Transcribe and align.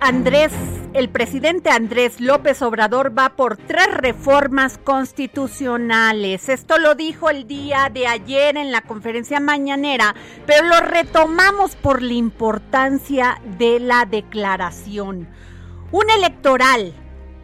Andrés, 0.00 0.52
el 0.92 1.08
presidente 1.08 1.70
Andrés 1.70 2.20
López 2.20 2.62
Obrador 2.62 3.16
va 3.16 3.36
por 3.36 3.56
tres 3.56 3.86
reformas 3.92 4.78
constitucionales. 4.78 6.48
Esto 6.48 6.78
lo 6.78 6.94
dijo 6.94 7.30
el 7.30 7.46
día 7.46 7.90
de 7.92 8.06
ayer 8.06 8.56
en 8.56 8.72
la 8.72 8.82
conferencia 8.82 9.38
mañanera, 9.40 10.14
pero 10.46 10.66
lo 10.66 10.80
retomamos 10.80 11.76
por 11.76 12.02
la 12.02 12.14
importancia 12.14 13.40
de 13.58 13.78
la 13.78 14.04
declaración. 14.04 15.28
Un 15.92 16.10
electoral. 16.10 16.94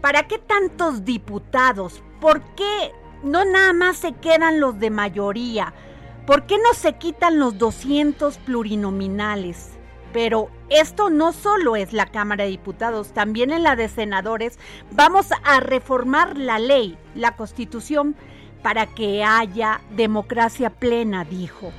¿Para 0.01 0.27
qué 0.27 0.39
tantos 0.39 1.05
diputados? 1.05 2.03
¿Por 2.21 2.43
qué 2.55 2.93
no 3.23 3.45
nada 3.45 3.73
más 3.73 3.99
se 3.99 4.13
quedan 4.13 4.61
los 4.61 4.79
de 4.79 4.91
mayoría? 4.91 5.75
¿Por 6.27 6.47
qué 6.47 6.59
no 6.59 6.75
se 6.75 6.95
quitan 6.95 7.39
los 7.39 7.59
200 7.59 8.39
plurinominales? 8.39 9.76
Pero 10.13 10.51
esto 10.69 11.11
no 11.11 11.33
solo 11.33 11.77
es 11.77 11.93
la 11.93 12.07
Cámara 12.07 12.45
de 12.45 12.51
Diputados, 12.51 13.13
también 13.13 13.51
en 13.51 13.63
la 13.63 13.77
de 13.77 13.89
Senadores 13.89 14.59
vamos 14.93 15.29
a 15.45 15.61
reformar 15.61 16.39
la 16.39 16.59
ley, 16.59 16.97
la 17.15 17.37
Constitución, 17.37 18.17
para 18.63 18.87
que 18.87 19.23
haya 19.23 19.81
democracia 19.91 20.71
plena, 20.71 21.25
dijo. 21.25 21.73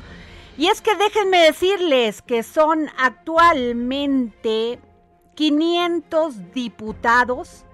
Y 0.58 0.67
es 0.67 0.81
que 0.81 0.95
déjenme 0.95 1.39
decirles 1.44 2.22
que 2.22 2.44
son 2.44 2.89
actualmente 2.98 4.80
500 5.36 6.52
diputados 6.53 7.67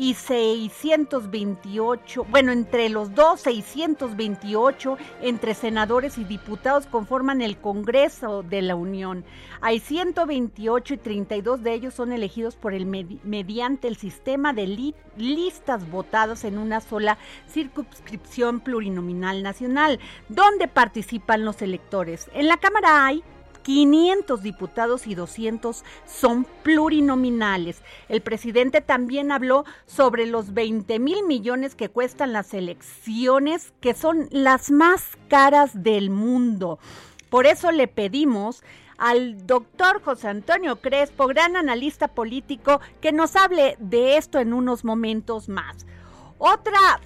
y 0.00 0.14
628, 0.14 2.24
bueno, 2.30 2.52
entre 2.52 2.88
los 2.88 3.14
dos, 3.14 3.42
628 3.42 4.96
entre 5.20 5.52
senadores 5.52 6.16
y 6.16 6.24
diputados 6.24 6.86
conforman 6.86 7.42
el 7.42 7.58
Congreso 7.58 8.42
de 8.42 8.62
la 8.62 8.76
Unión. 8.76 9.26
Hay 9.60 9.78
128 9.78 10.94
y 10.94 10.96
32 10.96 11.62
de 11.62 11.74
ellos 11.74 11.92
son 11.92 12.12
elegidos 12.12 12.56
por 12.56 12.72
el 12.72 12.86
mediante 12.86 13.88
el 13.88 13.98
sistema 13.98 14.54
de 14.54 14.94
listas 15.18 15.90
votadas 15.90 16.44
en 16.44 16.56
una 16.56 16.80
sola 16.80 17.18
circunscripción 17.46 18.60
plurinominal 18.60 19.42
nacional, 19.42 20.00
donde 20.30 20.66
participan 20.66 21.44
los 21.44 21.60
electores. 21.60 22.30
En 22.32 22.48
la 22.48 22.56
Cámara 22.56 23.04
hay 23.04 23.22
500 23.62 24.42
diputados 24.42 25.06
y 25.06 25.14
200 25.14 25.84
son 26.06 26.46
plurinominales. 26.62 27.82
El 28.08 28.20
presidente 28.20 28.80
también 28.80 29.32
habló 29.32 29.64
sobre 29.86 30.26
los 30.26 30.54
20 30.54 30.98
mil 30.98 31.24
millones 31.24 31.74
que 31.74 31.88
cuestan 31.88 32.32
las 32.32 32.54
elecciones, 32.54 33.72
que 33.80 33.94
son 33.94 34.28
las 34.30 34.70
más 34.70 35.18
caras 35.28 35.82
del 35.82 36.10
mundo. 36.10 36.78
Por 37.28 37.46
eso 37.46 37.70
le 37.70 37.86
pedimos 37.86 38.62
al 38.98 39.46
doctor 39.46 40.02
José 40.02 40.28
Antonio 40.28 40.80
Crespo, 40.80 41.26
gran 41.26 41.56
analista 41.56 42.08
político, 42.08 42.80
que 43.00 43.12
nos 43.12 43.34
hable 43.34 43.76
de 43.78 44.18
esto 44.18 44.38
en 44.38 44.52
unos 44.52 44.84
momentos 44.84 45.48
más. 45.48 45.86
Otra 46.38 47.00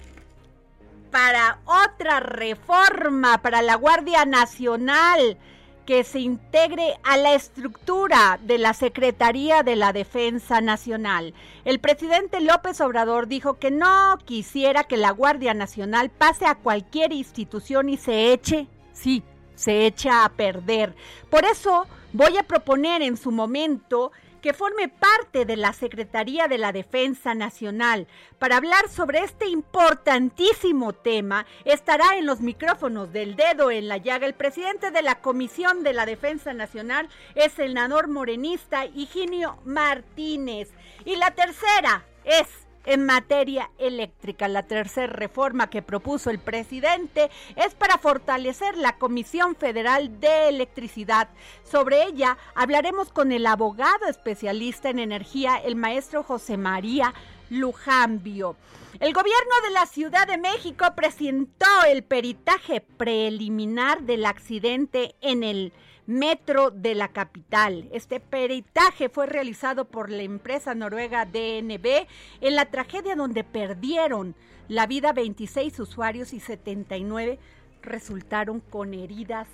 para 1.09 1.59
otra 1.63 2.19
reforma 2.19 3.37
para 3.41 3.61
la 3.61 3.75
Guardia 3.75 4.25
Nacional 4.25 5.37
que 5.85 6.03
se 6.03 6.19
integre 6.19 6.97
a 7.03 7.17
la 7.17 7.33
estructura 7.35 8.39
de 8.41 8.57
la 8.57 8.73
Secretaría 8.73 9.63
de 9.63 9.75
la 9.75 9.93
Defensa 9.93 10.61
Nacional. 10.61 11.33
El 11.63 11.79
presidente 11.79 12.41
López 12.41 12.81
Obrador 12.81 13.27
dijo 13.27 13.59
que 13.59 13.71
no 13.71 14.17
quisiera 14.25 14.83
que 14.83 14.97
la 14.97 15.11
Guardia 15.11 15.53
Nacional 15.53 16.09
pase 16.09 16.45
a 16.45 16.55
cualquier 16.55 17.13
institución 17.13 17.89
y 17.89 17.97
se 17.97 18.33
eche, 18.33 18.67
sí, 18.93 19.23
se 19.55 19.85
echa 19.85 20.25
a 20.25 20.29
perder. 20.29 20.95
Por 21.29 21.45
eso 21.45 21.85
voy 22.13 22.37
a 22.37 22.43
proponer 22.43 23.01
en 23.01 23.17
su 23.17 23.31
momento 23.31 24.11
que 24.45 24.53
forme 24.53 24.89
parte 24.89 25.43
de 25.45 25.57
la 25.57 25.73
Secretaría 25.73 26.47
de 26.47 26.59
la 26.59 26.71
Defensa 26.71 27.33
Nacional. 27.33 28.05
Para 28.37 28.57
hablar 28.57 28.89
sobre 28.89 29.23
este 29.23 29.47
importantísimo 29.47 30.93
tema, 30.93 31.47
estará 31.63 32.15
en 32.15 32.27
los 32.27 32.41
micrófonos 32.41 33.11
del 33.11 33.35
dedo 33.35 33.71
en 33.71 33.87
la 33.87 33.97
llaga 33.97 34.27
el 34.27 34.35
presidente 34.35 34.91
de 34.91 35.01
la 35.01 35.15
Comisión 35.15 35.81
de 35.81 35.93
la 35.93 36.05
Defensa 36.05 36.53
Nacional, 36.53 37.09
es 37.33 37.53
senador 37.53 38.07
morenista 38.07 38.85
Higinio 38.85 39.57
Martínez. 39.65 40.69
Y 41.05 41.15
la 41.15 41.31
tercera 41.31 42.05
es 42.23 42.64
en 42.85 43.05
materia 43.05 43.69
eléctrica. 43.77 44.47
La 44.47 44.63
tercera 44.63 45.11
reforma 45.11 45.69
que 45.69 45.81
propuso 45.81 46.29
el 46.29 46.39
presidente 46.39 47.29
es 47.55 47.73
para 47.75 47.97
fortalecer 47.97 48.77
la 48.77 48.97
Comisión 48.97 49.55
Federal 49.55 50.19
de 50.19 50.49
Electricidad. 50.49 51.29
Sobre 51.63 52.03
ella 52.03 52.37
hablaremos 52.53 53.11
con 53.11 53.31
el 53.31 53.45
abogado 53.45 54.07
especialista 54.07 54.89
en 54.89 54.99
energía, 54.99 55.57
el 55.57 55.75
maestro 55.75 56.23
José 56.23 56.57
María 56.57 57.13
Lujambio. 57.49 58.55
El 58.99 59.13
gobierno 59.13 59.53
de 59.65 59.71
la 59.71 59.85
Ciudad 59.85 60.25
de 60.25 60.37
México 60.37 60.85
presentó 60.95 61.65
el 61.89 62.03
peritaje 62.03 62.79
preliminar 62.79 64.03
del 64.03 64.25
accidente 64.25 65.15
en 65.21 65.43
el 65.43 65.73
metro 66.05 66.71
de 66.71 66.95
la 66.95 67.09
capital. 67.09 67.89
Este 67.91 68.19
peritaje 68.19 69.09
fue 69.09 69.25
realizado 69.25 69.85
por 69.85 70.09
la 70.09 70.23
empresa 70.23 70.75
noruega 70.75 71.25
DNB 71.25 72.07
en 72.41 72.55
la 72.55 72.65
tragedia 72.65 73.15
donde 73.15 73.43
perdieron 73.43 74.35
la 74.67 74.87
vida 74.87 75.13
26 75.13 75.79
usuarios 75.79 76.33
y 76.33 76.39
79 76.39 77.39
resultaron 77.81 78.59
con 78.59 78.93
heridas 78.93 79.47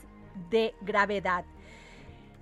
de 0.50 0.73
gravedad. 0.81 1.45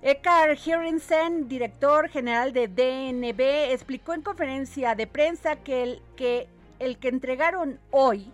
Eckhard 0.02 0.56
Hirensen, 0.56 1.48
director 1.48 2.08
general 2.08 2.52
de 2.52 2.68
DNB, 2.68 3.72
explicó 3.72 4.14
en 4.14 4.22
conferencia 4.22 4.94
de 4.94 5.06
prensa 5.06 5.56
que 5.56 5.82
el, 5.82 6.02
que 6.16 6.48
el 6.78 6.98
que 6.98 7.08
entregaron 7.08 7.78
hoy 7.90 8.30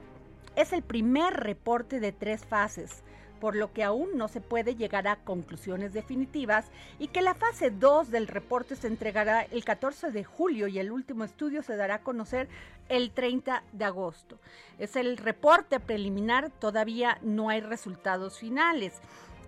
es 0.55 0.73
el 0.73 0.83
primer 0.83 1.35
reporte 1.35 1.99
de 1.99 2.13
tres 2.13 2.45
fases 2.45 3.03
por 3.41 3.57
lo 3.57 3.73
que 3.73 3.85
aún 3.85 4.17
no 4.17 4.29
se 4.29 4.41
puede 4.41 4.75
llegar 4.75 5.07
a 5.09 5.17
conclusiones 5.17 5.93
definitivas 5.93 6.67
y 6.99 7.09
que 7.09 7.23
la 7.23 7.35
fase 7.35 7.71
2 7.71 8.11
del 8.11 8.27
reporte 8.27 8.77
se 8.77 8.87
entregará 8.87 9.43
el 9.43 9.65
14 9.65 10.11
de 10.11 10.25
julio 10.25 10.67
y 10.69 10.79
el 10.79 10.91
último 10.91 11.25
estudio 11.25 11.63
se 11.63 11.77
dará 11.77 11.97
a 11.97 12.03
conocer 12.03 12.49
el 12.89 13.11
30 13.11 13.63
de 13.73 13.85
agosto. 13.85 14.39
Es 14.79 14.97
el 14.97 15.17
reporte 15.17 15.81
preliminar, 15.81 16.51
todavía 16.51 17.19
no 17.23 17.49
hay 17.49 17.61
resultados 17.61 18.39
finales. 18.39 18.95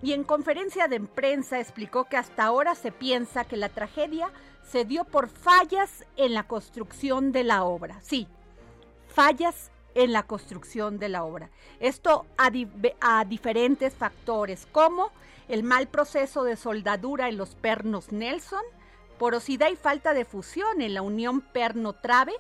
Y 0.03 0.13
en 0.13 0.25
conferencia 0.25 0.87
de 0.87 1.01
prensa 1.01 1.59
explicó 1.59 2.05
que 2.05 2.17
hasta 2.17 2.45
ahora 2.45 2.75
se 2.75 2.93
piensa 2.93 3.45
que 3.45 3.57
la 3.57 3.69
tragedia 3.69 4.31
se 4.63 4.85
dio 4.85 5.05
por 5.05 5.29
fallas 5.29 6.05
en 6.17 6.35
la 6.35 6.45
construcción 6.45 7.33
de 7.33 7.43
la 7.43 7.65
obra. 7.65 7.99
Sí, 8.03 8.29
fallas 9.09 9.71
en 9.99 10.13
la 10.13 10.23
construcción 10.23 11.01
de 11.01 11.09
la 11.09 11.25
obra. 11.25 11.51
Esto 11.81 12.25
a, 12.39 13.25
diferentes 13.25 13.95
factores 13.95 14.69
como 14.71 15.11
el 15.49 15.65
mal 15.65 15.89
proceso 15.89 16.45
de 16.45 16.55
soldadura 16.55 17.29
en 17.29 17.37
los 17.37 17.57
pernos 17.57 18.13
Nelson, 18.13 18.63
porosidad 19.19 19.71
y 19.71 19.77
falta 19.77 20.15
de 20.15 20.25
fusión 20.25 20.83
en 20.83 20.95
la 20.95 21.03
unión 21.03 21.41
perno-trave, 21.41 22.33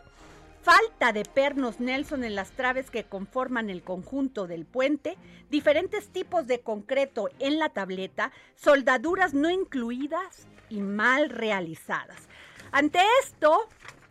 falta 0.62 1.12
de 1.12 1.24
pernos 1.24 1.80
Nelson 1.80 2.22
en 2.22 2.36
las 2.36 2.52
traves 2.52 2.90
que 2.90 3.02
conforman 3.02 3.70
el 3.70 3.82
conjunto 3.82 4.46
del 4.46 4.64
puente, 4.64 5.16
diferentes 5.50 6.10
tipos 6.10 6.46
de 6.46 6.60
concreto 6.60 7.28
en 7.40 7.58
la 7.58 7.70
tableta, 7.70 8.30
soldaduras 8.54 9.34
no 9.34 9.50
incluidas 9.50 10.46
y 10.68 10.80
mal 10.80 11.28
realizadas. 11.28 12.28
Ante 12.70 13.00
esto, 13.24 13.66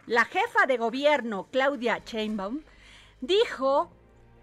la 0.05 0.25
jefa 0.25 0.65
de 0.67 0.75
gobierno, 0.75 1.47
Claudia 1.49 2.01
Sheinbaum, 2.05 2.59
dijo 3.21 3.91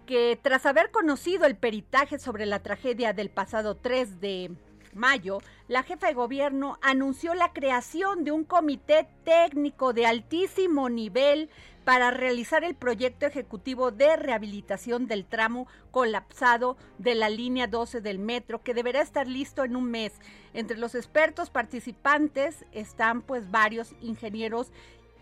que 0.05 0.37
tras 0.41 0.65
haber 0.65 0.91
conocido 0.91 1.45
el 1.45 1.55
peritaje 1.55 2.19
sobre 2.19 2.45
la 2.45 2.59
tragedia 2.59 3.13
del 3.13 3.29
pasado 3.29 3.75
3 3.75 4.19
de 4.19 4.51
mayo, 4.93 5.39
la 5.67 5.83
jefa 5.83 6.07
de 6.07 6.13
gobierno 6.13 6.77
anunció 6.81 7.33
la 7.33 7.53
creación 7.53 8.23
de 8.23 8.31
un 8.31 8.43
comité 8.43 9.07
técnico 9.23 9.93
de 9.93 10.05
altísimo 10.05 10.89
nivel 10.89 11.49
para 11.83 12.09
realizar 12.09 12.63
el 12.63 12.75
proyecto 12.75 13.27
ejecutivo 13.27 13.91
de 13.91 14.15
rehabilitación 14.15 15.05
del 15.05 15.25
tramo 15.25 15.67
colapsado 15.91 16.77
de 16.97 17.13
la 17.13 17.29
línea 17.29 17.67
12 17.67 18.01
del 18.01 18.17
metro, 18.17 18.63
que 18.63 18.73
deberá 18.73 19.01
estar 19.01 19.27
listo 19.27 19.63
en 19.63 19.75
un 19.75 19.91
mes. 19.91 20.13
Entre 20.53 20.77
los 20.77 20.95
expertos 20.95 21.51
participantes 21.51 22.65
están 22.71 23.21
pues 23.21 23.51
varios 23.51 23.93
ingenieros 24.01 24.71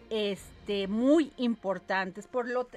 este, 0.10 0.88
muy 0.88 1.34
importantes. 1.36 2.28
Por 2.28 2.48
lo 2.48 2.68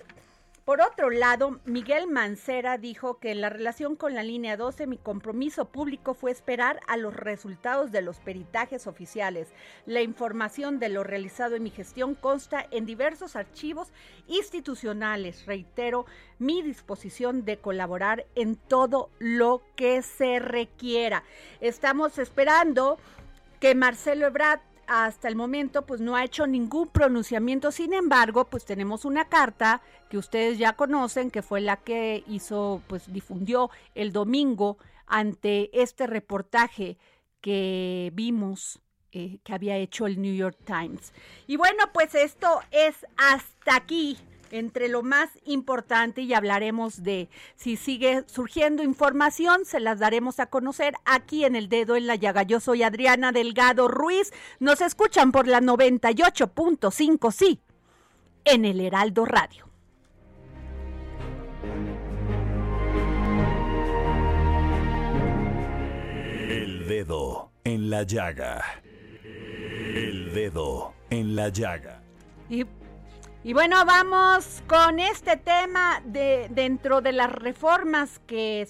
por 0.66 0.80
otro 0.80 1.10
lado, 1.10 1.60
Miguel 1.64 2.08
Mancera 2.08 2.76
dijo 2.76 3.20
que 3.20 3.30
en 3.30 3.40
la 3.40 3.50
relación 3.50 3.94
con 3.94 4.16
la 4.16 4.24
línea 4.24 4.56
12 4.56 4.88
mi 4.88 4.98
compromiso 4.98 5.66
público 5.66 6.12
fue 6.12 6.32
esperar 6.32 6.80
a 6.88 6.96
los 6.96 7.14
resultados 7.14 7.92
de 7.92 8.02
los 8.02 8.18
peritajes 8.18 8.88
oficiales. 8.88 9.54
La 9.86 10.02
información 10.02 10.80
de 10.80 10.88
lo 10.88 11.04
realizado 11.04 11.54
en 11.54 11.62
mi 11.62 11.70
gestión 11.70 12.16
consta 12.16 12.66
en 12.72 12.84
diversos 12.84 13.36
archivos 13.36 13.92
institucionales. 14.26 15.46
Reitero 15.46 16.04
mi 16.40 16.62
disposición 16.62 17.44
de 17.44 17.58
colaborar 17.58 18.26
en 18.34 18.56
todo 18.56 19.10
lo 19.20 19.62
que 19.76 20.02
se 20.02 20.40
requiera. 20.40 21.22
Estamos 21.60 22.18
esperando 22.18 22.98
que 23.60 23.76
Marcelo 23.76 24.26
Ebrard 24.26 24.62
hasta 24.86 25.28
el 25.28 25.36
momento 25.36 25.86
pues 25.86 26.00
no 26.00 26.16
ha 26.16 26.24
hecho 26.24 26.46
ningún 26.46 26.88
pronunciamiento. 26.88 27.70
Sin 27.72 27.92
embargo, 27.92 28.44
pues 28.44 28.64
tenemos 28.64 29.04
una 29.04 29.28
carta 29.28 29.82
que 30.08 30.18
ustedes 30.18 30.58
ya 30.58 30.74
conocen, 30.74 31.30
que 31.30 31.42
fue 31.42 31.60
la 31.60 31.76
que 31.76 32.24
hizo, 32.28 32.82
pues 32.86 33.12
difundió 33.12 33.70
el 33.94 34.12
domingo 34.12 34.78
ante 35.06 35.70
este 35.80 36.06
reportaje 36.06 36.98
que 37.40 38.10
vimos 38.14 38.80
eh, 39.12 39.38
que 39.44 39.54
había 39.54 39.76
hecho 39.76 40.06
el 40.06 40.20
New 40.20 40.34
York 40.34 40.58
Times. 40.66 41.12
Y 41.46 41.56
bueno, 41.56 41.84
pues 41.94 42.14
esto 42.14 42.60
es 42.70 43.06
hasta 43.16 43.76
aquí 43.76 44.18
entre 44.50 44.88
lo 44.88 45.02
más 45.02 45.30
importante 45.44 46.22
y 46.22 46.34
hablaremos 46.34 47.02
de 47.02 47.28
si 47.56 47.76
sigue 47.76 48.24
surgiendo 48.26 48.82
información, 48.82 49.64
se 49.64 49.80
las 49.80 49.98
daremos 49.98 50.40
a 50.40 50.46
conocer 50.46 50.94
aquí 51.04 51.44
en 51.44 51.56
el 51.56 51.68
dedo 51.68 51.96
en 51.96 52.06
la 52.06 52.16
llaga. 52.16 52.42
Yo 52.42 52.60
soy 52.60 52.82
Adriana 52.82 53.32
Delgado 53.32 53.88
Ruiz, 53.88 54.32
nos 54.60 54.80
escuchan 54.80 55.32
por 55.32 55.46
la 55.46 55.60
98.5, 55.60 57.32
sí, 57.32 57.60
en 58.44 58.64
el 58.64 58.80
Heraldo 58.80 59.24
Radio. 59.24 59.66
El 66.48 66.86
dedo 66.86 67.50
en 67.64 67.90
la 67.90 68.04
llaga. 68.04 68.62
El 69.24 70.32
dedo 70.32 70.94
en 71.10 71.34
la 71.34 71.48
llaga. 71.48 72.00
Y 72.48 72.64
y 73.46 73.52
bueno, 73.52 73.84
vamos 73.84 74.60
con 74.66 74.98
este 74.98 75.36
tema 75.36 76.02
de 76.04 76.48
dentro 76.50 77.00
de 77.00 77.12
las 77.12 77.30
reformas 77.30 78.18
que 78.26 78.66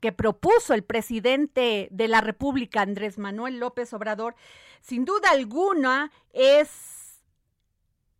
que 0.00 0.12
propuso 0.12 0.74
el 0.74 0.84
presidente 0.84 1.88
de 1.90 2.06
la 2.06 2.20
República 2.20 2.82
Andrés 2.82 3.18
Manuel 3.18 3.58
López 3.58 3.92
Obrador. 3.92 4.36
Sin 4.80 5.04
duda 5.04 5.30
alguna 5.32 6.12
es 6.32 7.20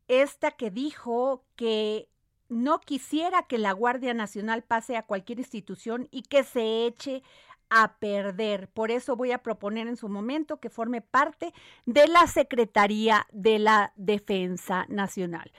esta 0.09 0.51
que 0.51 0.73
dijo 0.73 1.45
que 1.55 2.09
no 2.49 2.81
quisiera 2.81 3.45
que 3.45 3.57
la 3.57 3.71
Guardia 3.71 4.13
Nacional 4.13 4.65
pase 4.65 4.97
a 4.97 5.05
cualquier 5.05 5.39
institución 5.39 6.09
y 6.11 6.23
que 6.23 6.43
se 6.43 6.87
eche 6.87 7.23
a 7.71 7.97
perder. 7.99 8.69
Por 8.69 8.91
eso 8.91 9.17
voy 9.17 9.33
a 9.33 9.39
proponer 9.39 9.87
en 9.87 9.97
su 9.97 10.09
momento 10.09 10.59
que 10.59 10.69
forme 10.69 11.01
parte 11.01 11.53
de 11.87 12.09
la 12.09 12.27
Secretaría 12.27 13.27
de 13.33 13.59
la 13.59 13.93
Defensa 13.97 14.87
Nacional. 14.89 15.53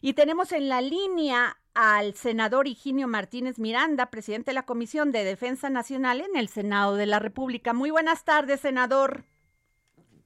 Y 0.00 0.14
tenemos 0.14 0.52
en 0.52 0.68
la 0.68 0.80
línea 0.80 1.58
al 1.74 2.14
senador 2.14 2.66
Higinio 2.66 3.06
Martínez 3.06 3.58
Miranda, 3.58 4.10
presidente 4.10 4.50
de 4.50 4.54
la 4.54 4.64
Comisión 4.64 5.12
de 5.12 5.24
Defensa 5.24 5.70
Nacional 5.70 6.20
en 6.22 6.36
el 6.36 6.48
Senado 6.48 6.96
de 6.96 7.06
la 7.06 7.18
República. 7.18 7.72
Muy 7.72 7.90
buenas 7.90 8.24
tardes, 8.24 8.60
senador. 8.60 9.24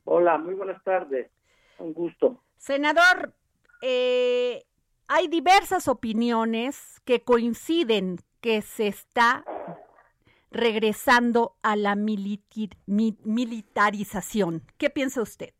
Hola, 0.05 0.39
muy 0.39 0.55
buenas 0.55 0.83
tardes. 0.85 1.31
Un 1.79 1.93
gusto. 1.93 2.41
Senador, 2.57 3.35
eh, 3.83 4.65
hay 5.09 5.29
diversas 5.29 5.89
opiniones 5.89 7.01
que 7.05 7.23
coinciden 7.23 8.21
que 8.41 8.63
se 8.63 8.87
está 8.87 9.45
regresando 10.55 11.57
a 11.63 11.77
la 11.77 11.95
militarización. 11.97 14.63
¿Qué 14.79 14.89
piensa 14.89 15.21
usted? 15.21 15.51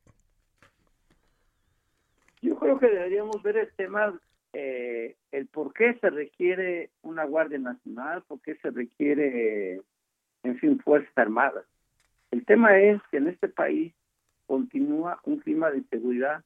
Yo 2.41 2.57
creo 2.57 2.79
que 2.79 2.87
deberíamos 2.87 3.43
ver 3.43 3.57
el 3.57 3.73
tema, 3.73 4.17
eh, 4.53 5.17
el 5.33 5.49
por 5.49 5.75
qué 5.75 5.95
se 6.01 6.11
requiere 6.11 6.91
una 7.03 7.25
Guardia 7.25 7.59
Nacional, 7.59 8.23
por 8.29 8.41
qué 8.41 8.55
se 8.57 8.71
requiere, 8.71 9.81
en 10.45 10.59
fin, 10.59 10.79
Fuerzas 10.79 11.11
Armadas. 11.17 11.65
El 12.31 12.45
tema 12.45 12.79
es 12.79 13.03
que 13.11 13.17
en 13.17 13.27
este 13.29 13.49
país 13.49 13.93
continúa 14.47 15.19
un 15.25 15.39
clima 15.39 15.71
de 15.71 15.79
inseguridad 15.79 16.45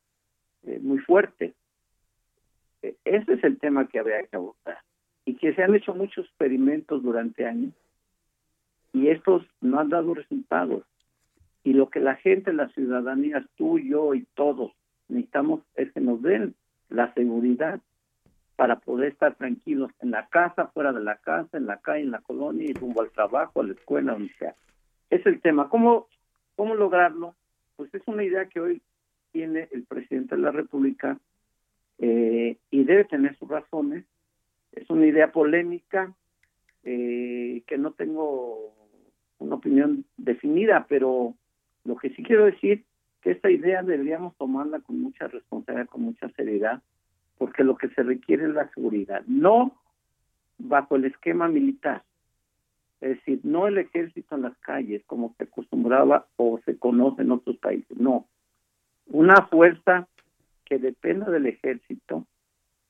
eh, 0.62 0.78
muy 0.80 1.00
fuerte. 1.00 1.52
E, 2.82 2.96
ese 3.04 3.34
es 3.34 3.44
el 3.44 3.58
tema 3.58 3.86
que 3.88 3.98
habría 3.98 4.22
que 4.22 4.36
abordar. 4.36 4.78
Y 5.26 5.34
que 5.34 5.52
se 5.54 5.62
han 5.62 5.74
hecho 5.74 5.94
muchos 5.94 6.24
experimentos 6.24 7.02
durante 7.02 7.44
años 7.44 7.74
y 8.92 9.08
estos 9.08 9.44
no 9.60 9.80
han 9.80 9.88
dado 9.88 10.14
resultados. 10.14 10.84
Y 11.64 11.72
lo 11.72 11.90
que 11.90 12.00
la 12.00 12.16
gente, 12.16 12.52
la 12.52 12.68
ciudadanía, 12.68 13.44
tú, 13.56 13.78
yo 13.78 14.14
y 14.14 14.24
todos 14.34 14.72
necesitamos 15.08 15.60
es 15.74 15.92
que 15.92 16.00
nos 16.00 16.22
den 16.22 16.54
la 16.88 17.12
seguridad 17.14 17.80
para 18.56 18.80
poder 18.80 19.12
estar 19.12 19.34
tranquilos 19.36 19.90
en 20.00 20.10
la 20.10 20.26
casa, 20.28 20.68
fuera 20.68 20.92
de 20.92 21.00
la 21.00 21.16
casa, 21.16 21.56
en 21.58 21.66
la 21.66 21.78
calle, 21.78 22.02
en 22.02 22.10
la 22.10 22.20
colonia 22.20 22.68
y 22.68 22.72
rumbo 22.72 23.02
al 23.02 23.10
trabajo, 23.10 23.60
a 23.60 23.64
la 23.64 23.72
escuela, 23.72 24.12
donde 24.12 24.32
sea. 24.34 24.54
Es 25.10 25.24
el 25.26 25.40
tema. 25.40 25.68
¿Cómo, 25.68 26.08
cómo 26.56 26.74
lograrlo? 26.74 27.34
Pues 27.76 27.94
es 27.94 28.02
una 28.06 28.24
idea 28.24 28.46
que 28.46 28.60
hoy 28.60 28.82
tiene 29.32 29.68
el 29.70 29.84
presidente 29.84 30.34
de 30.34 30.42
la 30.42 30.50
República 30.50 31.18
eh, 31.98 32.56
y 32.70 32.84
debe 32.84 33.04
tener 33.04 33.36
sus 33.36 33.48
razones. 33.48 34.04
Es 34.72 34.90
una 34.90 35.06
idea 35.06 35.30
polémica 35.30 36.12
eh, 36.82 37.62
que 37.66 37.78
no 37.78 37.92
tengo 37.92 38.74
una 39.38 39.56
opinión 39.56 40.04
definida, 40.16 40.86
pero 40.88 41.34
lo 41.84 41.96
que 41.96 42.10
sí 42.10 42.22
quiero 42.22 42.46
decir 42.46 42.84
que 43.22 43.32
esta 43.32 43.50
idea 43.50 43.82
deberíamos 43.82 44.36
tomarla 44.36 44.80
con 44.80 45.00
mucha 45.00 45.26
responsabilidad, 45.28 45.88
con 45.88 46.02
mucha 46.02 46.28
seriedad, 46.30 46.82
porque 47.36 47.64
lo 47.64 47.76
que 47.76 47.88
se 47.90 48.02
requiere 48.02 48.44
es 48.44 48.54
la 48.54 48.68
seguridad, 48.70 49.22
no 49.26 49.76
bajo 50.58 50.96
el 50.96 51.04
esquema 51.04 51.48
militar, 51.48 52.02
es 53.00 53.10
decir, 53.16 53.40
no 53.44 53.68
el 53.68 53.78
ejército 53.78 54.34
en 54.34 54.42
las 54.42 54.56
calles 54.58 55.02
como 55.06 55.34
se 55.38 55.44
acostumbraba 55.44 56.26
o 56.36 56.60
se 56.64 56.76
conoce 56.76 57.22
en 57.22 57.32
otros 57.32 57.56
países, 57.58 57.96
no, 57.96 58.26
una 59.06 59.46
fuerza 59.46 60.08
que 60.64 60.78
dependa 60.78 61.30
del 61.30 61.46
ejército 61.46 62.26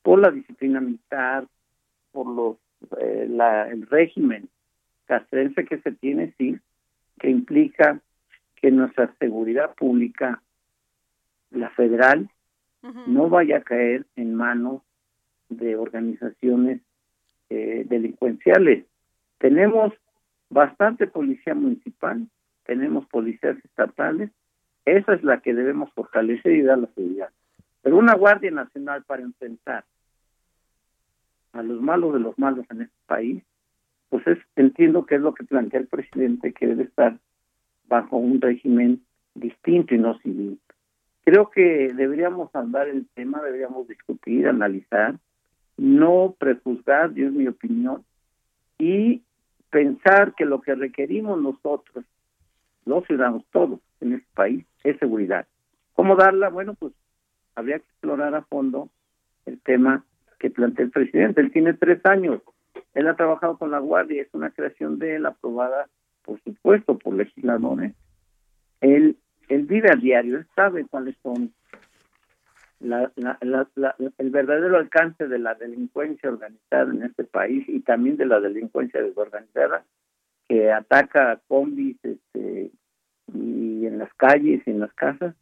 por 0.01 0.19
la 0.19 0.31
disciplina 0.31 0.81
militar, 0.81 1.47
por 2.11 2.27
los 2.27 2.57
eh, 2.99 3.27
la, 3.29 3.69
el 3.69 3.85
régimen 3.87 4.49
castrense 5.09 5.65
que 5.65 5.79
se 5.79 5.91
tiene, 5.91 6.35
sí, 6.37 6.55
que 7.19 7.31
implica 7.31 7.99
que 8.57 8.69
nuestra 8.69 9.11
seguridad 9.17 9.73
pública, 9.73 10.39
la 11.49 11.71
federal, 11.71 12.29
no 13.07 13.27
vaya 13.27 13.57
a 13.57 13.61
caer 13.61 14.05
en 14.15 14.35
manos 14.35 14.83
de 15.49 15.75
organizaciones 15.75 16.81
eh, 17.49 17.85
delincuenciales. 17.89 18.85
Tenemos 19.39 19.93
bastante 20.49 21.07
policía 21.07 21.55
municipal, 21.55 22.27
tenemos 22.65 23.07
policías 23.07 23.57
estatales, 23.65 24.29
esa 24.85 25.15
es 25.15 25.23
la 25.23 25.41
que 25.41 25.55
debemos 25.55 25.91
fortalecer 25.93 26.53
y 26.53 26.61
dar 26.61 26.77
la 26.77 26.87
seguridad. 26.93 27.29
Pero 27.81 27.97
una 27.97 28.13
Guardia 28.13 28.51
Nacional 28.51 29.03
para 29.05 29.23
enfrentar 29.23 29.85
a 31.53 31.63
los 31.63 31.81
malos 31.81 32.13
de 32.13 32.19
los 32.19 32.37
malos 32.37 32.67
en 32.69 32.83
este 32.83 32.97
país, 33.07 33.43
pues 34.09 34.25
es, 34.27 34.37
entiendo 34.55 35.05
que 35.05 35.15
es 35.15 35.21
lo 35.21 35.33
que 35.33 35.43
plantea 35.43 35.79
el 35.79 35.87
presidente, 35.87 36.53
que 36.53 36.67
debe 36.67 36.83
estar 36.83 37.17
bajo 37.87 38.17
un 38.17 38.41
régimen 38.41 39.01
distinto 39.35 39.95
y 39.95 39.97
no 39.97 40.17
civil. 40.19 40.59
creo 41.23 41.49
que 41.49 41.93
deberíamos 41.93 42.53
andar 42.55 42.87
el 42.87 43.07
tema, 43.13 43.41
deberíamos 43.41 43.87
discutir, 43.87 44.47
analizar, 44.47 45.15
no 45.77 46.35
prejuzgar, 46.39 47.11
es 47.15 47.31
mi 47.31 47.47
opinión, 47.47 48.03
y 48.79 49.21
pensar 49.69 50.33
que 50.35 50.45
lo 50.45 50.61
que 50.61 50.73
requerimos 50.73 51.39
nosotros, 51.39 52.05
los 52.85 53.05
ciudadanos 53.05 53.45
todos 53.51 53.79
en 54.01 54.13
este 54.13 54.27
país, 54.33 54.65
es 54.83 54.97
seguridad. 54.97 55.45
¿Cómo 55.93 56.15
darla? 56.15 56.49
Bueno, 56.49 56.73
pues 56.73 56.93
habría 57.55 57.79
que 57.79 57.85
explorar 57.85 58.33
a 58.33 58.41
fondo 58.41 58.89
el 59.45 59.59
tema 59.59 60.03
que 60.39 60.49
plantea 60.49 60.85
el 60.85 60.91
presidente. 60.91 61.41
Él 61.41 61.51
tiene 61.51 61.73
tres 61.73 62.03
años, 62.05 62.41
él 62.93 63.07
ha 63.07 63.15
trabajado 63.15 63.57
con 63.57 63.71
la 63.71 63.79
Guardia, 63.79 64.21
es 64.21 64.33
una 64.33 64.51
creación 64.51 64.99
de 64.99 65.15
él 65.15 65.25
aprobada, 65.25 65.87
por 66.23 66.41
supuesto, 66.41 66.97
por 66.97 67.13
legisladores. 67.13 67.93
Él, 68.81 69.17
él 69.47 69.63
vive 69.63 69.91
a 69.91 69.95
diario, 69.95 70.37
él 70.37 70.47
sabe 70.55 70.85
cuáles 70.85 71.15
son 71.21 71.53
la, 72.79 73.11
el 74.17 74.29
verdadero 74.29 74.77
alcance 74.77 75.27
de 75.27 75.39
la 75.39 75.53
delincuencia 75.55 76.29
organizada 76.29 76.91
en 76.91 77.03
este 77.03 77.25
país 77.25 77.67
y 77.67 77.81
también 77.81 78.17
de 78.17 78.25
la 78.25 78.39
delincuencia 78.39 79.01
desorganizada 79.01 79.83
que 80.47 80.71
ataca 80.71 81.31
a 81.31 81.37
combis 81.47 81.97
este, 82.03 82.71
y 83.33 83.85
en 83.85 83.99
las 83.99 84.13
calles 84.15 84.61
y 84.65 84.71
en 84.71 84.79
las 84.79 84.93
casas. 84.93 85.35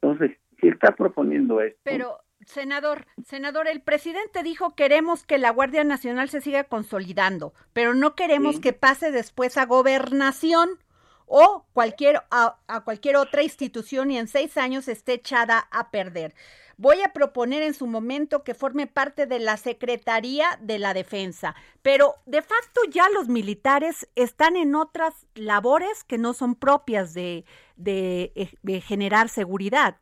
Entonces, 0.00 0.36
si 0.60 0.68
está 0.68 0.92
proponiendo 0.92 1.60
esto. 1.60 1.80
Pero, 1.82 2.18
senador, 2.46 3.06
senador, 3.26 3.68
el 3.68 3.82
presidente 3.82 4.42
dijo 4.42 4.74
queremos 4.74 5.24
que 5.24 5.38
la 5.38 5.50
Guardia 5.50 5.84
Nacional 5.84 6.28
se 6.30 6.40
siga 6.40 6.64
consolidando, 6.64 7.52
pero 7.72 7.94
no 7.94 8.14
queremos 8.14 8.60
que 8.60 8.72
pase 8.72 9.10
después 9.10 9.56
a 9.56 9.66
gobernación 9.66 10.78
o 11.26 11.66
cualquier, 11.74 12.22
a, 12.30 12.58
a, 12.66 12.84
cualquier 12.84 13.16
otra 13.16 13.42
institución 13.42 14.10
y 14.10 14.18
en 14.18 14.28
seis 14.28 14.56
años 14.56 14.88
esté 14.88 15.14
echada 15.14 15.68
a 15.70 15.90
perder. 15.90 16.34
Voy 16.78 17.02
a 17.02 17.12
proponer 17.12 17.62
en 17.62 17.74
su 17.74 17.86
momento 17.86 18.44
que 18.44 18.54
forme 18.54 18.86
parte 18.86 19.26
de 19.26 19.40
la 19.40 19.56
Secretaría 19.56 20.46
de 20.60 20.78
la 20.78 20.94
Defensa, 20.94 21.54
pero 21.82 22.14
de 22.24 22.40
facto 22.40 22.80
ya 22.88 23.08
los 23.10 23.28
militares 23.28 24.08
están 24.14 24.56
en 24.56 24.74
otras 24.74 25.26
labores 25.34 26.04
que 26.04 26.18
no 26.18 26.34
son 26.34 26.54
propias 26.54 27.14
de, 27.14 27.44
de, 27.76 28.56
de 28.62 28.80
generar 28.80 29.28
seguridad. 29.28 29.96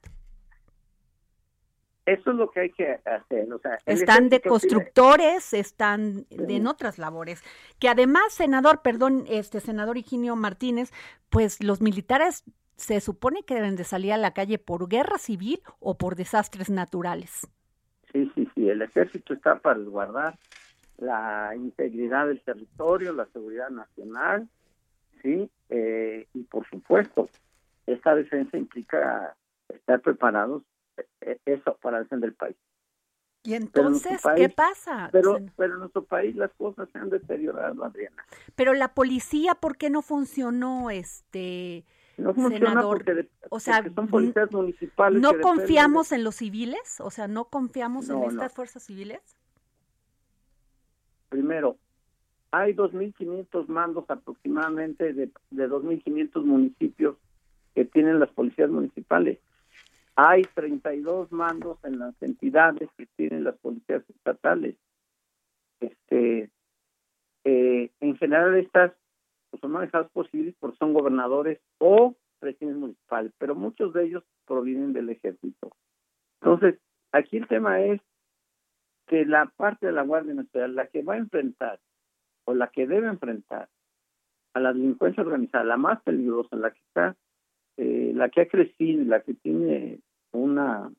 Eso 2.06 2.30
es 2.30 2.36
lo 2.36 2.50
que 2.50 2.60
hay 2.60 2.70
que 2.70 3.00
hacer. 3.04 3.52
O 3.52 3.58
sea, 3.58 3.78
están 3.84 4.28
de 4.28 4.40
constructores, 4.40 5.52
están 5.52 6.24
de, 6.30 6.56
en 6.56 6.68
otras 6.68 6.98
labores. 6.98 7.42
Que 7.80 7.88
además, 7.88 8.32
senador, 8.32 8.80
perdón, 8.82 9.24
este 9.28 9.58
senador 9.60 9.98
Higinio 9.98 10.36
Martínez, 10.36 10.92
pues 11.30 11.62
los 11.62 11.80
militares 11.80 12.44
se 12.76 13.00
supone 13.00 13.42
que 13.42 13.56
deben 13.56 13.74
de 13.74 13.84
salir 13.84 14.12
a 14.12 14.18
la 14.18 14.32
calle 14.32 14.58
por 14.58 14.88
guerra 14.88 15.18
civil 15.18 15.60
o 15.80 15.98
por 15.98 16.14
desastres 16.14 16.70
naturales. 16.70 17.48
Sí, 18.12 18.30
sí, 18.34 18.48
sí, 18.54 18.68
el 18.68 18.82
ejército 18.82 19.34
está 19.34 19.58
para 19.58 19.78
resguardar 19.78 20.38
la 20.98 21.52
integridad 21.56 22.28
del 22.28 22.40
territorio, 22.40 23.12
la 23.12 23.26
seguridad 23.26 23.68
nacional, 23.70 24.48
sí, 25.22 25.50
eh, 25.70 26.26
y 26.32 26.42
por 26.44 26.66
supuesto, 26.68 27.28
esta 27.86 28.14
defensa 28.14 28.56
implica 28.56 29.34
estar 29.68 30.00
preparados, 30.00 30.62
eh, 31.20 31.38
eso, 31.44 31.76
para 31.80 32.00
defender 32.00 32.30
el 32.30 32.34
país. 32.34 32.56
¿Y 33.42 33.54
entonces 33.54 34.20
qué 34.34 34.48
pasa? 34.48 35.08
Pero, 35.12 35.38
pero 35.56 35.74
en 35.74 35.80
nuestro 35.80 36.04
país 36.04 36.34
las 36.34 36.52
cosas 36.54 36.88
se 36.92 36.98
han 36.98 37.10
deteriorado, 37.10 37.84
Adriana. 37.84 38.24
Pero 38.56 38.74
la 38.74 38.92
policía, 38.92 39.54
¿por 39.54 39.76
qué 39.76 39.88
no 39.88 40.02
funcionó? 40.02 40.90
Este, 40.90 41.84
no 42.16 42.34
funciona 42.34 42.82
porque, 42.82 43.28
o 43.50 43.60
sea, 43.60 43.84
son 43.94 44.08
policías 44.08 44.50
municipales. 44.50 45.22
¿No 45.22 45.38
confiamos 45.40 46.10
en 46.10 46.24
los 46.24 46.36
civiles? 46.36 47.00
O 47.00 47.10
sea, 47.10 47.28
¿no 47.28 47.44
confiamos 47.44 48.08
en 48.08 48.24
estas 48.24 48.52
fuerzas 48.52 48.82
civiles? 48.82 49.20
Primero, 51.28 51.76
hay 52.50 52.74
2.500 52.74 53.68
mandos 53.68 54.06
aproximadamente 54.08 55.12
de, 55.12 55.30
de 55.50 55.68
2.500 55.68 56.44
municipios 56.44 57.16
que 57.76 57.84
tienen 57.84 58.18
las 58.18 58.30
policías 58.30 58.70
municipales. 58.70 59.38
Hay 60.16 60.42
32 60.54 61.30
mandos 61.30 61.78
en 61.84 61.98
las 61.98 62.20
entidades 62.22 62.88
que 62.96 63.06
tienen 63.16 63.44
las 63.44 63.56
policías 63.58 64.02
estatales. 64.08 64.76
Este, 65.80 66.50
eh, 67.44 67.90
en 68.00 68.16
general 68.16 68.56
estas 68.56 68.92
pues, 69.50 69.60
son 69.60 69.72
manejados 69.72 70.10
por 70.12 70.28
civiles 70.30 70.54
porque 70.58 70.78
son 70.78 70.94
gobernadores 70.94 71.60
o 71.78 72.16
presidentes 72.38 72.80
municipales, 72.80 73.32
pero 73.38 73.54
muchos 73.54 73.92
de 73.92 74.04
ellos 74.04 74.24
provienen 74.46 74.94
del 74.94 75.10
ejército. 75.10 75.70
Entonces, 76.40 76.80
aquí 77.12 77.36
el 77.36 77.46
tema 77.46 77.80
es 77.82 78.00
que 79.06 79.26
la 79.26 79.46
parte 79.56 79.86
de 79.86 79.92
la 79.92 80.02
Guardia 80.02 80.34
Nacional, 80.34 80.74
la 80.74 80.86
que 80.88 81.02
va 81.02 81.14
a 81.14 81.18
enfrentar 81.18 81.78
o 82.46 82.54
la 82.54 82.68
que 82.68 82.86
debe 82.86 83.06
enfrentar 83.08 83.68
a 84.54 84.60
la 84.60 84.72
delincuencia 84.72 85.22
organizada, 85.22 85.64
la 85.64 85.76
más 85.76 86.02
peligrosa, 86.02 86.56
la 86.56 86.70
que 86.70 86.80
está, 86.80 87.16
eh, 87.76 88.12
la 88.14 88.30
que 88.30 88.40
ha 88.40 88.48
crecido, 88.48 89.04
la 89.04 89.20
que 89.20 89.34
tiene 89.34 90.00
una 90.36 90.90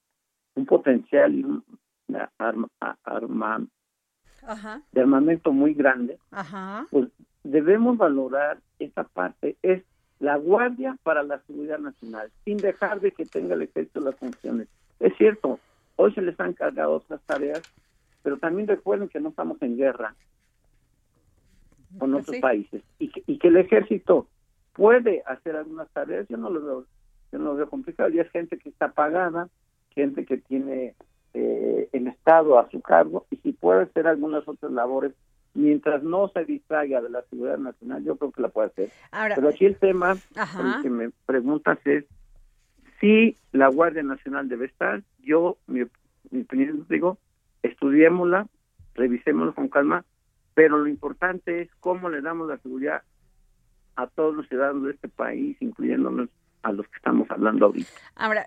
un 0.55 0.65
potencial 0.65 1.35
y 1.35 1.43
un 1.43 1.63
arma, 2.37 2.67
arma 3.03 3.67
de 4.91 5.01
armamento 5.01 5.51
muy 5.51 5.73
grande, 5.73 6.17
Ajá. 6.31 6.87
pues 6.89 7.09
debemos 7.43 7.97
valorar 7.97 8.59
esa 8.79 9.03
parte, 9.03 9.57
es 9.61 9.83
la 10.19 10.37
guardia 10.37 10.97
para 11.03 11.21
la 11.23 11.39
seguridad 11.41 11.79
nacional, 11.79 12.31
sin 12.43 12.57
dejar 12.57 13.01
de 13.01 13.11
que 13.11 13.25
tenga 13.25 13.55
el 13.55 13.61
efecto 13.61 13.99
las 13.99 14.15
funciones. 14.15 14.67
Es 14.99 15.15
cierto, 15.17 15.59
hoy 15.95 16.13
se 16.13 16.21
les 16.21 16.39
han 16.39 16.53
cargado 16.53 16.93
otras 16.93 17.21
tareas, 17.23 17.61
pero 18.23 18.37
también 18.37 18.67
recuerden 18.67 19.09
que 19.09 19.19
no 19.19 19.29
estamos 19.29 19.61
en 19.61 19.77
guerra 19.77 20.15
con 21.97 22.11
pues 22.11 22.23
otros 22.23 22.37
países 22.39 22.83
y 22.99 23.09
que, 23.09 23.23
y 23.27 23.37
que 23.37 23.47
el 23.49 23.57
ejército 23.57 24.27
puede 24.73 25.23
hacer 25.25 25.55
algunas 25.55 25.89
tareas, 25.89 26.27
yo 26.29 26.37
no 26.37 26.49
lo 26.49 26.61
veo, 26.65 26.85
yo 27.31 27.39
no 27.39 27.45
lo 27.45 27.55
veo 27.55 27.69
complicado, 27.69 28.09
y 28.09 28.19
es 28.19 28.29
gente 28.31 28.57
que 28.57 28.69
está 28.69 28.91
pagada, 28.91 29.49
gente 29.91 30.25
que 30.25 30.37
tiene 30.37 30.95
eh, 31.33 31.89
el 31.91 32.07
Estado 32.07 32.59
a 32.59 32.69
su 32.69 32.81
cargo, 32.81 33.25
y 33.31 33.37
si 33.37 33.53
puede 33.53 33.83
hacer 33.83 34.07
algunas 34.07 34.47
otras 34.47 34.71
labores 34.71 35.13
mientras 35.53 36.03
no 36.03 36.27
se 36.29 36.45
distraiga 36.45 37.01
de 37.01 37.09
la 37.09 37.23
seguridad 37.23 37.57
nacional, 37.57 38.03
yo 38.03 38.15
creo 38.15 38.31
que 38.31 38.41
la 38.43 38.49
puede 38.49 38.67
hacer. 38.67 38.91
Pero 39.35 39.49
aquí 39.49 39.65
el 39.65 39.75
tema 39.77 40.15
que 40.83 40.89
me 40.89 41.09
preguntas 41.25 41.79
es 41.85 42.05
si 42.99 43.37
la 43.51 43.67
Guardia 43.67 44.03
Nacional 44.03 44.49
debe 44.49 44.65
estar. 44.67 45.01
Yo, 45.19 45.57
mi, 45.65 45.83
mi 46.29 46.41
opinión, 46.41 46.85
digo, 46.89 47.17
estudiémosla, 47.63 48.47
revisémosla 48.93 49.53
con 49.53 49.67
calma, 49.67 50.05
pero 50.53 50.77
lo 50.77 50.87
importante 50.87 51.61
es 51.61 51.69
cómo 51.79 52.09
le 52.09 52.21
damos 52.21 52.47
la 52.47 52.57
seguridad 52.59 53.01
a 53.95 54.07
todos 54.07 54.35
los 54.35 54.47
ciudadanos 54.47 54.83
de 54.83 54.91
este 54.91 55.07
país, 55.07 55.57
incluyéndonos 55.59 56.29
a 56.63 56.71
los 56.71 56.87
que 56.87 56.97
estamos 56.97 57.29
hablando 57.31 57.67
ahorita. 57.67 57.89
Ahora, 58.15 58.45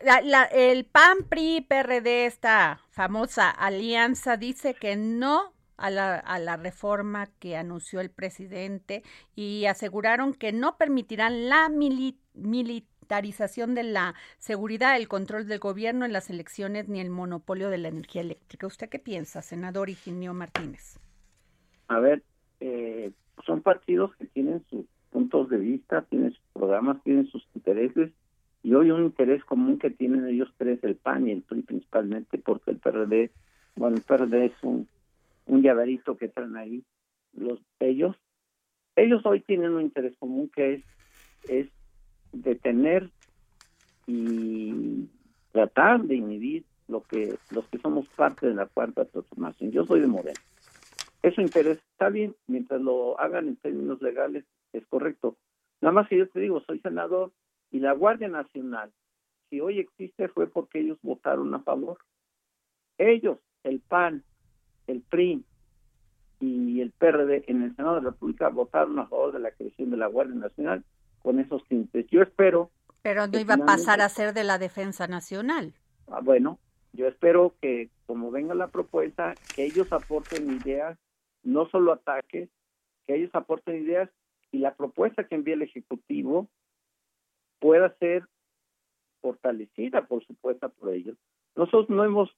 el 0.52 0.84
PAN, 0.84 1.18
PRI, 1.28 1.62
PRD, 1.62 2.26
esta 2.26 2.80
famosa 2.90 3.50
alianza, 3.50 4.36
dice 4.36 4.74
que 4.74 4.96
no 4.96 5.54
a 5.76 5.90
la, 5.90 6.16
a 6.16 6.38
la 6.38 6.56
reforma 6.56 7.28
que 7.38 7.56
anunció 7.56 8.00
el 8.00 8.10
presidente 8.10 9.02
y 9.34 9.64
aseguraron 9.64 10.34
que 10.34 10.52
no 10.52 10.76
permitirán 10.76 11.48
la 11.48 11.70
militarización 11.70 13.74
de 13.74 13.84
la 13.84 14.14
seguridad, 14.38 14.96
el 14.96 15.08
control 15.08 15.48
del 15.48 15.58
gobierno 15.58 16.04
en 16.04 16.12
las 16.12 16.28
elecciones 16.28 16.88
ni 16.88 17.00
el 17.00 17.10
monopolio 17.10 17.70
de 17.70 17.78
la 17.78 17.88
energía 17.88 18.20
eléctrica. 18.20 18.66
¿Usted 18.66 18.90
qué 18.90 18.98
piensa, 18.98 19.40
senador 19.40 19.88
Higinio 19.88 20.34
Martínez? 20.34 20.98
A 21.88 21.98
ver, 21.98 22.22
eh, 22.60 23.12
son 23.46 23.62
partidos 23.62 24.14
que 24.16 24.26
tienen 24.26 24.62
sus 24.68 24.84
puntos 25.10 25.48
de 25.48 25.58
vista, 25.58 26.02
tienen 26.02 26.32
sus 26.32 26.44
programas, 26.52 27.02
tienen 27.02 27.26
sus 27.26 27.46
intereses 27.54 28.10
y 28.62 28.74
hoy 28.74 28.90
un 28.90 29.04
interés 29.04 29.44
común 29.44 29.78
que 29.78 29.90
tienen 29.90 30.26
ellos 30.26 30.52
tres, 30.56 30.82
el 30.84 30.96
PAN 30.96 31.28
y 31.28 31.32
el 31.32 31.42
PRI 31.42 31.62
principalmente, 31.62 32.38
porque 32.38 32.72
el 32.72 32.78
PRD, 32.78 33.30
bueno, 33.76 33.96
el 33.96 34.02
PRD 34.02 34.46
es 34.46 34.62
un 34.62 34.88
un 35.46 35.62
llaverito 35.62 36.16
que 36.16 36.28
traen 36.28 36.56
ahí 36.56 36.84
los 37.32 37.58
ellos. 37.80 38.16
Ellos 38.94 39.24
hoy 39.24 39.40
tienen 39.40 39.72
un 39.72 39.82
interés 39.82 40.14
común 40.18 40.50
que 40.54 40.74
es 40.74 40.84
es 41.48 41.68
detener 42.32 43.10
y 44.06 45.08
tratar 45.52 46.02
de 46.02 46.16
inhibir 46.16 46.64
lo 46.86 47.02
que 47.02 47.36
los 47.50 47.66
que 47.68 47.78
somos 47.78 48.06
parte 48.10 48.46
de 48.46 48.54
la 48.54 48.66
cuarta 48.66 49.04
transformación. 49.04 49.72
Yo 49.72 49.84
soy 49.84 50.00
de 50.00 50.06
Moreno 50.06 50.40
eso 51.22 51.42
interés 51.42 51.78
está 51.92 52.08
bien 52.08 52.34
mientras 52.46 52.80
lo 52.80 53.18
hagan 53.20 53.48
en 53.48 53.56
términos 53.56 54.00
legales 54.00 54.44
es 54.72 54.86
correcto 54.86 55.36
nada 55.80 55.92
más 55.92 56.08
que 56.08 56.18
yo 56.18 56.28
te 56.28 56.40
digo 56.40 56.60
soy 56.62 56.80
senador 56.80 57.32
y 57.70 57.80
la 57.80 57.92
Guardia 57.92 58.28
Nacional 58.28 58.92
si 59.48 59.60
hoy 59.60 59.78
existe 59.78 60.28
fue 60.28 60.46
porque 60.46 60.80
ellos 60.80 60.98
votaron 61.02 61.54
a 61.54 61.60
favor 61.60 61.98
ellos 62.98 63.38
el 63.64 63.80
PAN 63.80 64.24
el 64.86 65.02
PRI 65.02 65.44
y 66.40 66.80
el 66.80 66.90
PRD 66.92 67.44
en 67.48 67.62
el 67.62 67.76
Senado 67.76 67.96
de 67.96 68.02
la 68.02 68.10
República 68.10 68.48
votaron 68.48 68.98
a 68.98 69.06
favor 69.06 69.32
de 69.32 69.38
la 69.38 69.50
creación 69.50 69.90
de 69.90 69.98
la 69.98 70.06
Guardia 70.06 70.34
Nacional 70.34 70.84
con 71.22 71.38
esos 71.38 71.62
tintes. 71.68 72.06
Yo 72.10 72.22
espero 72.22 72.70
Pero 73.02 73.26
no 73.26 73.38
iba 73.38 73.54
a 73.54 73.66
pasar 73.66 74.00
a 74.00 74.08
ser 74.08 74.32
de 74.32 74.44
la 74.44 74.58
defensa 74.58 75.06
nacional. 75.06 75.74
Ah, 76.08 76.20
bueno, 76.22 76.58
yo 76.92 77.06
espero 77.06 77.54
que 77.60 77.90
como 78.06 78.30
venga 78.30 78.54
la 78.54 78.68
propuesta, 78.68 79.34
que 79.54 79.64
ellos 79.64 79.92
aporten 79.92 80.50
ideas, 80.50 80.98
no 81.42 81.68
solo 81.68 81.92
ataques, 81.92 82.48
que 83.06 83.14
ellos 83.14 83.30
aporten 83.34 83.76
ideas 83.84 84.10
y 84.52 84.58
la 84.58 84.74
propuesta 84.74 85.24
que 85.24 85.34
envíe 85.34 85.52
el 85.52 85.62
Ejecutivo 85.62 86.48
pueda 87.58 87.94
ser 87.98 88.24
fortalecida, 89.20 90.06
por 90.06 90.24
supuesto, 90.26 90.68
por 90.70 90.94
ellos. 90.94 91.16
Nosotros 91.56 91.90
no 91.90 92.04
hemos 92.04 92.30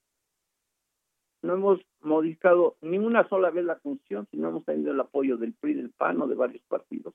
no 1.43 1.55
hemos 1.55 1.81
modificado 2.03 2.77
ni 2.81 2.99
una 2.99 3.29
sola 3.29 3.51
vez 3.51 3.65
la 3.65 3.79
Constitución, 3.79 4.29
sino 4.31 4.49
hemos 4.49 4.65
tenido 4.65 4.93
el 4.93 5.01
apoyo 5.01 5.37
del 5.37 5.53
PRI, 5.55 5.75
del 5.75 5.91
PAN 5.91 6.23
o 6.23 6.29
de 6.29 6.37
varios 6.37 6.63
partidos 6.69 7.15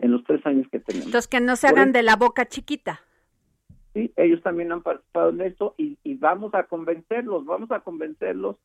en 0.00 0.10
los 0.10 0.24
tres 0.24 0.44
años 0.46 0.66
que 0.70 0.80
tenemos. 0.80 1.06
Entonces, 1.06 1.28
que 1.28 1.40
no 1.40 1.54
se 1.54 1.68
hagan 1.68 1.92
de 1.92 2.02
la 2.02 2.16
boca 2.16 2.46
chiquita. 2.46 3.00
Sí, 3.94 4.12
ellos 4.16 4.42
también 4.42 4.72
han 4.72 4.82
participado 4.82 5.30
en 5.30 5.40
esto 5.42 5.74
y, 5.76 5.96
y 6.02 6.14
vamos 6.14 6.54
a 6.54 6.64
convencerlos, 6.64 7.44
vamos 7.44 7.70
a 7.70 7.80
convencerlos 7.80 8.56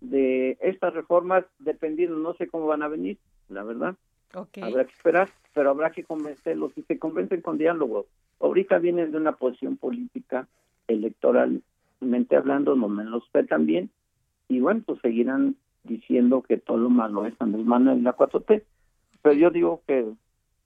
de 0.00 0.58
estas 0.60 0.92
reformas, 0.94 1.44
dependiendo, 1.58 2.16
no 2.16 2.34
sé 2.34 2.48
cómo 2.48 2.66
van 2.66 2.82
a 2.82 2.88
venir, 2.88 3.18
la 3.48 3.62
verdad. 3.62 3.96
Habrá 4.36 4.84
que 4.84 4.92
esperar, 4.92 5.30
pero 5.52 5.70
habrá 5.70 5.90
que 5.90 6.04
convencerlos 6.04 6.76
y 6.76 6.82
se 6.82 6.98
convencen 6.98 7.40
con 7.40 7.58
diálogo. 7.58 8.06
Ahorita 8.40 8.78
vienen 8.78 9.12
de 9.12 9.18
una 9.18 9.32
posición 9.32 9.76
política, 9.76 10.48
electoralmente 10.88 12.36
hablando, 12.36 12.74
no 12.74 12.88
me 12.88 13.04
lo 13.04 13.20
sé 13.32 13.44
también, 13.44 13.90
y 14.48 14.60
bueno, 14.60 14.82
pues 14.84 15.00
seguirán 15.00 15.56
diciendo 15.84 16.42
que 16.42 16.56
todo 16.56 16.78
lo 16.78 16.90
malo 16.90 17.26
es 17.26 17.34
Andrés 17.38 17.64
Manuel 17.64 18.02
la 18.02 18.16
4T. 18.16 18.62
Pero 19.22 19.34
yo 19.34 19.50
digo 19.50 19.82
que, 19.86 20.06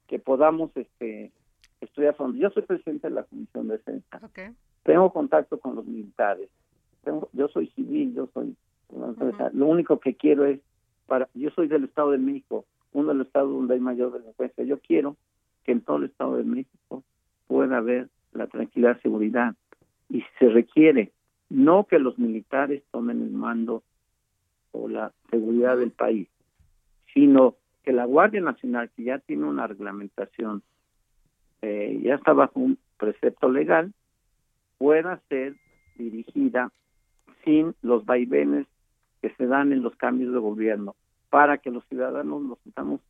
que 0.07 0.19
podamos 0.19 0.71
este 0.77 1.33
estudiar 1.81 2.15
fondo. 2.15 2.39
Yo 2.39 2.51
soy 2.51 2.63
presidente 2.63 3.09
de 3.09 3.15
la 3.15 3.23
Comisión 3.25 3.69
de 3.69 3.77
Defensa. 3.77 4.21
Tengo 4.83 5.13
contacto 5.13 5.59
con 5.61 5.77
los 5.77 5.87
militares. 5.87 6.49
Tengo, 7.05 7.29
yo 7.33 7.49
soy 7.49 7.69
civil, 7.69 8.15
yo 8.15 8.29
soy... 8.33 8.57
Lo 9.53 9.67
único 9.67 10.01
que 10.01 10.15
quiero 10.15 10.47
es, 10.47 10.61
para 11.07 11.29
yo 11.35 11.51
soy 11.51 11.69
del 11.69 11.85
Estado 11.85 12.13
de 12.13 12.19
México, 12.19 12.65
uno 12.93 13.09
de 13.09 13.15
los 13.15 13.27
estados 13.27 13.51
donde 13.51 13.75
hay 13.75 13.81
mayor 13.81 14.13
delincuencia. 14.13 14.65
Yo 14.65 14.79
quiero 14.79 15.17
que 15.65 15.73
en 15.73 15.81
todo 15.81 15.99
el 15.99 16.05
Estado 16.05 16.37
de 16.37 16.45
México 16.45 17.03
pueda 17.47 17.79
haber 17.79 18.09
la 18.33 18.47
tranquilidad, 18.47 19.01
seguridad. 19.03 19.55
Y 20.09 20.25
se 20.39 20.49
requiere 20.49 21.13
no 21.51 21.85
que 21.85 21.99
los 21.99 22.19
militares 22.19 22.83
tomen 22.91 23.23
el 23.23 23.31
mando 23.31 23.83
o 24.73 24.89
la 24.89 25.13
seguridad 25.31 25.77
del 25.77 25.91
país, 25.91 26.29
sino 27.15 27.57
que 27.83 27.93
la 27.93 28.05
Guardia 28.05 28.41
Nacional, 28.41 28.91
que 28.95 29.05
ya 29.05 29.19
tiene 29.19 29.45
una 29.45 29.67
reglamentación, 29.67 30.63
eh, 31.63 32.01
ya 32.03 32.15
está 32.17 32.33
bajo 32.33 32.61
un 32.61 32.79
precepto 32.99 33.51
legal, 33.51 33.93
pueda 34.77 35.21
ser 35.29 35.57
dirigida 35.97 36.71
sin 37.45 37.75
los 37.83 38.05
vaivenes 38.05 38.67
que 39.21 39.31
se 39.31 39.47
dan 39.47 39.73
en 39.73 39.83
los 39.83 39.97
cambios 39.97 40.33
de 40.33 40.39
gobierno, 40.39 40.95
para 41.31 41.59
que 41.59 41.71
los 41.71 41.85
ciudadanos 41.87 42.43
nos 42.43 42.59
sintamos 42.61 43.01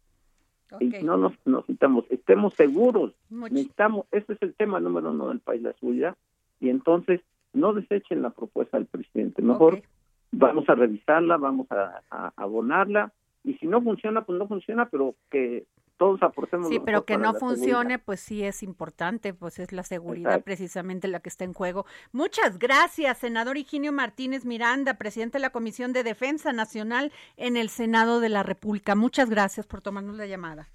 y 0.81 0.89
no 1.03 1.17
nos, 1.17 1.33
nos 1.47 1.65
sintamos, 1.65 2.05
estemos 2.11 2.53
seguros, 2.55 3.15
necesitamos, 3.31 4.07
ese 4.11 4.35
es 4.35 4.43
el 4.43 4.55
tema 4.55 4.81
número 4.81 5.11
uno 5.13 5.29
del 5.29 5.41
país, 5.41 5.63
la 5.63 5.73
seguridad, 5.75 6.17
y 6.61 6.69
entonces 6.69 7.23
no 7.55 7.73
desechen 7.73 8.21
la 8.21 8.31
propuesta 8.31 8.77
del 8.77 8.87
presidente, 8.87 9.41
mejor 9.41 9.83
vamos 10.31 10.69
a 10.69 10.75
revisarla, 10.75 11.37
vamos 11.37 11.67
a, 11.71 12.33
abonarla. 12.37 13.13
Y 13.45 13.55
si 13.55 13.67
no 13.67 13.81
funciona, 13.83 14.23
pues 14.23 14.39
no 14.39 14.47
funciona, 14.47 14.89
pero 14.89 15.15
que 15.31 15.65
todos 15.99 16.23
aportemos. 16.23 16.69
Sí, 16.69 16.81
pero 16.81 17.05
que 17.05 17.19
no 17.19 17.35
funcione, 17.35 17.99
pues 17.99 18.21
sí 18.21 18.45
es 18.45 18.63
importante, 18.63 19.35
pues 19.35 19.59
es 19.59 19.73
la 19.73 19.83
seguridad 19.83 20.43
precisamente 20.43 21.09
la 21.09 21.21
que 21.21 21.29
está 21.29 21.45
en 21.45 21.53
juego. 21.53 21.85
Muchas 22.13 22.59
gracias, 22.59 23.19
senador 23.19 23.59
Higinio 23.59 23.93
Martínez 23.93 24.45
Miranda, 24.45 24.95
presidente 24.95 25.39
de 25.39 25.43
la 25.43 25.51
Comisión 25.51 25.93
de 25.93 26.05
Defensa 26.05 26.53
Nacional 26.53 27.13
en 27.37 27.57
el 27.57 27.69
Senado 27.69 28.21
de 28.21 28.29
la 28.31 28.43
República. 28.43 28.95
Muchas 28.95 29.29
gracias 29.29 29.67
por 29.67 29.83
tomarnos 29.83 30.17
la 30.17 30.27
llamada. 30.27 30.69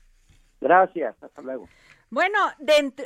Gracias, 0.61 1.15
hasta 1.21 1.41
luego. 1.41 1.67
Bueno, 2.09 2.37
dentro, 2.59 3.05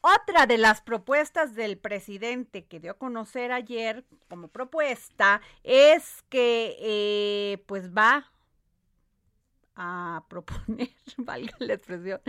otra 0.00 0.46
de 0.46 0.56
las 0.56 0.80
propuestas 0.80 1.54
del 1.54 1.76
presidente 1.76 2.64
que 2.64 2.80
dio 2.80 2.92
a 2.92 2.94
conocer 2.94 3.52
ayer 3.52 4.04
como 4.30 4.48
propuesta 4.48 5.42
es 5.62 6.22
que 6.30 6.76
eh, 6.80 7.62
pues 7.66 7.92
va 7.92 8.30
a 9.76 10.24
proponer, 10.28 10.90
valga 11.18 11.54
la 11.58 11.74
expresión, 11.74 12.20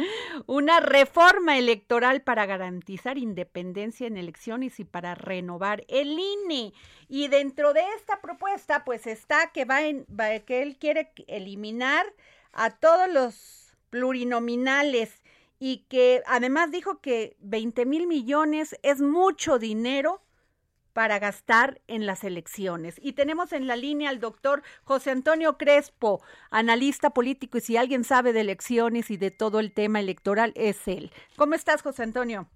una 0.45 0.79
reforma 0.79 1.57
electoral 1.57 2.21
para 2.21 2.45
garantizar 2.45 3.17
independencia 3.17 4.05
en 4.05 4.17
elecciones 4.17 4.79
y 4.79 4.83
para 4.83 5.15
renovar 5.15 5.85
el 5.87 6.19
INE. 6.19 6.73
Y 7.07 7.29
dentro 7.29 7.73
de 7.73 7.81
esta 7.95 8.21
propuesta, 8.21 8.83
pues 8.83 9.07
está 9.07 9.51
que 9.53 9.65
va, 9.65 9.81
en, 9.83 10.05
va 10.07 10.39
que 10.39 10.61
él 10.61 10.77
quiere 10.77 11.11
eliminar 11.27 12.05
a 12.51 12.71
todos 12.71 13.09
los 13.11 13.75
plurinominales 13.89 15.21
y 15.59 15.85
que 15.89 16.21
además 16.27 16.71
dijo 16.71 16.99
que 16.99 17.37
20 17.39 17.85
mil 17.85 18.07
millones 18.07 18.77
es 18.83 19.01
mucho 19.01 19.57
dinero 19.57 20.21
para 20.97 21.19
gastar 21.19 21.79
en 21.87 22.07
las 22.07 22.23
elecciones. 22.23 22.99
Y 23.03 23.13
tenemos 23.13 23.53
en 23.53 23.67
la 23.67 23.75
línea 23.75 24.09
al 24.09 24.19
doctor 24.19 24.63
José 24.83 25.11
Antonio 25.11 25.55
Crespo, 25.55 26.23
analista 26.49 27.11
político, 27.11 27.59
y 27.59 27.61
si 27.61 27.77
alguien 27.77 28.03
sabe 28.03 28.33
de 28.33 28.41
elecciones 28.41 29.11
y 29.11 29.17
de 29.17 29.29
todo 29.29 29.59
el 29.59 29.71
tema 29.71 29.99
electoral, 29.99 30.53
es 30.55 30.87
él. 30.87 31.11
¿Cómo 31.35 31.53
estás, 31.53 31.83
José 31.83 32.01
Antonio? 32.01 32.47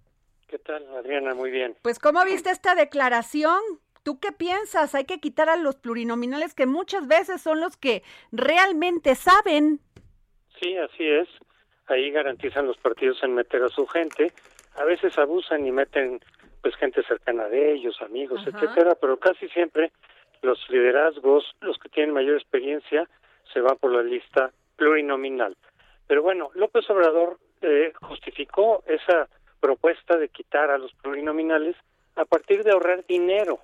¿Qué 0.48 0.58
tal, 0.58 0.84
Adriana? 0.98 1.36
Muy 1.36 1.52
bien. 1.52 1.76
Pues, 1.84 2.00
¿cómo 2.00 2.26
viste 2.26 2.50
esta 2.50 2.74
declaración? 2.74 3.62
¿Tú 4.02 4.20
qué 4.20 4.32
piensas? 4.32 4.96
Hay 4.96 5.06
que 5.06 5.20
quitar 5.20 5.48
a 5.48 5.56
los 5.56 5.76
plurinominales 5.76 6.56
que 6.56 6.66
muchas 6.66 7.08
veces 7.08 7.44
son 7.44 7.62
los 7.62 7.78
que 7.78 8.02
realmente 8.32 9.14
saben. 9.14 9.82
Sí, 10.60 10.76
así 10.78 11.06
es 11.06 11.30
ahí 11.92 12.10
garantizan 12.12 12.68
los 12.68 12.78
partidos 12.78 13.22
en 13.24 13.36
meter 13.36 13.62
a 13.64 13.70
su 13.70 13.86
gente, 13.86 14.32
a 14.76 14.86
veces 14.86 15.18
abusan 15.18 15.66
y 15.68 15.72
meten 15.72 16.22
pues 16.62 16.76
gente 16.76 17.04
cercana 17.04 17.48
de 17.48 17.74
ellos, 17.74 18.02
amigos, 18.02 18.42
etcétera, 18.46 18.96
pero 19.00 19.18
casi 19.18 19.48
siempre 19.50 19.92
los 20.42 20.60
liderazgos, 20.70 21.56
los 21.62 21.78
que 21.78 21.90
tienen 21.90 22.14
mayor 22.14 22.36
experiencia, 22.36 23.08
se 23.54 23.62
van 23.62 23.78
por 23.78 23.92
la 23.92 24.04
lista 24.04 24.52
plurinominal. 24.76 25.56
Pero 26.08 26.22
bueno, 26.22 26.52
López 26.56 26.90
Obrador 26.90 27.38
eh, 27.62 27.94
justificó 28.02 28.84
esa 28.88 29.28
propuesta 29.60 30.18
de 30.18 30.30
quitar 30.30 30.72
a 30.72 30.78
los 30.78 30.94
plurinominales 30.96 31.76
a 32.16 32.26
partir 32.26 32.64
de 32.64 32.72
ahorrar 32.72 33.06
dinero. 33.06 33.60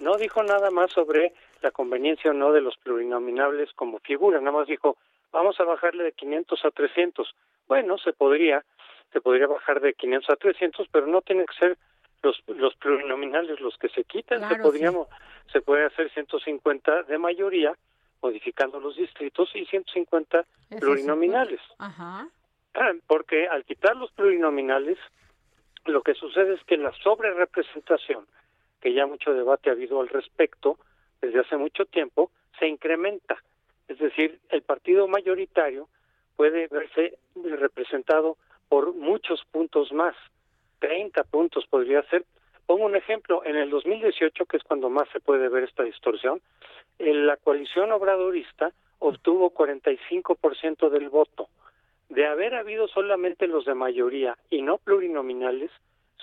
No 0.00 0.16
dijo 0.16 0.42
nada 0.42 0.70
más 0.70 0.90
sobre 0.92 1.32
la 1.62 1.70
conveniencia 1.70 2.30
o 2.30 2.34
no 2.34 2.52
de 2.52 2.60
los 2.60 2.76
plurinominables 2.78 3.72
como 3.74 3.98
figura, 4.00 4.40
nada 4.40 4.58
más 4.58 4.66
dijo, 4.66 4.96
vamos 5.32 5.58
a 5.60 5.64
bajarle 5.64 6.04
de 6.04 6.12
500 6.12 6.64
a 6.64 6.70
300. 6.70 7.34
Bueno, 7.66 7.96
se 7.98 8.12
podría, 8.12 8.64
se 9.12 9.20
podría 9.20 9.46
bajar 9.46 9.80
de 9.80 9.94
500 9.94 10.30
a 10.30 10.36
300, 10.36 10.88
pero 10.90 11.06
no 11.06 11.22
tienen 11.22 11.46
que 11.46 11.54
ser 11.54 11.78
los, 12.22 12.42
los 12.48 12.74
plurinominales 12.76 13.60
los 13.60 13.76
que 13.78 13.88
se 13.88 14.04
quitan. 14.04 14.48
se 14.48 14.56
podríamos, 14.56 15.08
se 15.52 15.60
puede 15.60 15.86
hacer 15.86 16.10
150 16.12 17.04
de 17.04 17.18
mayoría, 17.18 17.74
modificando 18.22 18.80
los 18.80 18.96
distritos, 18.96 19.50
y 19.54 19.64
150 19.66 20.44
plurinominales. 20.80 21.60
Ajá. 21.78 22.28
Ah, 22.74 22.92
porque 23.06 23.48
al 23.48 23.64
quitar 23.64 23.96
los 23.96 24.10
plurinominales, 24.12 24.98
lo 25.86 26.02
que 26.02 26.14
sucede 26.14 26.54
es 26.54 26.64
que 26.64 26.76
la 26.76 26.92
sobrerepresentación, 27.02 28.26
que 28.80 28.92
ya 28.92 29.06
mucho 29.06 29.32
debate 29.32 29.70
ha 29.70 29.72
habido 29.72 30.00
al 30.00 30.08
respecto 30.08 30.78
desde 31.20 31.40
hace 31.40 31.56
mucho 31.56 31.86
tiempo, 31.86 32.30
se 32.58 32.66
incrementa. 32.66 33.42
Es 33.88 33.98
decir, 33.98 34.40
el 34.50 34.62
partido 34.62 35.08
mayoritario 35.08 35.88
puede 36.36 36.68
verse 36.68 37.18
representado 37.34 38.36
por 38.68 38.94
muchos 38.94 39.42
puntos 39.50 39.92
más, 39.92 40.14
30 40.78 41.24
puntos 41.24 41.66
podría 41.66 42.02
ser. 42.04 42.24
Pongo 42.66 42.84
un 42.84 42.96
ejemplo, 42.96 43.42
en 43.44 43.56
el 43.56 43.70
2018, 43.70 44.46
que 44.46 44.56
es 44.56 44.62
cuando 44.64 44.90
más 44.90 45.08
se 45.10 45.20
puede 45.20 45.48
ver 45.48 45.64
esta 45.64 45.84
distorsión, 45.84 46.40
la 46.98 47.36
coalición 47.36 47.92
obradorista 47.92 48.72
obtuvo 48.98 49.52
45% 49.52 50.88
del 50.88 51.08
voto. 51.08 51.48
De 52.08 52.26
haber 52.26 52.54
habido 52.54 52.88
solamente 52.88 53.46
los 53.46 53.64
de 53.64 53.74
mayoría 53.74 54.36
y 54.50 54.62
no 54.62 54.78
plurinominales, 54.78 55.70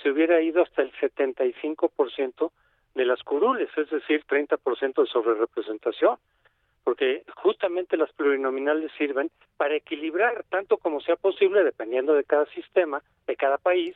se 0.02 0.10
hubiera 0.10 0.42
ido 0.42 0.64
hasta 0.64 0.82
el 0.82 0.92
75% 0.94 2.52
de 2.96 3.06
las 3.06 3.24
curules, 3.24 3.70
es 3.78 3.90
decir, 3.90 4.24
30% 4.28 5.02
de 5.02 5.08
sobrerepresentación 5.08 6.18
porque 6.84 7.24
justamente 7.36 7.98
las 7.98 8.12
plurinominales 8.14 8.92
sirven 8.98 9.32
para 9.58 9.76
equilibrar 9.76 10.44
tanto 10.50 10.78
como 10.78 11.00
sea 11.02 11.16
posible, 11.16 11.64
dependiendo 11.64 12.14
de 12.14 12.24
cada 12.24 12.46
sistema, 12.48 13.02
de 13.26 13.36
cada 13.36 13.58
país, 13.58 13.96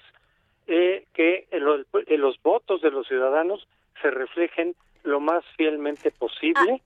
eh, 0.67 1.05
que 1.13 1.47
los 1.51 2.41
votos 2.43 2.81
de 2.81 2.91
los 2.91 3.07
ciudadanos 3.07 3.67
se 4.01 4.11
reflejen 4.11 4.75
lo 5.03 5.19
más 5.19 5.43
fielmente 5.55 6.11
posible 6.11 6.81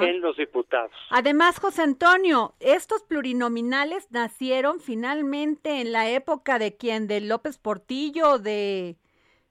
en 0.00 0.20
los 0.20 0.36
diputados. 0.36 0.90
Además, 1.10 1.60
José 1.60 1.82
Antonio, 1.82 2.54
estos 2.58 3.04
plurinominales 3.04 4.10
nacieron 4.10 4.80
finalmente 4.80 5.80
en 5.80 5.92
la 5.92 6.10
época 6.10 6.58
de 6.58 6.76
quién, 6.76 7.06
de 7.06 7.20
López 7.20 7.58
Portillo, 7.58 8.38
de, 8.38 8.96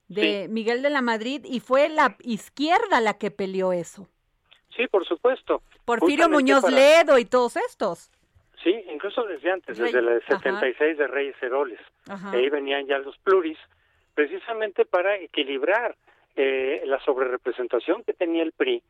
de 0.10 0.48
Miguel 0.50 0.82
de 0.82 0.90
la 0.90 1.02
Madrid, 1.02 1.46
y 1.46 1.62
fue 1.62 1.88
la 1.88 2.18
izquierda 2.22 3.00
la 3.00 3.18
que 3.18 3.32
peleó 3.32 3.72
eso. 3.72 4.10
Sí, 4.76 4.88
por 4.88 5.06
supuesto. 5.06 5.62
Porfirio 5.86 6.30
Muñoz 6.30 6.70
Ledo 6.70 7.18
y 7.18 7.26
todos 7.26 7.56
estos. 7.56 8.12
Sí, 8.64 8.76
incluso 8.92 9.24
desde 9.24 9.52
antes, 9.52 9.78
desde 9.78 10.02
la 10.02 10.20
76 10.20 10.98
de 10.98 11.08
Reyes 11.08 11.36
Heroles. 11.42 11.80
Ahí 12.10 12.50
venían 12.50 12.88
ya 12.88 12.98
los 12.98 13.18
pluris, 13.20 13.58
precisamente 14.16 14.86
para 14.86 15.16
equilibrar 15.16 15.96
eh, 16.36 16.82
la 16.86 17.00
sobrerepresentación 17.02 18.04
que 18.04 18.14
tenía 18.14 18.44
el 18.44 18.52
PRI 18.52 18.82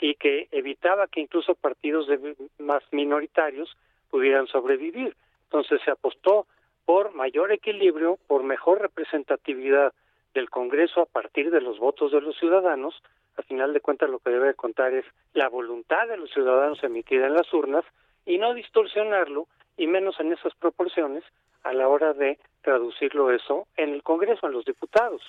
y 0.00 0.14
que 0.14 0.48
evitaba 0.52 1.08
que 1.08 1.20
incluso 1.20 1.54
partidos 1.54 2.06
de, 2.06 2.36
más 2.58 2.82
minoritarios 2.92 3.76
pudieran 4.10 4.46
sobrevivir. 4.46 5.16
Entonces 5.44 5.80
se 5.84 5.90
apostó 5.90 6.46
por 6.84 7.14
mayor 7.14 7.52
equilibrio, 7.52 8.18
por 8.26 8.44
mejor 8.44 8.80
representatividad 8.80 9.92
del 10.34 10.50
Congreso 10.50 11.00
a 11.00 11.06
partir 11.06 11.50
de 11.50 11.60
los 11.60 11.78
votos 11.78 12.12
de 12.12 12.20
los 12.20 12.38
ciudadanos. 12.38 13.02
Al 13.36 13.44
final 13.44 13.72
de 13.72 13.80
cuentas 13.80 14.08
lo 14.08 14.18
que 14.20 14.30
debe 14.30 14.54
contar 14.54 14.94
es 14.94 15.04
la 15.34 15.48
voluntad 15.48 16.06
de 16.08 16.16
los 16.16 16.30
ciudadanos 16.30 16.82
emitida 16.84 17.26
en 17.26 17.34
las 17.34 17.52
urnas 17.52 17.84
y 18.24 18.38
no 18.38 18.54
distorsionarlo, 18.54 19.48
y 19.78 19.86
menos 19.86 20.20
en 20.20 20.32
esas 20.32 20.54
proporciones, 20.56 21.24
a 21.62 21.72
la 21.72 21.88
hora 21.88 22.12
de 22.12 22.38
traducirlo 22.62 23.30
eso 23.30 23.66
en 23.76 23.90
el 23.90 24.02
Congreso, 24.02 24.46
en 24.46 24.52
los 24.52 24.64
diputados. 24.64 25.22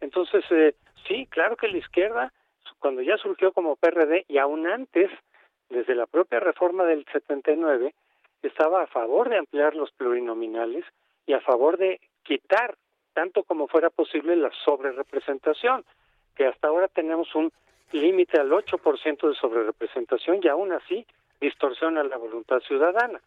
Entonces, 0.00 0.44
eh, 0.50 0.74
sí, 1.06 1.26
claro 1.26 1.56
que 1.56 1.68
la 1.68 1.78
izquierda, 1.78 2.32
cuando 2.78 3.02
ya 3.02 3.16
surgió 3.18 3.52
como 3.52 3.76
PRD 3.76 4.24
y 4.28 4.38
aún 4.38 4.66
antes, 4.66 5.10
desde 5.68 5.94
la 5.94 6.06
propia 6.06 6.40
reforma 6.40 6.84
del 6.84 7.04
79, 7.12 7.94
estaba 8.42 8.82
a 8.82 8.86
favor 8.86 9.28
de 9.28 9.38
ampliar 9.38 9.74
los 9.76 9.90
plurinominales 9.92 10.84
y 11.26 11.34
a 11.34 11.40
favor 11.40 11.76
de 11.76 12.00
quitar 12.22 12.76
tanto 13.12 13.42
como 13.44 13.68
fuera 13.68 13.90
posible 13.90 14.36
la 14.36 14.50
sobrerepresentación, 14.64 15.84
que 16.34 16.46
hasta 16.46 16.68
ahora 16.68 16.88
tenemos 16.88 17.34
un 17.34 17.52
límite 17.92 18.40
al 18.40 18.50
8% 18.50 19.28
de 19.28 19.34
sobrerepresentación 19.34 20.40
y 20.42 20.48
aún 20.48 20.72
así 20.72 21.06
distorsiona 21.40 22.04
la 22.04 22.16
voluntad 22.16 22.60
ciudadana. 22.60 23.20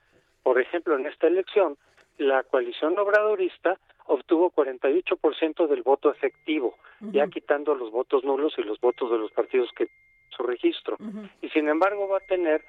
Por 0.44 0.60
ejemplo, 0.60 0.96
en 0.96 1.06
esta 1.06 1.28
elección, 1.28 1.78
la 2.18 2.44
coalición 2.44 2.98
obradorista 3.00 3.80
obtuvo 4.06 4.52
48% 4.52 5.68
del 5.68 5.82
voto 5.82 6.12
efectivo, 6.12 6.76
ya 7.00 7.28
quitando 7.28 7.74
los 7.76 7.92
votos 7.92 8.24
nulos 8.24 8.54
y 8.58 8.64
los 8.64 8.80
votos 8.80 9.10
de 9.12 9.18
los 9.18 9.32
partidos 9.32 9.70
que 9.76 9.88
su 10.36 10.44
registro. 10.44 10.98
Y 11.42 11.50
sin 11.50 11.70
embargo 11.70 12.08
va 12.08 12.18
a 12.18 12.28
tener 12.28 12.64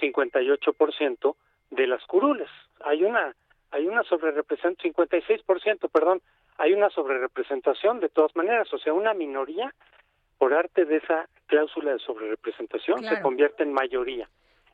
58% 0.00 1.36
de 1.70 1.86
las 1.86 2.04
curules. 2.06 2.48
Hay 2.80 3.04
una 3.04 3.34
hay 3.70 3.86
una 3.86 4.02
sobrerepresentación 4.04 4.94
56%, 4.94 5.90
perdón, 5.90 6.22
hay 6.56 6.72
una 6.72 6.88
sobrerepresentación 6.88 8.00
de 8.00 8.08
todas 8.08 8.34
maneras, 8.34 8.72
o 8.72 8.78
sea, 8.78 8.94
una 8.94 9.12
minoría 9.12 9.74
por 10.38 10.54
arte 10.54 10.86
de 10.86 10.96
esa 10.96 11.28
cláusula 11.46 11.92
de 11.92 11.98
sobrerepresentación 11.98 13.04
se 13.04 13.20
convierte 13.20 13.64
en 13.64 13.74
mayoría 13.74 14.26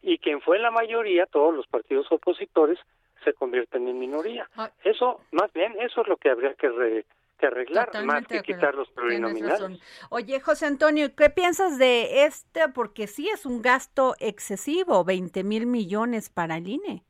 y 0.05 0.19
quien 0.19 0.43
fue 0.43 0.59
la 0.59 0.71
mayoría, 0.71 1.25
todos 1.27 1.55
los 1.55 1.67
partidos 1.67 2.07
opositores, 2.12 2.79
se 3.25 3.33
convierten 3.33 3.88
en 3.88 3.99
minoría. 3.99 4.49
Ah. 4.55 4.71
Eso, 4.85 5.23
más 5.33 5.51
bien, 5.55 5.75
eso 5.81 6.03
es 6.03 6.09
lo 6.09 6.19
que 6.19 6.29
habría 6.29 6.55
que, 6.55 6.67
arreglar, 7.40 7.90
más 8.05 8.27
que 8.27 8.43
quitar 8.43 8.75
los 8.75 8.90
plurinominales. 8.90 9.81
Oye, 10.11 10.40
José 10.40 10.67
Antonio, 10.67 11.14
¿qué 11.17 11.31
piensas 11.31 11.79
de 11.79 12.25
este? 12.25 12.69
Porque 12.69 13.07
sí 13.07 13.29
es 13.31 13.47
un 13.47 13.62
gasto 13.62 14.14
excesivo, 14.21 15.05
20 15.05 15.43
mil 15.43 15.67
millones 15.67 16.29
para 16.29 16.59
el 16.59 16.69
INE. 16.69 17.03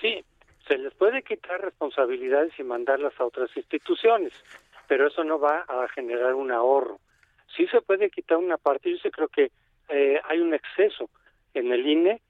Sí, 0.00 0.24
se 0.66 0.78
les 0.78 0.92
puede 0.94 1.22
quitar 1.22 1.60
responsabilidades 1.60 2.52
y 2.58 2.64
mandarlas 2.64 3.12
a 3.20 3.24
otras 3.24 3.56
instituciones, 3.56 4.32
pero 4.88 5.06
eso 5.06 5.22
no 5.22 5.38
va 5.38 5.64
a 5.68 5.86
generar 5.94 6.34
un 6.34 6.50
ahorro. 6.50 6.98
Sí 7.56 7.68
se 7.68 7.80
puede 7.80 8.10
quitar 8.10 8.38
una 8.38 8.58
parte, 8.58 8.90
yo 8.90 8.98
sí 8.98 9.10
creo 9.10 9.28
que 9.28 9.52
eh, 9.88 10.20
hay 10.24 10.40
un 10.40 10.52
exceso 10.52 11.08
en 11.58 11.72
el 11.72 11.86
INE, 11.86 12.20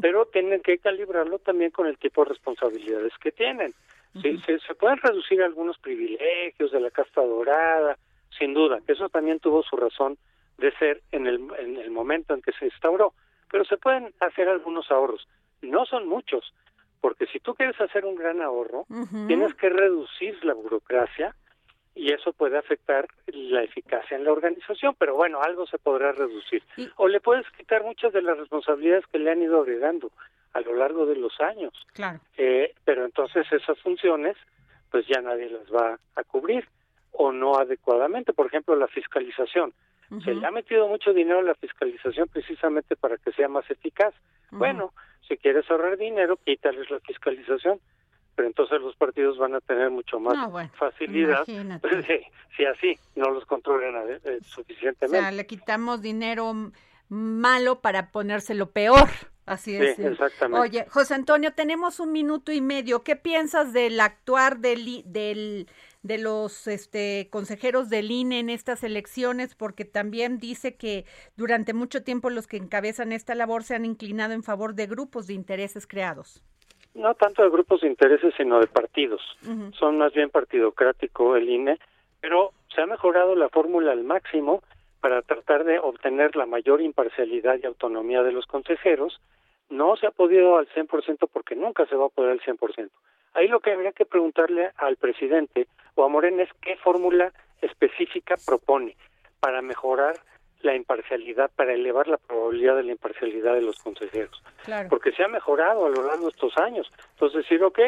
pero 0.00 0.24
tienen 0.26 0.62
que 0.62 0.78
calibrarlo 0.78 1.38
también 1.38 1.70
con 1.70 1.86
el 1.86 1.98
tipo 1.98 2.24
de 2.24 2.30
responsabilidades 2.30 3.12
que 3.20 3.30
tienen. 3.30 3.74
se, 4.22 4.38
se, 4.38 4.74
pueden 4.74 4.96
reducir 4.98 5.42
algunos 5.42 5.78
privilegios 5.78 6.72
de 6.72 6.80
la 6.80 6.90
casta 6.90 7.20
dorada, 7.20 7.98
sin 8.38 8.54
duda, 8.54 8.80
eso 8.86 9.08
también 9.10 9.38
tuvo 9.40 9.62
su 9.62 9.76
razón 9.76 10.16
de 10.58 10.72
ser 10.78 11.02
en 11.12 11.26
el, 11.26 11.40
en 11.58 11.76
el 11.76 11.90
momento 11.90 12.32
en 12.34 12.40
que 12.40 12.52
se 12.52 12.66
instauró, 12.66 13.12
pero 13.50 13.64
se 13.64 13.76
pueden 13.76 14.12
hacer 14.20 14.48
algunos 14.48 14.90
ahorros. 14.90 15.28
No 15.60 15.84
son 15.84 16.08
muchos, 16.08 16.54
porque 17.00 17.26
si 17.26 17.40
tú 17.40 17.54
quieres 17.54 17.80
hacer 17.80 18.04
un 18.04 18.14
gran 18.14 18.40
ahorro, 18.40 18.86
tienes 19.26 19.54
que 19.54 19.68
reducir 19.68 20.42
la 20.44 20.54
burocracia, 20.54 21.34
y 21.96 22.12
eso 22.12 22.34
puede 22.34 22.58
afectar 22.58 23.08
la 23.26 23.62
eficacia 23.62 24.18
en 24.18 24.24
la 24.24 24.30
organización, 24.30 24.94
pero 24.98 25.14
bueno, 25.14 25.40
algo 25.40 25.66
se 25.66 25.78
podrá 25.78 26.12
reducir. 26.12 26.62
O 26.96 27.08
le 27.08 27.20
puedes 27.20 27.46
quitar 27.56 27.82
muchas 27.84 28.12
de 28.12 28.20
las 28.20 28.36
responsabilidades 28.36 29.06
que 29.06 29.18
le 29.18 29.30
han 29.30 29.40
ido 29.40 29.62
agregando 29.62 30.12
a 30.52 30.60
lo 30.60 30.74
largo 30.74 31.06
de 31.06 31.16
los 31.16 31.40
años. 31.40 31.72
Claro. 31.94 32.20
Eh, 32.36 32.74
pero 32.84 33.06
entonces 33.06 33.50
esas 33.50 33.80
funciones, 33.80 34.36
pues 34.90 35.06
ya 35.08 35.22
nadie 35.22 35.48
las 35.48 35.72
va 35.74 35.98
a 36.14 36.22
cubrir 36.24 36.68
o 37.12 37.32
no 37.32 37.56
adecuadamente. 37.56 38.34
Por 38.34 38.46
ejemplo, 38.46 38.76
la 38.76 38.88
fiscalización. 38.88 39.72
Se 40.22 40.34
le 40.34 40.46
ha 40.46 40.52
metido 40.52 40.86
mucho 40.86 41.12
dinero 41.12 41.40
a 41.40 41.42
la 41.42 41.56
fiscalización 41.56 42.28
precisamente 42.28 42.94
para 42.94 43.16
que 43.16 43.32
sea 43.32 43.48
más 43.48 43.68
eficaz. 43.68 44.14
Bueno, 44.52 44.92
si 45.26 45.36
quieres 45.36 45.68
ahorrar 45.68 45.96
dinero, 45.96 46.36
quítales 46.36 46.88
la 46.90 47.00
fiscalización 47.00 47.80
pero 48.36 48.48
entonces 48.48 48.80
los 48.82 48.94
partidos 48.96 49.38
van 49.38 49.54
a 49.54 49.60
tener 49.60 49.90
mucho 49.90 50.20
más 50.20 50.36
facilidad 50.74 51.44
si, 52.56 52.64
así 52.64 52.98
no 53.16 53.30
los 53.30 53.46
controlan 53.46 54.20
eh, 54.24 54.38
suficientemente. 54.44 55.18
O 55.18 55.20
sea, 55.22 55.32
le 55.32 55.46
quitamos 55.46 56.02
dinero 56.02 56.70
malo 57.08 57.80
para 57.80 58.12
ponérselo 58.12 58.70
peor. 58.70 59.08
Así 59.46 59.76
es. 59.76 59.98
exactamente. 59.98 60.60
Oye, 60.60 60.86
José 60.90 61.14
Antonio, 61.14 61.54
tenemos 61.54 62.00
un 62.00 62.12
minuto 62.12 62.52
y 62.52 62.60
medio. 62.60 63.04
¿Qué 63.04 63.16
piensas 63.16 63.72
del 63.72 64.00
actuar 64.00 64.58
del, 64.58 65.04
del, 65.06 65.68
de 66.02 66.18
los 66.18 66.66
este, 66.66 67.28
consejeros 67.30 67.88
del 67.88 68.10
INE 68.10 68.40
en 68.40 68.50
estas 68.50 68.82
elecciones? 68.82 69.54
Porque 69.54 69.84
también 69.84 70.38
dice 70.38 70.74
que 70.74 71.06
durante 71.36 71.74
mucho 71.74 72.02
tiempo 72.02 72.28
los 72.28 72.48
que 72.48 72.56
encabezan 72.56 73.12
esta 73.12 73.36
labor 73.36 73.62
se 73.62 73.76
han 73.76 73.84
inclinado 73.84 74.34
en 74.34 74.42
favor 74.42 74.74
de 74.74 74.88
grupos 74.88 75.28
de 75.28 75.34
intereses 75.34 75.86
creados 75.86 76.42
no 76.96 77.14
tanto 77.14 77.42
de 77.42 77.50
grupos 77.50 77.82
de 77.82 77.88
intereses, 77.88 78.34
sino 78.36 78.58
de 78.58 78.66
partidos. 78.66 79.22
Son 79.78 79.98
más 79.98 80.12
bien 80.12 80.30
partidocrático 80.30 81.36
el 81.36 81.48
INE, 81.48 81.78
pero 82.20 82.52
se 82.74 82.82
ha 82.82 82.86
mejorado 82.86 83.34
la 83.34 83.48
fórmula 83.48 83.92
al 83.92 84.04
máximo 84.04 84.62
para 85.00 85.22
tratar 85.22 85.64
de 85.64 85.78
obtener 85.78 86.36
la 86.36 86.46
mayor 86.46 86.80
imparcialidad 86.80 87.58
y 87.62 87.66
autonomía 87.66 88.22
de 88.22 88.32
los 88.32 88.46
consejeros. 88.46 89.20
No 89.68 89.96
se 89.96 90.06
ha 90.06 90.10
podido 90.10 90.58
al 90.58 90.68
100% 90.68 91.28
porque 91.32 91.54
nunca 91.54 91.86
se 91.86 91.96
va 91.96 92.06
a 92.06 92.10
poder 92.10 92.32
al 92.32 92.40
100%. 92.40 92.90
Ahí 93.34 93.48
lo 93.48 93.60
que 93.60 93.72
habría 93.72 93.92
que 93.92 94.06
preguntarle 94.06 94.70
al 94.76 94.96
presidente 94.96 95.68
o 95.94 96.04
a 96.04 96.08
Morena 96.08 96.42
es 96.42 96.50
qué 96.62 96.76
fórmula 96.76 97.32
específica 97.60 98.36
propone 98.46 98.96
para 99.40 99.60
mejorar 99.62 100.16
la 100.62 100.74
imparcialidad, 100.74 101.50
para 101.54 101.72
elevar 101.72 102.08
la 102.08 102.16
probabilidad 102.16 102.76
de 102.76 102.84
la 102.84 102.92
imparcialidad 102.92 103.54
de 103.54 103.62
los 103.62 103.78
consejeros. 103.78 104.42
Porque 104.88 105.12
se 105.12 105.22
ha 105.22 105.28
mejorado 105.28 105.86
a 105.86 105.90
lo 105.90 106.02
largo 106.06 106.24
de 106.24 106.30
estos 106.30 106.56
años. 106.58 106.90
Entonces 107.12 107.42
decir, 107.42 107.62
ok, 107.62 107.78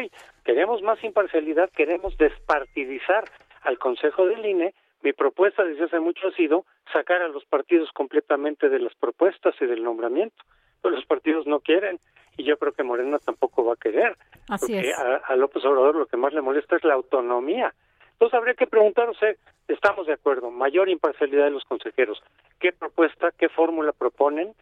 queremos 0.45 0.83
más 0.83 1.03
imparcialidad, 1.03 1.71
queremos 1.71 2.17
despartidizar 2.19 3.25
al 3.63 3.79
Consejo 3.79 4.27
del 4.27 4.45
INE. 4.45 4.75
Mi 5.03 5.13
propuesta 5.13 5.65
desde 5.65 5.85
hace 5.85 6.01
mucho 6.01 6.29
ha 6.29 6.33
sido 6.33 6.65
sacar 6.93 7.23
a 7.23 7.29
los 7.29 7.45
partidos 7.45 7.91
completamente 7.93 8.69
de 8.69 8.79
las 8.79 8.95
propuestas 8.95 9.55
y 9.61 9.67
del 9.67 9.83
nombramiento. 9.83 10.37
Pero 10.83 10.95
los 10.95 11.07
partidos 11.07 11.47
no 11.47 11.61
quieren 11.61 11.99
y 12.37 12.45
yo 12.45 12.57
creo 12.57 12.73
que 12.73 12.85
Morena 12.85 13.19
tampoco 13.19 13.65
va 13.65 13.75
a 13.75 13.77
querer. 13.77 14.17
Así 14.49 14.73
porque 14.73 14.93
A, 14.95 15.17
a 15.17 15.37
López 15.37 15.65
Obrador 15.65 15.97
lo 15.97 16.07
que 16.07 16.17
más 16.17 16.33
le 16.33 16.41
molesta 16.41 16.77
es 16.77 16.85
la 16.85 16.95
autonomía. 16.95 17.75
Entonces 18.13 18.37
habría 18.37 18.55
que 18.55 18.67
preguntarse, 18.67 19.39
estamos 19.69 20.07
de 20.07 20.15
acuerdo, 20.15 20.51
mayor 20.51 20.89
imparcialidad 20.89 21.45
de 21.45 21.51
los 21.51 21.65
consejeros. 21.65 22.21
¿Qué 22.61 22.73
propuesta, 22.73 23.33
qué 23.39 23.49
fórmula 23.49 23.93
proponen 23.93 24.55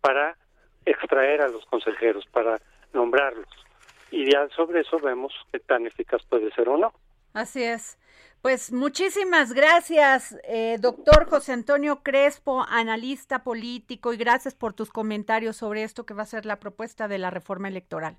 para 0.00 0.36
extraer 0.84 1.42
a 1.42 1.48
los 1.48 1.64
consejeros, 1.66 2.24
para 2.32 2.60
nombrarlos? 2.92 3.48
Y 4.10 4.30
ya 4.30 4.48
sobre 4.56 4.80
eso 4.80 4.98
vemos 4.98 5.32
qué 5.50 5.58
tan 5.58 5.86
eficaz 5.86 6.22
puede 6.28 6.50
ser 6.52 6.68
o 6.68 6.76
no. 6.76 6.92
Así 7.34 7.62
es. 7.62 7.98
Pues 8.42 8.72
muchísimas 8.72 9.52
gracias, 9.52 10.36
eh, 10.42 10.76
doctor 10.80 11.26
José 11.30 11.52
Antonio 11.52 12.02
Crespo, 12.02 12.64
analista 12.68 13.44
político, 13.44 14.12
y 14.12 14.16
gracias 14.16 14.54
por 14.54 14.74
tus 14.74 14.90
comentarios 14.90 15.56
sobre 15.56 15.84
esto 15.84 16.04
que 16.04 16.12
va 16.12 16.24
a 16.24 16.26
ser 16.26 16.44
la 16.44 16.58
propuesta 16.58 17.06
de 17.06 17.18
la 17.18 17.30
reforma 17.30 17.68
electoral. 17.68 18.16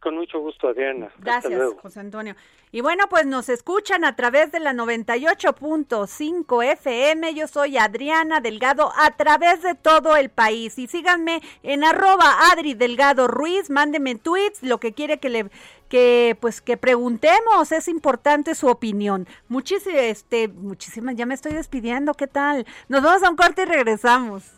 Con 0.00 0.16
mucho 0.16 0.38
gusto, 0.38 0.68
Adriana. 0.68 1.10
Gracias, 1.18 1.60
José 1.82 2.00
Antonio. 2.00 2.36
Y 2.70 2.82
bueno, 2.82 3.04
pues 3.08 3.26
nos 3.26 3.48
escuchan 3.48 4.04
a 4.04 4.14
través 4.14 4.52
de 4.52 4.60
la 4.60 4.72
98.5 4.72 6.64
FM. 6.72 7.34
Yo 7.34 7.48
soy 7.48 7.78
Adriana 7.78 8.40
Delgado 8.40 8.92
a 8.96 9.16
través 9.16 9.62
de 9.62 9.74
todo 9.74 10.14
el 10.16 10.28
país. 10.28 10.78
Y 10.78 10.86
síganme 10.86 11.40
en 11.62 11.82
arroba 11.82 12.52
Adri 12.52 12.74
Delgado 12.74 13.26
Ruiz. 13.26 13.70
Mándeme 13.70 14.14
tweets, 14.16 14.62
lo 14.62 14.78
que 14.78 14.92
quiere 14.92 15.18
que 15.18 15.30
le 15.30 15.46
que 15.88 16.36
pues 16.40 16.60
que 16.60 16.76
preguntemos, 16.76 17.72
es 17.72 17.88
importante 17.88 18.54
su 18.54 18.68
opinión. 18.68 19.26
Este, 19.94 20.48
muchísimas, 20.48 21.16
ya 21.16 21.26
me 21.26 21.34
estoy 21.34 21.54
despidiendo, 21.54 22.12
¿qué 22.14 22.26
tal? 22.26 22.66
Nos 22.88 23.02
vamos 23.02 23.22
a 23.22 23.30
un 23.30 23.36
corte 23.36 23.62
y 23.62 23.64
regresamos. 23.64 24.57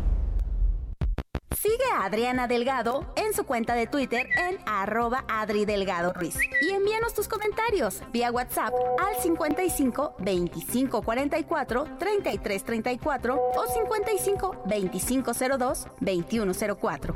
Sigue 1.61 1.91
a 1.95 2.05
Adriana 2.05 2.47
Delgado 2.47 3.05
en 3.15 3.35
su 3.35 3.43
cuenta 3.43 3.75
de 3.75 3.85
Twitter 3.85 4.27
en 4.35 4.57
arroba 4.65 5.25
Adri 5.27 5.65
Delgado 5.65 6.11
Ruiz. 6.11 6.35
Y 6.59 6.71
envíanos 6.71 7.13
tus 7.13 7.27
comentarios 7.27 8.01
vía 8.11 8.31
WhatsApp 8.31 8.73
al 8.97 9.21
55 9.21 10.15
25 10.17 11.03
44 11.03 11.83
33 11.99 12.63
34 12.63 13.35
o 13.35 13.67
55 13.67 14.63
25 14.65 15.31
02 15.59 15.87
21 15.99 16.53
04. 16.81 17.15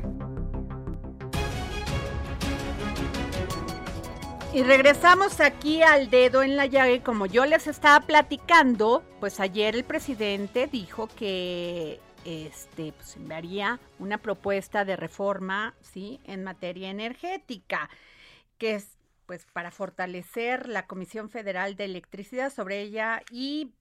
Y 4.54 4.62
regresamos 4.62 5.40
aquí 5.40 5.82
al 5.82 6.08
dedo 6.08 6.44
en 6.44 6.56
la 6.56 6.66
llave. 6.66 7.02
Como 7.02 7.26
yo 7.26 7.46
les 7.46 7.66
estaba 7.66 8.06
platicando, 8.06 9.02
pues 9.18 9.40
ayer 9.40 9.74
el 9.74 9.82
presidente 9.82 10.68
dijo 10.68 11.08
que 11.08 12.00
este, 12.26 12.92
pues, 12.92 13.16
enviaría 13.16 13.80
una 14.00 14.18
propuesta 14.18 14.84
de 14.84 14.96
reforma, 14.96 15.74
¿sí? 15.80 16.20
En 16.24 16.42
materia 16.42 16.90
energética, 16.90 17.88
que 18.58 18.74
es, 18.74 18.98
pues, 19.26 19.46
para 19.52 19.70
fortalecer 19.70 20.68
la 20.68 20.86
Comisión 20.86 21.30
Federal 21.30 21.76
de 21.76 21.84
Electricidad 21.84 22.52
sobre 22.52 22.80
ella 22.80 23.22
y 23.30 23.72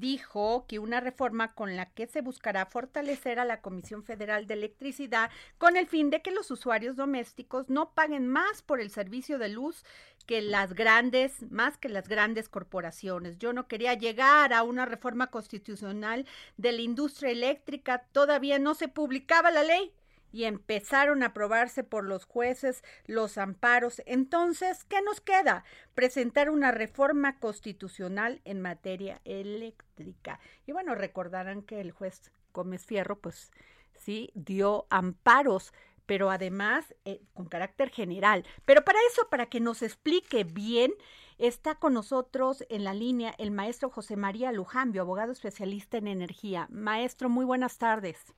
dijo 0.00 0.66
que 0.68 0.78
una 0.78 1.00
reforma 1.00 1.54
con 1.54 1.76
la 1.76 1.86
que 1.86 2.06
se 2.06 2.20
buscará 2.20 2.66
fortalecer 2.66 3.38
a 3.38 3.44
la 3.44 3.60
Comisión 3.60 4.04
Federal 4.04 4.46
de 4.46 4.54
Electricidad 4.54 5.30
con 5.58 5.76
el 5.76 5.86
fin 5.86 6.10
de 6.10 6.22
que 6.22 6.30
los 6.30 6.50
usuarios 6.50 6.96
domésticos 6.96 7.68
no 7.68 7.92
paguen 7.92 8.26
más 8.28 8.62
por 8.62 8.80
el 8.80 8.90
servicio 8.90 9.38
de 9.38 9.48
luz 9.48 9.84
que 10.26 10.42
las 10.42 10.74
grandes, 10.74 11.50
más 11.50 11.78
que 11.78 11.88
las 11.88 12.08
grandes 12.08 12.48
corporaciones. 12.48 13.38
Yo 13.38 13.52
no 13.52 13.68
quería 13.68 13.94
llegar 13.94 14.52
a 14.52 14.62
una 14.62 14.84
reforma 14.84 15.28
constitucional 15.28 16.26
de 16.56 16.72
la 16.72 16.82
industria 16.82 17.30
eléctrica, 17.30 18.04
todavía 18.12 18.58
no 18.58 18.74
se 18.74 18.88
publicaba 18.88 19.50
la 19.50 19.62
ley 19.62 19.92
y 20.32 20.44
empezaron 20.44 21.22
a 21.22 21.26
aprobarse 21.26 21.84
por 21.84 22.04
los 22.04 22.24
jueces 22.24 22.82
los 23.06 23.38
amparos. 23.38 24.02
Entonces, 24.06 24.84
¿qué 24.84 25.02
nos 25.02 25.20
queda? 25.20 25.64
Presentar 25.94 26.50
una 26.50 26.72
reforma 26.72 27.38
constitucional 27.38 28.40
en 28.44 28.60
materia 28.60 29.20
eléctrica. 29.24 30.40
Y 30.66 30.72
bueno, 30.72 30.94
recordarán 30.94 31.62
que 31.62 31.80
el 31.80 31.92
juez 31.92 32.30
Gómez 32.52 32.86
Fierro, 32.86 33.18
pues 33.18 33.50
sí, 33.94 34.30
dio 34.34 34.86
amparos 34.90 35.72
pero 36.06 36.30
además 36.30 36.94
eh, 37.04 37.20
con 37.34 37.46
carácter 37.46 37.90
general. 37.90 38.44
Pero 38.64 38.84
para 38.84 38.98
eso, 39.10 39.28
para 39.28 39.46
que 39.46 39.60
nos 39.60 39.82
explique 39.82 40.44
bien, 40.44 40.92
está 41.38 41.74
con 41.74 41.94
nosotros 41.94 42.64
en 42.68 42.84
la 42.84 42.94
línea 42.94 43.34
el 43.38 43.50
maestro 43.50 43.90
José 43.90 44.16
María 44.16 44.52
Lujambio, 44.52 45.02
abogado 45.02 45.32
especialista 45.32 45.98
en 45.98 46.06
energía. 46.06 46.68
Maestro, 46.70 47.28
muy 47.28 47.44
buenas 47.44 47.78
tardes. 47.78 48.32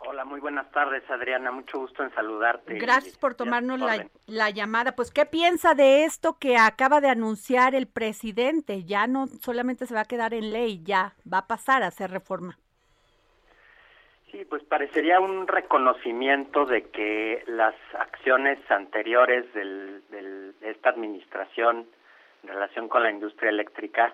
Hola, 0.00 0.24
muy 0.24 0.40
buenas 0.40 0.70
tardes, 0.72 1.08
Adriana. 1.08 1.50
Mucho 1.50 1.78
gusto 1.78 2.02
en 2.02 2.12
saludarte. 2.14 2.74
Gracias 2.78 3.16
por 3.16 3.34
tomarnos 3.34 3.78
la, 3.78 4.06
la, 4.26 4.50
llamada. 4.50 4.96
Pues, 4.96 5.10
¿qué 5.10 5.24
piensa 5.24 5.74
de 5.74 6.04
esto 6.04 6.36
que 6.38 6.56
acaba 6.56 7.00
de 7.00 7.08
anunciar 7.08 7.74
el 7.74 7.86
presidente? 7.86 8.84
Ya 8.84 9.06
no 9.06 9.26
solamente 9.26 9.86
se 9.86 9.94
va 9.94 10.00
a 10.00 10.04
quedar 10.04 10.34
en 10.34 10.52
ley, 10.52 10.82
ya 10.82 11.14
va 11.32 11.38
a 11.38 11.46
pasar 11.46 11.82
a 11.82 11.90
ser 11.90 12.10
reforma. 12.10 12.58
Sí, 14.30 14.44
pues 14.44 14.64
parecería 14.64 15.20
un 15.20 15.46
reconocimiento 15.46 16.66
de 16.66 16.90
que 16.90 17.44
las 17.46 17.76
acciones 17.96 18.58
anteriores 18.68 19.52
del, 19.54 20.02
de 20.10 20.70
esta 20.70 20.90
administración 20.90 21.86
en 22.42 22.48
relación 22.48 22.88
con 22.88 23.04
la 23.04 23.12
industria 23.12 23.50
eléctrica 23.50 24.12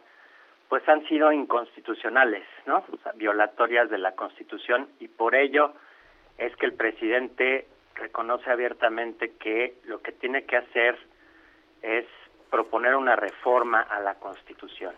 pues 0.71 0.89
han 0.89 1.05
sido 1.09 1.33
inconstitucionales, 1.33 2.45
¿no? 2.65 2.85
O 2.93 2.97
sea, 3.03 3.11
violatorias 3.13 3.91
de 3.91 3.99
la 3.99 4.13
Constitución 4.13 4.89
y 5.01 5.09
por 5.09 5.35
ello 5.35 5.75
es 6.39 6.55
que 6.57 6.65
el 6.65 6.75
presidente 6.75 7.67
reconoce 7.97 8.49
abiertamente 8.49 9.33
que 9.33 9.75
lo 9.85 10.01
que 10.01 10.13
tiene 10.13 10.45
que 10.45 10.57
hacer 10.57 10.97
es 11.83 12.07
proponer 12.51 12.95
una 12.95 13.17
reforma 13.17 13.81
a 13.81 13.99
la 13.99 14.15
Constitución. 14.15 14.95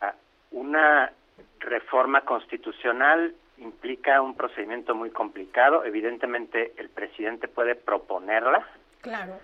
Ah, 0.00 0.14
una 0.50 1.12
reforma 1.60 2.22
constitucional 2.22 3.34
implica 3.58 4.22
un 4.22 4.34
procedimiento 4.34 4.94
muy 4.94 5.10
complicado. 5.10 5.84
Evidentemente, 5.84 6.72
el 6.78 6.88
presidente 6.88 7.48
puede 7.48 7.74
proponerla. 7.74 8.66
Claro. 9.02 9.34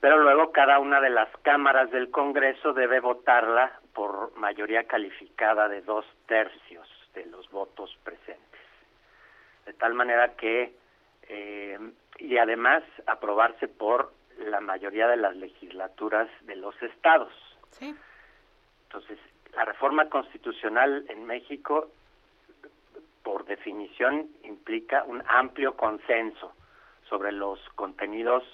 Pero 0.00 0.18
luego 0.18 0.52
cada 0.52 0.78
una 0.78 1.00
de 1.00 1.10
las 1.10 1.28
cámaras 1.42 1.90
del 1.90 2.10
Congreso 2.10 2.72
debe 2.72 3.00
votarla 3.00 3.80
por 3.92 4.36
mayoría 4.36 4.84
calificada 4.84 5.68
de 5.68 5.80
dos 5.80 6.06
tercios 6.26 6.88
de 7.14 7.26
los 7.26 7.50
votos 7.50 7.96
presentes. 8.04 8.60
De 9.66 9.72
tal 9.72 9.94
manera 9.94 10.36
que, 10.36 10.72
eh, 11.28 11.78
y 12.18 12.38
además 12.38 12.84
aprobarse 13.06 13.66
por 13.66 14.12
la 14.38 14.60
mayoría 14.60 15.08
de 15.08 15.16
las 15.16 15.34
legislaturas 15.34 16.28
de 16.42 16.56
los 16.56 16.80
estados. 16.80 17.32
Sí. 17.70 17.94
Entonces, 18.84 19.18
la 19.54 19.64
reforma 19.64 20.08
constitucional 20.08 21.04
en 21.08 21.26
México 21.26 21.90
por 23.24 23.44
definición 23.44 24.28
implica 24.44 25.02
un 25.04 25.22
amplio 25.26 25.76
consenso 25.76 26.52
sobre 27.08 27.32
los 27.32 27.58
contenidos 27.74 28.44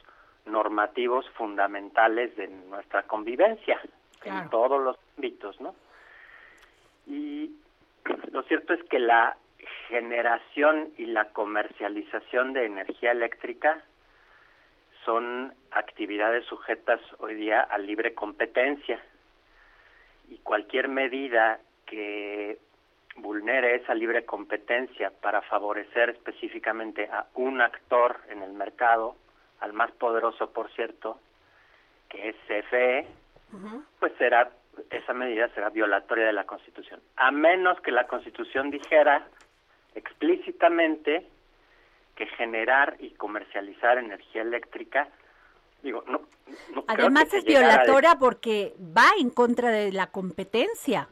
normativos 0.46 1.28
fundamentales 1.30 2.36
de 2.36 2.48
nuestra 2.48 3.02
convivencia 3.04 3.80
en 4.24 4.48
todos 4.50 4.82
los 4.82 4.96
ámbitos, 5.16 5.60
¿no? 5.60 5.74
Y 7.06 7.50
lo 8.32 8.42
cierto 8.44 8.74
es 8.74 8.82
que 8.84 8.98
la 8.98 9.36
generación 9.88 10.90
y 10.96 11.06
la 11.06 11.30
comercialización 11.30 12.52
de 12.52 12.66
energía 12.66 13.12
eléctrica 13.12 13.82
son 15.04 15.54
actividades 15.70 16.44
sujetas 16.46 17.00
hoy 17.18 17.34
día 17.34 17.60
a 17.60 17.78
libre 17.78 18.14
competencia 18.14 19.00
y 20.28 20.38
cualquier 20.38 20.88
medida 20.88 21.60
que 21.86 22.58
vulnere 23.16 23.76
esa 23.76 23.94
libre 23.94 24.24
competencia 24.24 25.12
para 25.20 25.42
favorecer 25.42 26.10
específicamente 26.10 27.08
a 27.12 27.26
un 27.34 27.60
actor 27.60 28.20
en 28.28 28.42
el 28.42 28.52
mercado, 28.52 29.16
al 29.60 29.72
más 29.72 29.90
poderoso, 29.92 30.50
por 30.50 30.70
cierto, 30.72 31.18
que 32.08 32.30
es 32.30 32.36
CFE, 32.46 33.06
pues 34.00 34.12
será 34.18 34.50
esa 34.90 35.12
medida 35.12 35.48
será 35.54 35.70
violatoria 35.70 36.26
de 36.26 36.32
la 36.32 36.44
Constitución, 36.44 37.00
a 37.16 37.30
menos 37.30 37.80
que 37.80 37.92
la 37.92 38.08
Constitución 38.08 38.70
dijera 38.70 39.28
explícitamente 39.94 41.28
que 42.16 42.26
generar 42.26 42.96
y 42.98 43.10
comercializar 43.10 43.98
energía 43.98 44.42
eléctrica 44.42 45.08
digo 45.82 46.02
no, 46.08 46.22
además 46.88 47.32
es 47.32 47.44
violatoria 47.44 48.16
porque 48.18 48.74
va 48.80 49.06
en 49.20 49.30
contra 49.30 49.70
de 49.70 49.92
la 49.92 50.08
competencia. 50.08 51.08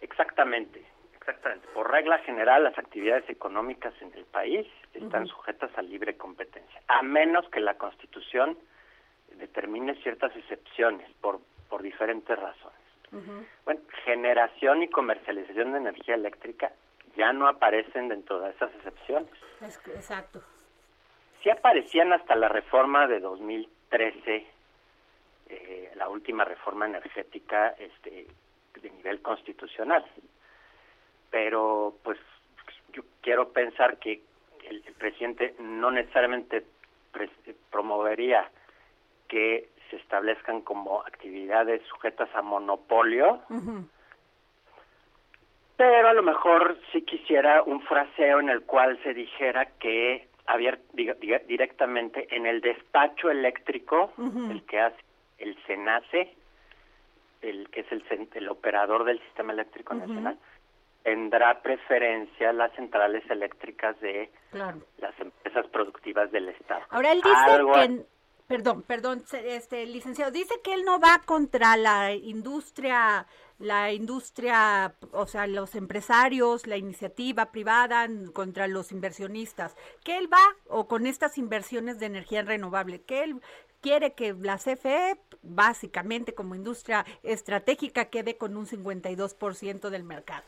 Exactamente 0.00 0.89
exactamente 1.30 1.68
por 1.74 1.90
regla 1.90 2.18
general 2.18 2.64
las 2.64 2.78
actividades 2.78 3.28
económicas 3.30 3.94
en 4.00 4.12
el 4.14 4.24
país 4.24 4.66
están 4.94 5.26
sujetas 5.26 5.70
a 5.76 5.82
libre 5.82 6.16
competencia 6.16 6.82
a 6.88 7.02
menos 7.02 7.48
que 7.50 7.60
la 7.60 7.74
constitución 7.74 8.58
determine 9.36 9.94
ciertas 10.02 10.34
excepciones 10.36 11.10
por 11.20 11.40
por 11.68 11.82
diferentes 11.82 12.38
razones 12.38 12.78
bueno 13.64 13.80
generación 14.04 14.82
y 14.82 14.88
comercialización 14.88 15.72
de 15.72 15.78
energía 15.78 16.14
eléctrica 16.14 16.72
ya 17.16 17.32
no 17.32 17.48
aparecen 17.48 18.08
dentro 18.08 18.40
de 18.40 18.50
esas 18.50 18.74
excepciones. 18.76 19.30
Exacto. 19.60 20.42
Sí 21.42 21.50
aparecían 21.50 22.12
hasta 22.12 22.34
la 22.34 22.48
reforma 22.48 23.06
de 23.06 23.20
2013, 23.20 24.46
eh, 25.48 25.92
la 25.96 26.08
última 26.08 26.44
reforma 26.44 26.86
energética 26.86 27.68
este, 27.78 28.26
de 28.80 28.90
nivel 28.90 29.20
constitucional. 29.22 30.04
Pero 31.30 31.94
pues 32.02 32.18
yo 32.92 33.02
quiero 33.20 33.52
pensar 33.52 33.98
que 33.98 34.22
el, 34.68 34.82
presidente 34.98 35.54
no 35.58 35.90
necesariamente 35.90 36.64
promovería 37.70 38.50
que 39.28 39.68
se 39.88 39.96
establezcan 39.96 40.60
como 40.60 41.00
actividades 41.00 41.82
sujetas 41.88 42.28
a 42.34 42.42
monopolio, 42.42 43.40
pero 45.76 46.08
a 46.08 46.12
lo 46.12 46.22
mejor 46.22 46.78
sí 46.92 47.02
quisiera 47.02 47.62
un 47.62 47.80
fraseo 47.80 48.38
en 48.40 48.50
el 48.50 48.62
cual 48.62 49.02
se 49.02 49.14
dijera 49.14 49.64
que 49.78 50.28
había 50.46 50.78
directamente 51.46 52.26
en 52.34 52.46
el 52.46 52.60
despacho 52.60 53.30
eléctrico, 53.30 54.12
el 54.50 54.62
que 54.64 54.80
hace 54.80 54.98
el 55.38 55.56
SENACE, 55.66 56.34
el 57.40 57.70
que 57.70 57.80
es 57.80 57.92
el, 57.92 58.04
el 58.34 58.48
operador 58.48 59.04
del 59.04 59.20
sistema 59.20 59.52
eléctrico 59.52 59.94
nacional, 59.94 60.36
tendrá 61.02 61.62
preferencia 61.62 62.52
las 62.52 62.72
centrales 62.74 63.28
eléctricas 63.30 63.98
de 64.00 64.30
las 64.52 65.18
empresas 65.20 65.66
productivas 65.68 66.30
del 66.30 66.48
Estado. 66.48 66.82
Ahora 66.90 67.12
él 67.12 67.22
dice 67.22 67.96
que 67.96 68.04
Perdón, 68.50 68.82
perdón, 68.82 69.22
este 69.44 69.86
licenciado, 69.86 70.32
dice 70.32 70.60
que 70.64 70.74
él 70.74 70.84
no 70.84 70.98
va 70.98 71.22
contra 71.24 71.76
la 71.76 72.12
industria, 72.12 73.28
la 73.60 73.92
industria, 73.92 74.96
o 75.12 75.28
sea, 75.28 75.46
los 75.46 75.76
empresarios, 75.76 76.66
la 76.66 76.76
iniciativa 76.76 77.52
privada, 77.52 78.08
contra 78.32 78.66
los 78.66 78.90
inversionistas, 78.90 79.76
que 80.02 80.18
él 80.18 80.28
va 80.32 80.42
o 80.66 80.88
con 80.88 81.06
estas 81.06 81.38
inversiones 81.38 82.00
de 82.00 82.06
energía 82.06 82.42
renovable, 82.42 83.02
que 83.02 83.22
él 83.22 83.40
quiere 83.80 84.14
que 84.14 84.34
la 84.34 84.56
CFE, 84.56 85.20
básicamente 85.42 86.34
como 86.34 86.56
industria 86.56 87.06
estratégica, 87.22 88.06
quede 88.06 88.36
con 88.36 88.56
un 88.56 88.66
52% 88.66 89.90
del 89.90 90.02
mercado. 90.02 90.42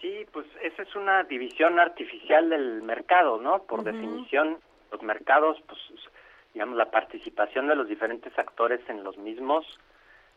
Sí, 0.00 0.26
pues 0.32 0.46
esa 0.62 0.82
es 0.82 0.94
una 0.94 1.24
división 1.24 1.78
artificial 1.80 2.48
del 2.48 2.82
mercado, 2.82 3.40
¿no? 3.40 3.64
Por 3.64 3.82
definición, 3.82 4.58
los 4.92 5.02
mercados, 5.02 5.60
pues 5.66 5.80
digamos, 6.54 6.76
la 6.76 6.90
participación 6.90 7.68
de 7.68 7.74
los 7.74 7.88
diferentes 7.88 8.36
actores 8.38 8.80
en 8.88 9.02
los 9.02 9.18
mismos 9.18 9.66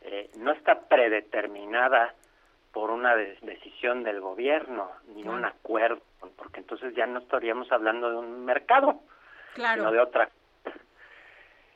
eh, 0.02 0.30
no 0.38 0.52
está 0.52 0.88
predeterminada 0.88 2.16
por 2.72 2.90
una 2.90 3.16
decisión 3.16 4.04
del 4.04 4.20
gobierno 4.20 4.92
ni 5.14 5.24
un 5.24 5.46
acuerdo, 5.46 6.02
porque 6.38 6.60
entonces 6.60 6.96
ya 6.96 7.06
no 7.06 7.20
estaríamos 7.20 7.72
hablando 7.72 8.10
de 8.10 8.18
un 8.18 8.46
mercado, 8.46 9.02
sino 9.56 9.92
de 9.92 10.00
otra. 10.00 10.30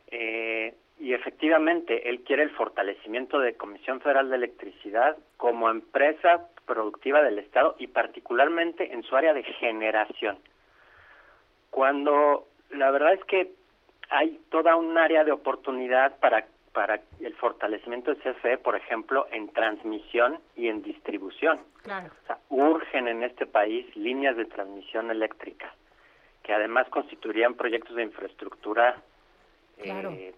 Eh, 0.08 0.74
y 0.98 1.14
efectivamente, 1.14 2.10
él 2.10 2.22
quiere 2.22 2.44
el 2.44 2.52
fortalecimiento 2.52 3.40
de 3.40 3.56
Comisión 3.56 4.00
Federal 4.00 4.30
de 4.30 4.38
Electricidad 4.38 5.18
como 5.36 5.70
empresa 5.70 6.48
productiva 6.66 7.22
del 7.22 7.40
Estado 7.40 7.76
y 7.80 7.88
particularmente 7.88 8.94
en 8.94 9.04
su 9.04 9.16
área 9.16 9.34
de 9.34 9.44
generación. 9.44 10.38
Cuando 11.70 12.48
la 12.70 12.92
verdad 12.92 13.14
es 13.14 13.24
que 13.26 13.52
hay 14.10 14.40
toda 14.50 14.76
un 14.76 14.98
área 14.98 15.24
de 15.24 15.32
oportunidad 15.32 16.18
para 16.20 16.46
para 16.76 17.00
el 17.22 17.34
fortalecimiento 17.36 18.14
del 18.14 18.22
CFE, 18.22 18.58
por 18.58 18.76
ejemplo, 18.76 19.28
en 19.32 19.48
transmisión 19.48 20.40
y 20.58 20.68
en 20.68 20.84
distribución. 20.84 21.62
Claro. 21.84 22.12
O 22.24 22.28
sea, 22.28 22.38
urgen 22.50 23.08
en 23.08 23.24
este 23.24 23.46
país 23.46 23.96
líneas 23.96 24.36
de 24.36 24.44
transmisión 24.44 25.10
eléctrica, 25.10 25.74
que 26.44 26.54
además 26.54 26.90
constituirían 26.90 27.54
proyectos 27.54 27.96
de 27.96 28.04
infraestructura, 28.04 29.02
eh, 29.78 30.34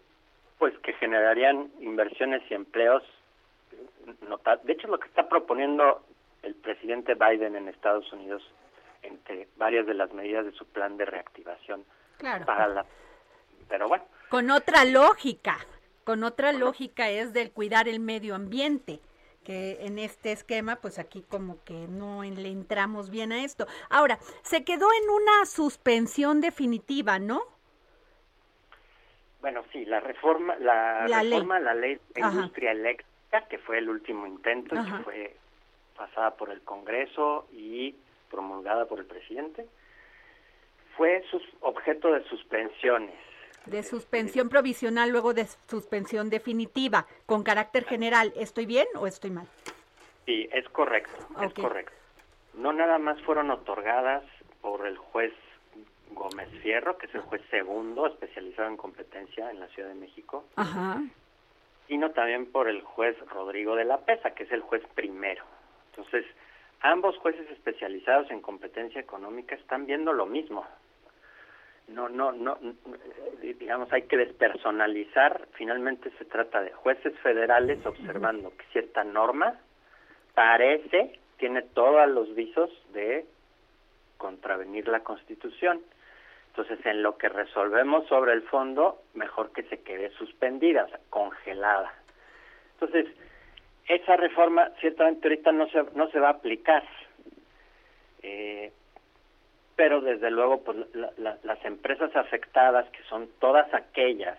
pues 0.59 0.77
que 0.83 0.93
generarían 0.93 1.71
inversiones 1.79 2.43
y 2.51 2.53
empleos. 2.53 3.01
De 4.63 4.73
hecho, 4.73 4.87
lo 4.89 4.99
que 4.99 5.07
está 5.07 5.27
proponiendo 5.27 6.03
el 6.47 6.55
presidente 6.55 7.13
Biden 7.13 7.55
en 7.55 7.67
Estados 7.67 8.11
Unidos, 8.13 8.41
entre 9.03 9.47
varias 9.57 9.85
de 9.85 9.93
las 9.93 10.11
medidas 10.13 10.45
de 10.45 10.53
su 10.53 10.65
plan 10.65 10.97
de 10.97 11.05
reactivación 11.05 11.85
claro. 12.17 12.45
para 12.45 12.67
la 12.67 12.85
pero 13.67 13.87
bueno. 13.89 14.05
Con 14.29 14.49
otra 14.49 14.85
lógica, 14.85 15.57
con 16.05 16.23
otra 16.23 16.53
lógica 16.53 17.09
es 17.09 17.33
del 17.33 17.51
cuidar 17.51 17.87
el 17.87 17.99
medio 17.99 18.33
ambiente 18.33 19.01
que 19.43 19.85
en 19.85 19.99
este 19.99 20.31
esquema, 20.31 20.77
pues 20.77 20.99
aquí 20.99 21.23
como 21.29 21.63
que 21.63 21.87
no 21.87 22.23
le 22.23 22.49
entramos 22.49 23.09
bien 23.09 23.31
a 23.31 23.43
esto. 23.43 23.65
Ahora, 23.89 24.19
se 24.41 24.65
quedó 24.65 24.87
en 25.01 25.09
una 25.09 25.45
suspensión 25.45 26.41
definitiva, 26.41 27.19
¿no? 27.19 27.41
Bueno, 29.39 29.63
sí, 29.71 29.85
la 29.85 30.01
reforma, 30.01 30.57
la, 30.57 31.07
reforma 31.07 31.59
la 31.59 31.73
ley 31.73 31.97
de 32.13 32.21
industria 32.21 32.71
eléctrica, 32.71 33.47
que 33.49 33.57
fue 33.59 33.77
el 33.77 33.89
último 33.89 34.27
intento 34.27 34.75
y 34.75 34.83
que 34.83 35.03
fue 35.03 35.37
pasada 35.97 36.35
por 36.35 36.51
el 36.51 36.61
Congreso 36.61 37.47
y 37.51 37.95
promulgada 38.29 38.85
por 38.85 38.99
el 38.99 39.05
presidente, 39.05 39.65
fue 40.95 41.23
sus 41.29 41.43
objeto 41.61 42.11
de 42.11 42.23
suspensiones 42.25 43.15
de 43.67 43.83
suspensión 43.83 44.49
provisional 44.49 45.09
luego 45.09 45.33
de 45.33 45.45
suspensión 45.67 46.29
definitiva 46.29 47.05
con 47.25 47.43
carácter 47.43 47.85
general. 47.85 48.33
¿Estoy 48.35 48.65
bien 48.65 48.87
o 48.95 49.07
estoy 49.07 49.31
mal? 49.31 49.47
Sí, 50.25 50.47
es 50.51 50.67
correcto, 50.69 51.15
es 51.41 51.53
correcto. 51.53 51.93
No 52.53 52.73
nada 52.73 52.97
más 52.97 53.21
fueron 53.21 53.51
otorgadas 53.51 54.23
por 54.61 54.87
el 54.87 54.97
juez 54.97 55.33
Gómez 56.11 56.49
Fierro, 56.61 56.97
que 56.97 57.05
es 57.05 57.15
el 57.15 57.21
juez 57.21 57.41
segundo 57.51 58.07
especializado 58.07 58.69
en 58.69 58.77
competencia 58.77 59.51
en 59.51 59.59
la 59.59 59.67
Ciudad 59.67 59.89
de 59.89 59.95
México, 59.95 60.45
Ajá. 60.55 61.01
sino 61.87 62.11
también 62.11 62.51
por 62.51 62.67
el 62.67 62.81
juez 62.81 63.15
Rodrigo 63.29 63.75
de 63.75 63.85
la 63.85 63.99
Pesa, 63.99 64.31
que 64.31 64.43
es 64.43 64.51
el 64.51 64.61
juez 64.61 64.83
primero. 64.95 65.43
Entonces, 65.97 66.25
ambos 66.81 67.17
jueces 67.17 67.49
especializados 67.49 68.29
en 68.31 68.41
competencia 68.41 69.01
económica 69.01 69.55
están 69.55 69.85
viendo 69.85 70.13
lo 70.13 70.25
mismo 70.27 70.65
no, 71.87 72.09
no, 72.09 72.31
no, 72.33 72.57
digamos, 73.41 73.91
hay 73.93 74.03
que 74.03 74.17
despersonalizar. 74.17 75.47
Finalmente 75.53 76.11
se 76.17 76.25
trata 76.25 76.61
de 76.61 76.71
jueces 76.71 77.17
federales 77.19 77.85
observando 77.85 78.51
que 78.57 78.65
cierta 78.71 79.03
norma 79.03 79.59
parece, 80.33 81.19
tiene 81.37 81.61
todos 81.61 82.07
los 82.09 82.35
visos 82.35 82.69
de 82.91 83.25
contravenir 84.17 84.87
la 84.87 84.99
Constitución. 84.99 85.81
Entonces, 86.49 86.83
en 86.85 87.03
lo 87.03 87.17
que 87.17 87.29
resolvemos 87.29 88.07
sobre 88.07 88.33
el 88.33 88.41
fondo, 88.43 89.01
mejor 89.13 89.51
que 89.51 89.63
se 89.63 89.81
quede 89.81 90.09
suspendida, 90.11 90.85
o 90.85 90.89
sea, 90.89 90.99
congelada. 91.09 91.93
Entonces, 92.73 93.05
esa 93.87 94.17
reforma 94.17 94.71
ciertamente 94.79 95.27
ahorita 95.27 95.51
no 95.51 95.67
se, 95.69 95.83
no 95.95 96.09
se 96.09 96.19
va 96.19 96.27
a 96.29 96.31
aplicar. 96.31 96.83
Eh, 98.21 98.71
pero 99.75 100.01
desde 100.01 100.31
luego 100.31 100.61
pues 100.63 100.77
las 100.93 101.65
empresas 101.65 102.13
afectadas 102.15 102.89
que 102.89 103.03
son 103.03 103.29
todas 103.39 103.71
aquellas 103.73 104.37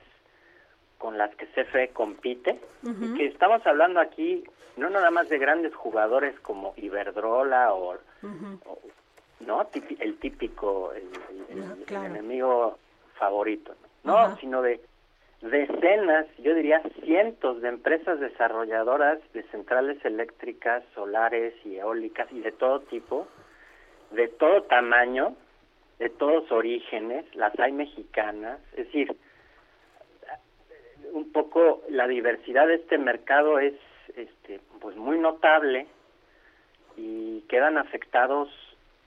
con 0.98 1.16
las 1.16 1.32
que 1.36 1.46
CFE 1.46 1.90
compite 1.90 2.58
y 2.82 3.14
que 3.14 3.26
estamos 3.26 3.64
hablando 3.64 4.00
aquí 4.00 4.42
no 4.76 4.90
nada 4.90 5.12
más 5.12 5.28
de 5.28 5.38
grandes 5.38 5.74
jugadores 5.76 6.38
como 6.40 6.74
Iberdrola 6.76 7.72
o, 7.72 7.96
no 9.40 9.68
el 10.00 10.18
típico 10.18 10.92
el, 10.92 11.94
enemigo 11.94 12.76
favorito 13.14 13.76
no, 14.02 14.36
sino 14.38 14.60
de 14.60 14.80
decenas 15.40 16.26
yo 16.38 16.54
diría 16.54 16.82
cientos 17.04 17.60
de 17.62 17.68
empresas 17.68 18.18
desarrolladoras 18.18 19.18
de 19.32 19.42
centrales 19.44 20.04
eléctricas 20.04 20.82
solares 20.94 21.54
y 21.64 21.76
eólicas 21.76 22.30
y 22.32 22.40
de 22.40 22.52
todo 22.52 22.80
tipo 22.80 23.28
de 24.10 24.28
todo 24.28 24.62
tamaño, 24.62 25.36
de 25.98 26.08
todos 26.08 26.50
orígenes, 26.50 27.24
las 27.34 27.58
hay 27.58 27.72
mexicanas, 27.72 28.60
es 28.72 28.86
decir, 28.86 29.14
un 31.12 31.30
poco 31.32 31.82
la 31.88 32.06
diversidad 32.06 32.66
de 32.66 32.76
este 32.76 32.98
mercado 32.98 33.58
es 33.58 33.74
este 34.16 34.60
pues 34.80 34.96
muy 34.96 35.18
notable 35.18 35.86
y 36.96 37.42
quedan 37.42 37.78
afectados 37.78 38.48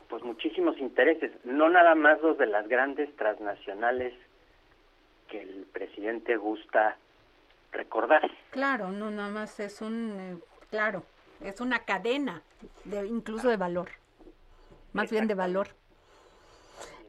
pues 0.07 0.23
muchísimos 0.23 0.77
intereses, 0.77 1.31
no 1.45 1.69
nada 1.69 1.95
más 1.95 2.21
los 2.21 2.37
de 2.37 2.45
las 2.45 2.67
grandes 2.67 3.13
transnacionales 3.15 4.13
que 5.31 5.41
el 5.41 5.65
presidente 5.71 6.35
gusta 6.35 6.97
recordar. 7.71 8.29
Claro, 8.51 8.91
no 8.91 9.09
nada 9.09 9.29
más 9.29 9.59
es 9.61 9.81
un, 9.81 10.17
eh, 10.19 10.37
claro, 10.69 11.03
es 11.39 11.61
una 11.61 11.85
cadena, 11.85 12.41
de, 12.83 13.07
incluso 13.07 13.47
de 13.47 13.55
valor, 13.55 13.89
más 14.91 15.09
bien 15.09 15.27
de 15.27 15.35
valor. 15.35 15.69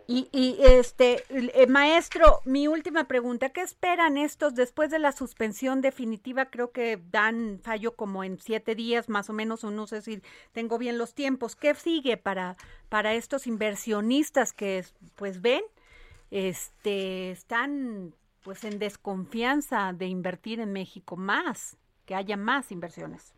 Y, 0.06 0.28
y 0.32 0.58
este, 0.60 1.24
eh, 1.30 1.66
maestro, 1.66 2.40
mi 2.44 2.68
última 2.68 3.04
pregunta, 3.04 3.50
¿qué 3.50 3.62
esperan 3.62 4.16
estos 4.16 4.54
después 4.54 4.90
de 4.90 4.98
la 4.98 5.12
suspensión 5.12 5.80
definitiva? 5.80 6.46
Creo 6.46 6.70
que 6.70 7.00
dan 7.10 7.60
fallo 7.62 7.96
como 7.96 8.22
en 8.22 8.38
siete 8.38 8.74
días 8.74 9.08
más 9.08 9.30
o 9.30 9.32
menos, 9.32 9.64
o 9.64 9.70
no 9.70 9.86
sé 9.86 10.02
si 10.02 10.20
tengo 10.52 10.78
bien 10.78 10.98
los 10.98 11.14
tiempos. 11.14 11.56
¿Qué 11.56 11.74
sigue 11.74 12.16
para, 12.16 12.56
para 12.88 13.14
estos 13.14 13.46
inversionistas 13.46 14.52
que 14.52 14.84
pues 15.14 15.40
ven, 15.40 15.62
este, 16.32 17.30
están 17.30 18.14
pues 18.42 18.64
en 18.64 18.78
desconfianza 18.78 19.92
de 19.92 20.06
invertir 20.06 20.60
en 20.60 20.72
México 20.72 21.16
más, 21.16 21.78
que 22.06 22.14
haya 22.14 22.36
más 22.36 22.72
inversiones? 22.72 23.34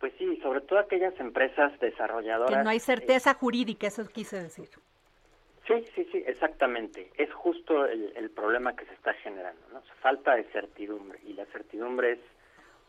Pues 0.00 0.12
sí, 0.18 0.38
sobre 0.42 0.60
todo 0.60 0.80
aquellas 0.80 1.18
empresas 1.20 1.78
desarrolladoras. 1.80 2.58
Que 2.58 2.64
no 2.64 2.68
hay 2.68 2.80
certeza 2.80 3.32
jurídica, 3.34 3.86
eso 3.86 4.06
quise 4.08 4.42
decir. 4.42 4.68
Sí, 5.66 5.86
sí, 5.94 6.06
sí, 6.12 6.22
exactamente. 6.26 7.10
Es 7.16 7.32
justo 7.32 7.86
el, 7.86 8.30
problema 8.30 8.76
que 8.76 8.84
se 8.84 8.92
está 8.92 9.14
generando, 9.14 9.62
¿no? 9.72 9.80
Falta 10.02 10.34
de 10.34 10.44
certidumbre 10.44 11.20
y 11.24 11.32
la 11.32 11.46
certidumbre 11.46 12.12
es 12.12 12.18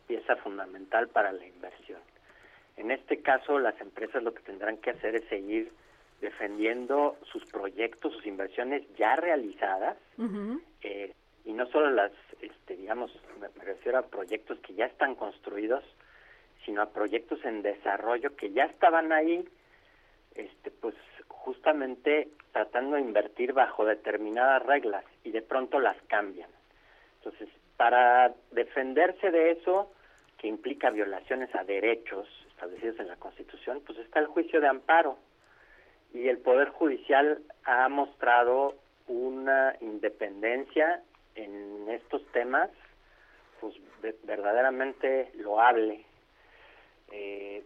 pieza 0.07 0.35
fundamental 0.37 1.07
para 1.07 1.31
la 1.31 1.45
inversión. 1.45 2.01
En 2.75 2.91
este 2.91 3.21
caso, 3.21 3.59
las 3.59 3.79
empresas 3.79 4.23
lo 4.23 4.33
que 4.33 4.41
tendrán 4.41 4.77
que 4.77 4.89
hacer 4.89 5.15
es 5.15 5.23
seguir 5.29 5.71
defendiendo 6.25 7.17
sus 7.31 7.45
proyectos, 7.45 8.13
sus 8.13 8.25
inversiones 8.25 8.83
ya 8.97 9.15
realizadas, 9.15 9.97
eh, 10.81 11.13
y 11.45 11.53
no 11.53 11.67
solo 11.67 11.91
las, 11.91 12.11
este, 12.41 12.75
digamos, 12.75 13.11
me, 13.39 13.47
me 13.57 13.63
refiero 13.63 13.99
a 13.99 14.07
proyectos 14.07 14.59
que 14.59 14.73
ya 14.73 14.85
están 14.85 15.15
construidos, 15.15 15.83
sino 16.65 16.81
a 16.81 16.89
proyectos 16.89 17.43
en 17.45 17.61
desarrollo 17.61 18.35
que 18.35 18.51
ya 18.51 18.65
estaban 18.65 19.11
ahí, 19.11 19.47
este, 20.33 20.71
pues 20.71 20.95
justamente 21.27 22.29
tratando 22.51 22.95
de 22.95 23.01
invertir 23.01 23.53
bajo 23.53 23.85
determinadas 23.85 24.63
reglas 24.63 25.05
y 25.23 25.31
de 25.31 25.43
pronto 25.43 25.79
las 25.79 25.97
cambian. 26.07 26.49
Entonces, 27.19 27.49
para 27.77 28.33
defenderse 28.51 29.29
de 29.29 29.51
eso, 29.51 29.91
que 30.39 30.47
implica 30.47 30.89
violaciones 30.89 31.53
a 31.53 31.63
derechos 31.63 32.27
establecidos 32.47 32.99
en 32.99 33.07
la 33.07 33.15
Constitución, 33.17 33.81
pues 33.85 33.99
está 33.99 34.19
el 34.19 34.27
juicio 34.27 34.59
de 34.59 34.67
amparo. 34.67 35.17
Y 36.15 36.29
el 36.29 36.37
Poder 36.37 36.69
Judicial 36.69 37.41
ha 37.65 37.89
mostrado 37.89 38.75
una 39.07 39.75
independencia 39.81 41.03
en 41.35 41.89
estos 41.89 42.25
temas, 42.31 42.69
pues 43.59 43.75
verdaderamente 44.23 45.29
loable, 45.35 46.05
eh, 47.11 47.65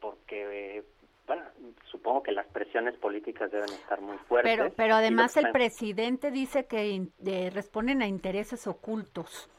porque 0.00 0.84
bueno, 1.26 1.42
supongo 1.90 2.22
que 2.22 2.32
las 2.32 2.46
presiones 2.46 2.94
políticas 2.96 3.50
deben 3.50 3.68
estar 3.68 4.00
muy 4.00 4.16
fuertes. 4.28 4.56
Pero, 4.56 4.72
pero 4.74 4.94
además 4.94 5.36
el 5.36 5.50
presidente 5.50 6.30
dice 6.30 6.66
que 6.66 7.08
responden 7.52 8.00
a 8.00 8.06
intereses 8.06 8.66
ocultos. 8.66 9.50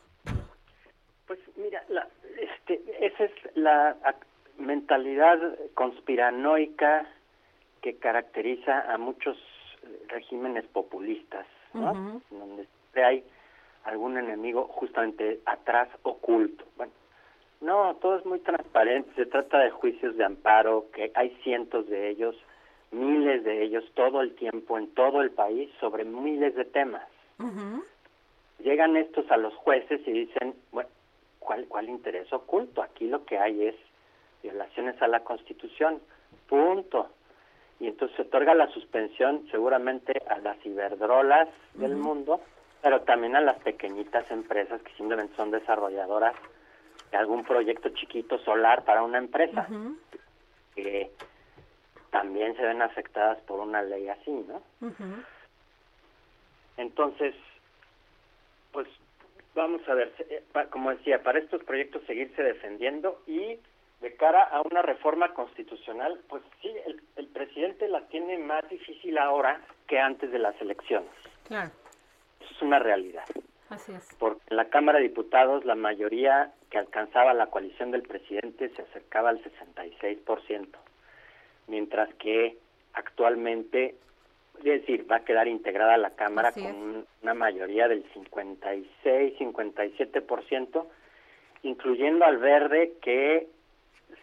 Pues 1.28 1.40
mira, 1.56 1.84
este, 2.40 2.82
esa 3.00 3.26
es 3.26 3.32
la 3.56 3.96
mentalidad 4.58 5.38
conspiranoica 5.76 7.08
que 7.82 7.98
caracteriza 7.98 8.92
a 8.92 8.98
muchos 8.98 9.38
eh, 9.84 10.06
regímenes 10.08 10.66
populistas, 10.66 11.46
¿no? 11.74 12.22
Donde 12.30 12.68
hay 12.96 13.24
algún 13.84 14.18
enemigo 14.18 14.66
justamente 14.66 15.40
atrás 15.46 15.90
oculto. 16.04 16.66
Bueno, 16.76 16.92
no, 17.62 17.96
todo 17.96 18.18
es 18.18 18.26
muy 18.26 18.40
transparente. 18.40 19.10
Se 19.16 19.26
trata 19.26 19.60
de 19.60 19.72
juicios 19.72 20.16
de 20.18 20.26
amparo, 20.26 20.88
que 20.94 21.12
hay 21.16 21.30
cientos 21.44 21.88
de 21.88 22.10
ellos, 22.10 22.36
miles 22.92 23.44
de 23.44 23.64
ellos 23.64 23.84
todo 23.94 24.22
el 24.22 24.36
tiempo 24.36 24.78
en 24.78 24.88
todo 24.94 25.22
el 25.22 25.32
país 25.32 25.70
sobre 25.80 26.04
miles 26.04 26.56
de 26.56 26.66
temas. 26.66 27.08
Llegan 28.60 28.98
estos 28.98 29.30
a 29.32 29.38
los 29.38 29.54
jueces 29.56 30.02
y 30.08 30.12
dicen, 30.12 30.56
bueno, 30.72 30.90
¿cuál, 31.40 31.68
¿cuál 31.68 31.90
interés 31.90 32.32
oculto? 32.34 32.82
Aquí 32.82 33.08
lo 33.08 33.24
que 33.26 33.38
hay 33.38 33.68
es 33.68 33.76
violaciones 34.42 35.02
a 35.02 35.08
la 35.08 35.24
Constitución, 35.24 36.02
punto. 36.48 37.10
Y 37.80 37.88
entonces 37.88 38.16
se 38.18 38.24
otorga 38.24 38.54
la 38.56 38.68
suspensión 38.70 39.48
seguramente 39.52 40.14
a 40.30 40.40
las 40.40 40.58
ciberdrolas 40.60 41.48
del 41.76 41.96
mundo, 41.96 42.42
pero 42.82 43.02
también 43.02 43.36
a 43.36 43.42
las 43.42 43.60
pequeñitas 43.60 44.30
empresas 44.32 44.82
que 44.82 44.94
simplemente 44.94 45.36
son 45.36 45.52
desarrolladoras 45.52 46.36
algún 47.12 47.44
proyecto 47.46 47.90
chiquito 47.90 48.38
solar 48.40 48.84
para 48.84 49.04
una 49.04 49.18
empresa, 49.18 49.68
que 50.76 51.12
también 52.10 52.56
se 52.56 52.64
ven 52.64 52.82
afectadas 52.82 53.38
por 53.42 53.60
una 53.60 53.82
ley 53.82 54.10
así, 54.10 54.32
¿no? 54.32 54.62
Entonces, 56.78 57.36
pues 58.72 58.88
vamos 59.56 59.82
a 59.88 59.94
ver, 59.96 60.14
eh, 60.30 60.44
como 60.70 60.92
decía, 60.92 61.24
para 61.24 61.40
estos 61.40 61.64
proyectos 61.64 62.04
seguirse 62.06 62.44
defendiendo 62.44 63.22
y 63.26 63.60
de 64.02 64.16
cara 64.16 64.44
a 64.44 64.62
una 64.62 64.82
reforma 64.82 65.34
constitucional, 65.34 66.20
pues 66.30 66.44
sí, 66.62 66.72
el, 66.86 67.02
el 67.16 67.28
presidente 67.28 67.88
la 67.88 68.02
tiene 68.08 68.38
más 68.38 68.68
difícil 68.70 69.18
ahora 69.18 69.62
que 69.88 70.00
antes 70.00 70.32
de 70.32 70.40
las 70.40 70.60
elecciones. 70.62 71.10
Claro. 71.48 71.72
Eso 72.40 72.54
es 72.54 72.62
una 72.62 72.80
realidad. 72.80 73.26
Así 73.70 73.92
es. 73.92 74.16
Porque 74.20 74.42
en 74.50 74.58
la 74.58 74.70
Cámara 74.70 75.00
de 75.00 75.08
Diputados 75.08 75.66
la 75.66 75.74
mayoría 75.76 76.54
que 76.70 76.78
alcanzaba 76.78 77.34
la 77.34 77.48
coalición 77.48 77.90
del 77.92 78.04
presidente 78.04 78.70
se 78.70 78.84
acercaba 78.84 79.30
al 79.30 79.44
66%, 79.44 80.68
mientras 81.68 82.14
que 82.16 82.58
actualmente, 82.94 83.96
es 84.60 84.64
decir, 84.64 85.06
va 85.12 85.18
a 85.18 85.26
quedar 85.26 85.48
integrada 85.48 85.98
la 85.98 86.12
Cámara 86.12 86.52
con 86.52 87.08
una 87.22 87.34
mayoría 87.34 87.88
del 87.88 88.06
56-57%, 88.14 90.86
incluyendo 91.64 92.26
al 92.26 92.38
verde 92.38 92.94
que 93.02 93.48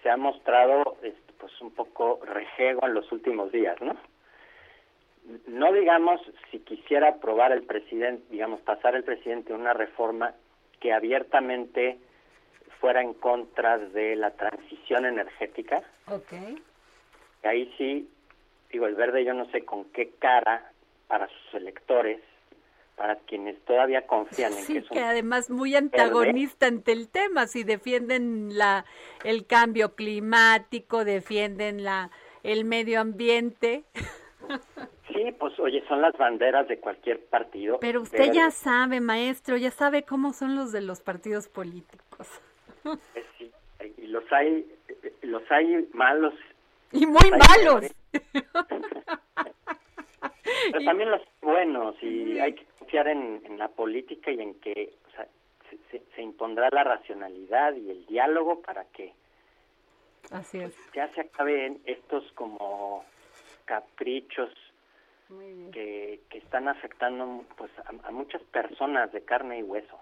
se 0.03 0.11
ha 0.11 0.17
mostrado 0.17 0.97
este, 1.03 1.33
pues 1.39 1.53
un 1.61 1.71
poco 1.71 2.21
rejego 2.25 2.87
en 2.87 2.95
los 2.95 3.11
últimos 3.13 3.53
días, 3.53 3.81
¿no? 3.81 3.97
no 5.47 5.73
digamos 5.73 6.21
si 6.51 6.61
quisiera 6.61 7.09
aprobar 7.09 7.53
el 7.53 7.63
presidente, 7.63 8.25
digamos, 8.31 8.61
pasar 8.61 8.95
el 8.95 9.05
presidente 9.05 9.53
una 9.53 9.73
reforma 9.73 10.35
que 10.81 10.93
abiertamente 10.93 11.99
fuera 12.81 13.01
en 13.01 13.15
contra 13.15 13.79
de 13.79 14.17
la 14.17 14.33
transición 14.33 15.07
energética. 15.07 15.83
Okay. 16.07 16.63
Ahí 17.43 17.73
sí, 17.79 18.11
digo, 18.71 18.87
el 18.87 18.95
verde 18.95 19.25
yo 19.25 19.33
no 19.33 19.47
sé 19.47 19.65
con 19.65 19.85
qué 19.87 20.11
cara 20.19 20.71
para 21.07 21.29
sus 21.29 21.55
electores, 21.55 22.21
para 22.97 23.17
quienes 23.17 23.61
todavía 23.65 24.07
confían 24.07 24.53
en 24.53 24.67
que 24.67 24.79
es 24.79 24.89
que 24.89 25.01
además 25.01 25.51
muy 25.51 25.75
antagonista 25.75 26.67
ante 26.67 26.93
el 26.93 27.09
tema, 27.09 27.47
si 27.47 27.65
defienden 27.65 28.57
la 28.57 28.85
el 29.25 29.47
cambio 29.47 29.95
climático, 29.95 31.05
defienden 31.05 31.83
la 31.85 32.11
el 32.43 32.65
medio 32.65 33.01
ambiente. 33.01 33.85
Sí, 35.15 35.33
pues 35.39 35.59
oye, 35.61 35.85
son 35.87 36.01
las 36.03 36.17
banderas 36.19 36.67
de 36.67 36.79
cualquier 36.81 37.25
partido. 37.27 37.79
Pero 37.79 38.03
usted 38.03 38.33
ya 38.33 38.51
sabe, 38.51 39.01
maestro, 39.01 39.57
ya 39.57 39.71
sabe 39.71 40.03
cómo 40.03 40.33
son 40.33 40.57
los 40.57 40.73
de 40.73 40.81
los 40.81 41.01
partidos 41.01 41.49
políticos. 41.49 42.29
Eh, 43.15 43.25
sí, 43.39 43.51
y 43.97 44.09
los 44.09 44.25
hay, 44.31 44.67
los 45.23 45.43
hay 45.51 45.89
malos. 45.95 46.35
Y 46.93 47.07
muy 47.07 47.31
malos. 47.31 47.87
Pero 50.73 50.85
también 50.85 51.11
los 51.11 51.23
buenos 51.41 51.95
y 52.03 52.39
hay 52.39 52.55
que 52.55 52.67
confiar 52.95 53.09
en, 53.09 53.59
la 53.59 53.69
política 53.69 54.31
y 54.31 54.41
en 54.41 54.55
que 54.61 54.95
o 55.09 55.11
sea, 55.13 55.27
se, 55.91 56.23
impondrá 56.23 56.69
la 56.71 56.85
racionalidad 56.85 57.75
y 57.75 57.91
el 57.91 58.07
diálogo 58.07 58.61
para 58.61 58.85
que 58.85 59.13
Así 60.31 60.59
es. 60.59 60.75
Pues, 60.75 60.93
ya 60.95 61.13
se 61.15 61.21
acaben 61.23 61.83
estos 61.85 62.25
como 62.33 63.05
caprichos 63.67 64.51
que, 65.73 66.21
que, 66.31 66.39
están 66.39 66.69
afectando 66.69 67.45
pues 67.57 67.71
a, 67.85 68.11
muchas 68.11 68.43
personas 68.45 69.13
de 69.13 69.23
carne 69.23 69.59
y 69.59 69.63
hueso. 69.63 69.99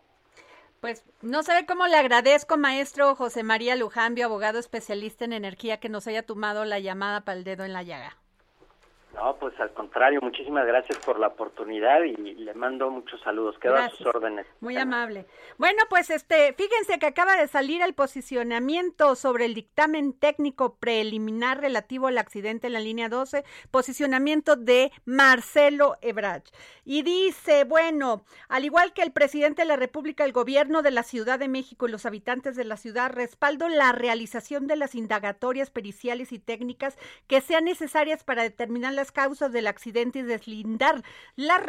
Pues 0.80 1.05
no 1.22 1.43
sabe 1.43 1.66
cómo 1.66 1.86
le 1.86 1.97
agradezco, 1.97 2.57
maestro 2.57 3.14
José 3.14 3.43
María 3.43 3.76
Lujambio, 3.76 4.26
abogado 4.26 4.59
especialista 4.59 5.24
en 5.24 5.32
energía, 5.32 5.80
que 5.80 5.88
nos 5.88 6.07
haya 6.07 6.24
tomado 6.24 6.64
la 6.64 6.78
llamada 6.78 7.22
para 7.22 7.38
el 7.38 7.45
dedo 7.45 7.64
en 7.64 7.72
la 7.72 7.82
llaga. 7.82 8.16
No, 9.14 9.36
pues 9.36 9.58
al 9.60 9.72
contrario, 9.72 10.20
muchísimas 10.22 10.66
gracias 10.66 10.98
por 10.98 11.18
la 11.18 11.28
oportunidad 11.28 12.02
y 12.02 12.16
le 12.16 12.54
mando 12.54 12.90
muchos 12.90 13.20
saludos. 13.20 13.58
Quedo 13.58 13.76
a 13.76 13.90
sus 13.90 14.06
órdenes. 14.06 14.46
Muy 14.60 14.76
amable. 14.76 15.26
Bueno, 15.58 15.82
pues 15.90 16.08
este, 16.10 16.54
fíjense 16.54 16.98
que 16.98 17.06
acaba 17.06 17.36
de 17.36 17.46
salir 17.46 17.82
el 17.82 17.94
posicionamiento 17.94 19.14
sobre 19.14 19.44
el 19.44 19.54
dictamen 19.54 20.14
técnico 20.14 20.76
preliminar 20.76 21.60
relativo 21.60 22.06
al 22.06 22.18
accidente 22.18 22.68
en 22.68 22.72
la 22.72 22.80
línea 22.80 23.08
12, 23.10 23.44
posicionamiento 23.70 24.56
de 24.56 24.90
Marcelo 25.04 25.96
Ebrach. 26.00 26.48
Y 26.84 27.02
dice, 27.02 27.64
bueno, 27.64 28.24
al 28.48 28.64
igual 28.64 28.92
que 28.92 29.02
el 29.02 29.12
presidente 29.12 29.62
de 29.62 29.68
la 29.68 29.76
República, 29.76 30.24
el 30.24 30.32
gobierno 30.32 30.82
de 30.82 30.90
la 30.90 31.02
Ciudad 31.02 31.38
de 31.38 31.48
México 31.48 31.86
y 31.86 31.90
los 31.90 32.06
habitantes 32.06 32.56
de 32.56 32.64
la 32.64 32.76
ciudad 32.76 33.12
respaldo 33.12 33.68
la 33.68 33.92
realización 33.92 34.66
de 34.66 34.76
las 34.76 34.94
indagatorias 34.94 35.70
periciales 35.70 36.32
y 36.32 36.38
técnicas 36.38 36.96
que 37.26 37.40
sean 37.40 37.64
necesarias 37.64 38.24
para 38.24 38.42
determinar 38.42 38.94
la 38.94 39.01
causas 39.11 39.50
del 39.53 39.66
accidente 39.66 40.20
y 40.20 40.22
deslindar 40.22 41.03
las 41.34 41.62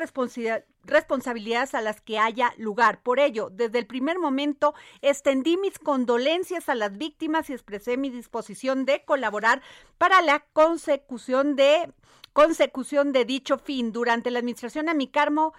responsabilidades 0.83 1.73
a 1.73 1.81
las 1.81 2.01
que 2.01 2.19
haya 2.19 2.53
lugar. 2.57 3.01
Por 3.01 3.19
ello, 3.19 3.49
desde 3.49 3.79
el 3.79 3.87
primer 3.87 4.19
momento 4.19 4.75
extendí 5.01 5.57
mis 5.57 5.79
condolencias 5.79 6.69
a 6.69 6.75
las 6.75 6.97
víctimas 6.97 7.49
y 7.49 7.53
expresé 7.53 7.97
mi 7.97 8.09
disposición 8.09 8.85
de 8.85 9.03
colaborar 9.05 9.61
para 9.97 10.21
la 10.21 10.41
consecución 10.53 11.55
de 11.55 11.91
consecución 12.33 13.11
de 13.11 13.25
dicho 13.25 13.57
fin. 13.57 13.91
Durante 13.91 14.31
la 14.31 14.39
administración 14.39 14.89
a 14.89 14.93
mi 14.93 15.07
cargo, 15.07 15.53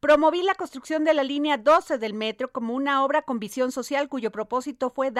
promoví 0.00 0.42
la 0.42 0.54
construcción 0.54 1.04
de 1.04 1.14
la 1.14 1.24
línea 1.24 1.56
12 1.56 1.98
del 1.98 2.14
metro 2.14 2.52
como 2.52 2.74
una 2.74 3.04
obra 3.04 3.22
con 3.22 3.38
visión 3.38 3.72
social 3.72 4.08
cuyo 4.08 4.30
propósito 4.30 4.90
fue 4.90 5.12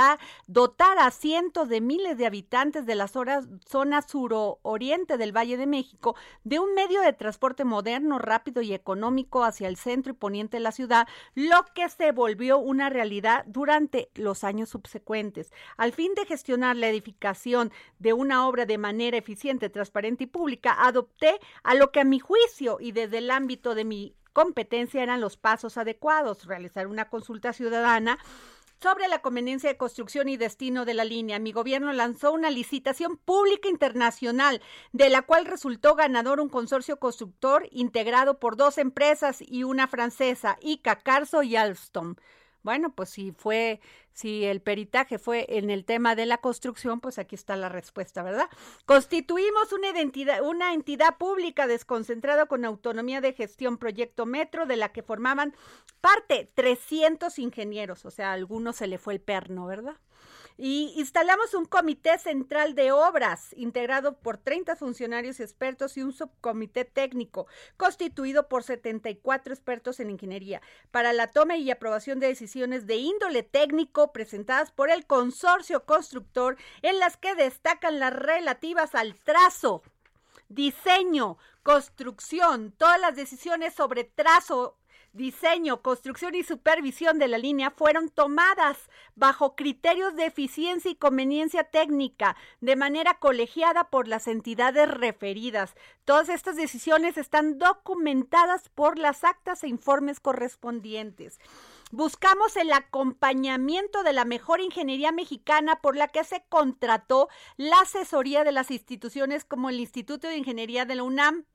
dotar 0.46 0.98
a 0.98 1.10
cientos 1.10 1.68
de 1.68 1.80
miles 1.80 2.18
de 2.18 2.26
habitantes 2.26 2.84
de 2.86 2.94
la 2.94 3.08
zona 3.08 4.02
suroriente 4.02 5.16
del 5.16 5.36
Valle 5.36 5.56
de 5.56 5.66
México 5.66 6.14
de 6.44 6.58
un 6.58 6.74
medio 6.74 7.00
de 7.00 7.12
transporte 7.12 7.64
moderno, 7.64 8.18
rápido 8.18 8.62
y 8.62 8.74
económico 8.74 9.44
hacia 9.44 9.68
el 9.68 9.76
centro 9.76 10.12
y 10.12 10.16
poniente 10.16 10.58
de 10.58 10.62
la 10.62 10.72
ciudad, 10.72 11.08
lo 11.34 11.64
que 11.74 11.88
se 11.88 12.12
volvió 12.12 12.58
una 12.58 12.90
realidad 12.90 13.44
durante 13.46 14.10
los 14.14 14.44
años 14.44 14.68
subsecuentes. 14.68 15.52
Al 15.76 15.92
fin 15.92 16.14
de 16.14 16.26
gestionar 16.26 16.76
la 16.76 16.88
edificación 16.88 17.72
de 17.98 18.12
una 18.12 18.46
obra 18.46 18.66
de 18.66 18.78
manera 18.78 19.16
eficiente, 19.16 19.70
transparente 19.70 20.24
y 20.24 20.26
pública, 20.26 20.57
adopté 20.64 21.38
a 21.62 21.74
lo 21.74 21.90
que 21.92 22.00
a 22.00 22.04
mi 22.04 22.18
juicio 22.18 22.78
y 22.80 22.92
desde 22.92 23.18
el 23.18 23.30
ámbito 23.30 23.74
de 23.74 23.84
mi 23.84 24.14
competencia 24.32 25.02
eran 25.02 25.20
los 25.20 25.36
pasos 25.36 25.78
adecuados, 25.78 26.46
realizar 26.46 26.86
una 26.86 27.09
consulta 27.09 27.52
ciudadana 27.52 28.18
sobre 28.80 29.09
la 29.09 29.20
conveniencia 29.20 29.68
de 29.68 29.76
construcción 29.76 30.28
y 30.28 30.36
destino 30.36 30.84
de 30.84 30.94
la 30.94 31.04
línea. 31.04 31.38
Mi 31.38 31.52
gobierno 31.52 31.92
lanzó 31.92 32.32
una 32.32 32.50
licitación 32.50 33.16
pública 33.16 33.68
internacional, 33.68 34.62
de 34.92 35.11
la 35.11 35.22
cual 35.22 35.46
resultó 35.46 35.94
ganador 35.94 36.40
un 36.40 36.48
consorcio 36.48 36.98
constructor 36.98 37.68
integrado 37.72 38.38
por 38.38 38.56
dos 38.56 38.78
empresas 38.78 39.38
y 39.40 39.64
una 39.64 39.88
francesa, 39.88 40.56
Ica, 40.61 40.96
Carso 40.96 41.42
y 41.42 41.56
Alstom. 41.56 42.14
Bueno, 42.62 42.92
pues 42.94 43.11
si 43.11 43.32
fue, 43.32 43.80
si 44.12 44.44
el 44.44 44.61
peritaje 44.61 45.18
fue 45.18 45.46
en 45.48 45.70
el 45.70 45.84
tema 45.84 46.14
de 46.14 46.26
la 46.26 46.38
construcción, 46.38 47.00
pues 47.00 47.18
aquí 47.18 47.34
está 47.34 47.56
la 47.56 47.68
respuesta, 47.68 48.22
¿verdad? 48.22 48.48
Constituimos 48.84 49.72
una 49.72 49.90
identidad, 49.90 50.42
una 50.42 50.74
entidad 50.74 51.16
pública 51.18 51.66
desconcentrada 51.66 52.46
con 52.46 52.64
autonomía 52.64 53.20
de 53.20 53.32
gestión 53.32 53.78
Proyecto 53.78 54.26
Metro, 54.26 54.66
de 54.66 54.76
la 54.76 54.90
que 54.90 55.02
formaban 55.02 55.54
parte 56.00 56.50
300 56.54 57.38
ingenieros, 57.38 58.04
o 58.04 58.11
sea, 58.11 58.30
a 58.30 58.34
algunos 58.34 58.76
se 58.76 58.86
le 58.86 58.98
fue 58.98 59.14
el 59.14 59.20
perno, 59.20 59.66
¿verdad? 59.66 59.96
Y 60.61 60.92
instalamos 60.96 61.54
un 61.54 61.66
comité 61.66 62.18
central 62.18 62.74
de 62.74 62.90
obras 62.90 63.54
integrado 63.56 64.18
por 64.18 64.38
30 64.38 64.74
funcionarios 64.74 65.38
expertos 65.38 65.96
y 65.96 66.02
un 66.02 66.12
subcomité 66.12 66.84
técnico 66.84 67.46
constituido 67.76 68.48
por 68.48 68.64
74 68.64 69.54
expertos 69.54 70.00
en 70.00 70.11
ingeniería 70.11 70.61
para 70.90 71.12
la 71.12 71.28
toma 71.28 71.56
y 71.56 71.70
aprobación 71.70 72.18
de 72.18 72.26
decisiones 72.26 72.88
de 72.88 72.96
índole 72.96 73.44
técnico 73.44 74.12
presentadas 74.12 74.72
por 74.72 74.90
el 74.90 75.06
consorcio 75.06 75.84
constructor 75.84 76.56
en 76.82 76.98
las 76.98 77.16
que 77.16 77.36
destacan 77.36 78.00
las 78.00 78.12
relativas 78.12 78.96
al 78.96 79.14
trazo, 79.14 79.82
diseño, 80.48 81.38
construcción, 81.62 82.72
todas 82.72 83.00
las 83.00 83.14
decisiones 83.14 83.74
sobre 83.74 84.04
trazo 84.04 84.77
diseño, 85.12 85.82
construcción 85.82 86.34
y 86.34 86.42
supervisión 86.42 87.18
de 87.18 87.28
la 87.28 87.38
línea 87.38 87.70
fueron 87.70 88.09
tomadas 88.09 88.78
bajo 89.14 89.56
criterios 89.56 90.14
de 90.16 90.26
eficiencia 90.26 90.90
y 90.90 90.94
conveniencia 90.94 91.64
técnica 91.64 92.36
de 92.61 92.76
manera 92.76 93.18
colegiada 93.18 93.90
por 93.90 94.09
las 94.09 94.28
entidades 94.28 94.88
referidas. 94.88 95.74
Todas 96.04 96.28
estas 96.28 96.56
decisiones 96.56 97.18
están 97.18 97.59
documentadas 97.59 98.68
por 98.68 98.98
las 98.98 99.24
actas 99.24 99.64
e 99.64 99.68
informes 99.68 100.20
correspondientes. 100.20 101.38
Buscamos 101.90 102.56
el 102.56 102.70
acompañamiento 102.72 104.02
de 104.02 104.12
la 104.12 104.26
mejor 104.26 104.61
ingeniería 104.61 105.11
mexicana 105.11 105.80
por 105.80 105.96
la 105.96 106.09
que 106.09 106.22
se 106.22 106.44
contrató 106.48 107.28
la 107.56 107.80
asesoría 107.80 108.44
de 108.44 108.52
las 108.52 108.70
instituciones 108.70 109.44
como 109.44 109.70
el 109.70 109.80
Instituto 109.80 110.28
de 110.28 110.36
Ingeniería 110.36 110.84
de 110.84 110.96
la 110.96 111.02
UNAM. 111.02 111.46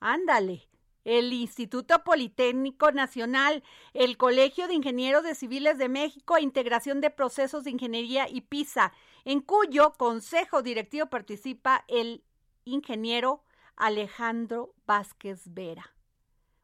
Ándale, 0.00 0.68
el 1.06 1.32
Instituto 1.32 2.02
Politécnico 2.02 2.90
Nacional, 2.90 3.62
el 3.94 4.16
Colegio 4.16 4.66
de 4.66 4.74
Ingenieros 4.74 5.22
de 5.22 5.36
Civiles 5.36 5.78
de 5.78 5.88
México, 5.88 6.36
Integración 6.36 7.00
de 7.00 7.10
Procesos 7.10 7.62
de 7.62 7.70
Ingeniería 7.70 8.28
y 8.28 8.40
PISA, 8.40 8.92
en 9.24 9.40
cuyo 9.40 9.92
consejo 9.96 10.62
directivo 10.62 11.06
participa 11.06 11.84
el 11.86 12.24
ingeniero 12.64 13.44
Alejandro 13.76 14.74
Vázquez 14.84 15.42
Vera. 15.54 15.94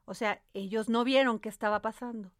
O 0.06 0.14
sea, 0.14 0.42
ellos 0.54 0.88
no 0.88 1.04
vieron 1.04 1.38
qué 1.38 1.48
estaba 1.48 1.80
pasando. 1.80 2.32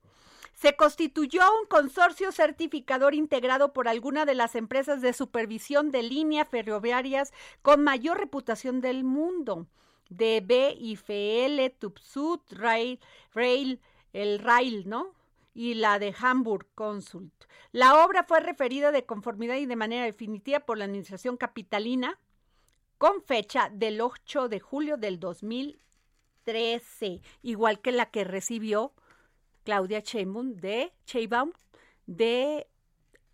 Se 0.55 0.75
constituyó 0.75 1.43
un 1.61 1.69
consorcio 1.69 2.33
certificador 2.33 3.15
integrado 3.15 3.73
por 3.73 3.87
alguna 3.87 4.27
de 4.27 4.35
las 4.35 4.57
empresas 4.57 5.03
de 5.03 5.13
supervisión 5.13 5.93
de 5.93 6.03
líneas 6.03 6.49
ferroviarias 6.49 7.33
con 7.63 7.85
mayor 7.85 8.19
reputación 8.19 8.81
del 8.81 9.05
mundo. 9.05 9.69
DB, 10.17 10.77
IFL, 10.79 11.77
Tupsut, 11.79 12.53
Rail, 12.53 13.01
Rail, 13.35 13.81
el 14.13 14.39
Rail, 14.39 14.89
¿no? 14.89 15.15
y 15.55 15.75
la 15.75 15.99
de 15.99 16.15
Hamburg 16.19 16.67
Consult. 16.75 17.33
La 17.73 18.03
obra 18.05 18.25
fue 18.25 18.41
referida 18.41 18.91
de 18.93 19.05
conformidad 19.05 19.57
y 19.57 19.67
de 19.67 19.77
manera 19.77 20.05
definitiva 20.05 20.61
por 20.61 20.79
la 20.79 20.85
Administración 20.85 21.37
Capitalina 21.37 22.19
con 22.99 23.23
fecha 23.23 23.71
del 23.73 24.01
8 24.01 24.49
de 24.49 24.61
julio 24.61 24.97
del 24.97 25.21
2013, 25.21 27.21
igual 27.43 27.81
que 27.81 27.93
la 27.93 28.11
que 28.11 28.25
recibió 28.25 28.95
Claudia 29.65 30.01
Sheinbaum 30.01 30.55
de, 30.55 30.93
Sheinbaum 31.07 31.53
de 32.07 32.67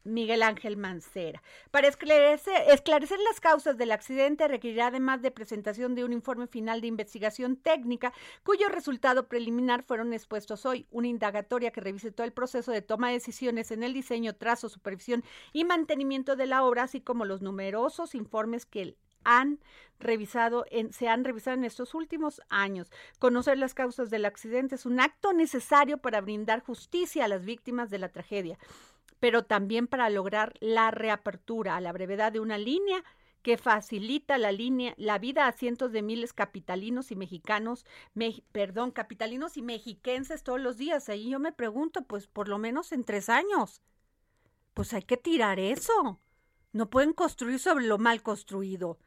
Miguel 0.08 0.42
Ángel 0.42 0.76
Mancera. 0.76 1.42
Para 1.70 1.88
esclarecer, 1.88 3.18
las 3.20 3.40
causas 3.40 3.76
del 3.76 3.92
accidente 3.92 4.48
requerirá 4.48 4.88
además 4.88 5.22
de 5.22 5.30
presentación 5.30 5.94
de 5.94 6.04
un 6.04 6.12
informe 6.12 6.46
final 6.46 6.80
de 6.80 6.86
investigación 6.86 7.56
técnica 7.56 8.12
cuyo 8.42 8.68
resultado 8.68 9.28
preliminar 9.28 9.82
fueron 9.82 10.12
expuestos 10.12 10.66
hoy, 10.66 10.86
una 10.90 11.08
indagatoria 11.08 11.70
que 11.70 11.80
revise 11.80 12.10
todo 12.10 12.26
el 12.26 12.32
proceso 12.32 12.72
de 12.72 12.82
toma 12.82 13.08
de 13.08 13.14
decisiones 13.14 13.70
en 13.70 13.82
el 13.82 13.92
diseño, 13.92 14.34
trazo, 14.34 14.68
supervisión 14.68 15.24
y 15.52 15.64
mantenimiento 15.64 16.36
de 16.36 16.46
la 16.46 16.64
obra, 16.64 16.84
así 16.84 17.00
como 17.00 17.24
los 17.24 17.42
numerosos 17.42 18.14
informes 18.14 18.66
que 18.66 18.96
han 19.24 19.58
revisado 19.98 20.64
se 20.90 21.08
han 21.08 21.24
revisado 21.24 21.56
en 21.56 21.64
estos 21.64 21.94
últimos 21.94 22.40
años. 22.48 22.90
Conocer 23.18 23.58
las 23.58 23.74
causas 23.74 24.10
del 24.10 24.24
accidente 24.24 24.76
es 24.76 24.86
un 24.86 25.00
acto 25.00 25.32
necesario 25.32 25.98
para 25.98 26.20
brindar 26.20 26.62
justicia 26.62 27.24
a 27.24 27.28
las 27.28 27.44
víctimas 27.44 27.90
de 27.90 27.98
la 27.98 28.08
tragedia 28.08 28.58
pero 29.20 29.44
también 29.44 29.86
para 29.86 30.10
lograr 30.10 30.54
la 30.60 30.90
reapertura 30.90 31.76
a 31.76 31.80
la 31.80 31.92
brevedad 31.92 32.32
de 32.32 32.40
una 32.40 32.58
línea 32.58 33.04
que 33.42 33.56
facilita 33.56 34.36
la 34.36 34.52
línea, 34.52 34.94
la 34.96 35.18
vida 35.18 35.46
a 35.46 35.52
cientos 35.52 35.92
de 35.92 36.02
miles 36.02 36.32
capitalinos 36.32 37.10
y 37.10 37.16
mexicanos, 37.16 37.86
perdón, 38.52 38.90
capitalinos 38.90 39.56
y 39.56 39.62
mexiquenses 39.62 40.42
todos 40.42 40.60
los 40.60 40.76
días. 40.76 41.08
Ahí 41.08 41.30
yo 41.30 41.38
me 41.38 41.52
pregunto, 41.52 42.02
pues 42.02 42.26
por 42.26 42.48
lo 42.48 42.58
menos 42.58 42.92
en 42.92 43.04
tres 43.04 43.28
años, 43.28 43.80
pues 44.74 44.92
hay 44.92 45.02
que 45.02 45.16
tirar 45.16 45.58
eso. 45.58 46.20
No 46.72 46.90
pueden 46.90 47.12
construir 47.12 47.58
sobre 47.58 47.86
lo 47.86 47.98
mal 47.98 48.22
construido. 48.22 48.98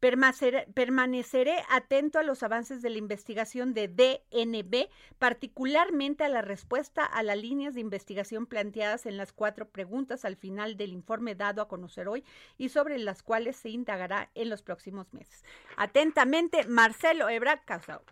Permaneceré, 0.00 1.64
atento 1.70 2.18
a 2.18 2.22
los 2.22 2.42
avances 2.42 2.82
de 2.82 2.90
la 2.90 2.98
investigación 2.98 3.74
de 3.74 3.88
DNB, 3.88 4.88
particularmente 5.18 6.24
a 6.24 6.28
la 6.28 6.40
respuesta 6.40 7.04
a 7.04 7.22
las 7.24 7.36
líneas 7.36 7.74
de 7.74 7.80
investigación 7.80 8.46
planteadas 8.46 9.06
en 9.06 9.16
las 9.16 9.32
cuatro 9.32 9.68
preguntas 9.68 10.24
al 10.24 10.36
final 10.36 10.76
del 10.76 10.92
informe 10.92 11.34
dado 11.34 11.62
a 11.62 11.68
conocer 11.68 12.06
hoy 12.06 12.24
y 12.58 12.68
sobre 12.68 12.98
las 12.98 13.22
cuales 13.22 13.56
se 13.56 13.70
indagará 13.70 14.30
en 14.34 14.50
los 14.50 14.62
próximos 14.62 15.12
meses. 15.12 15.44
Atentamente, 15.76 16.64
Marcelo 16.64 17.28
Ebrard 17.28 17.64
Casao. 17.64 18.02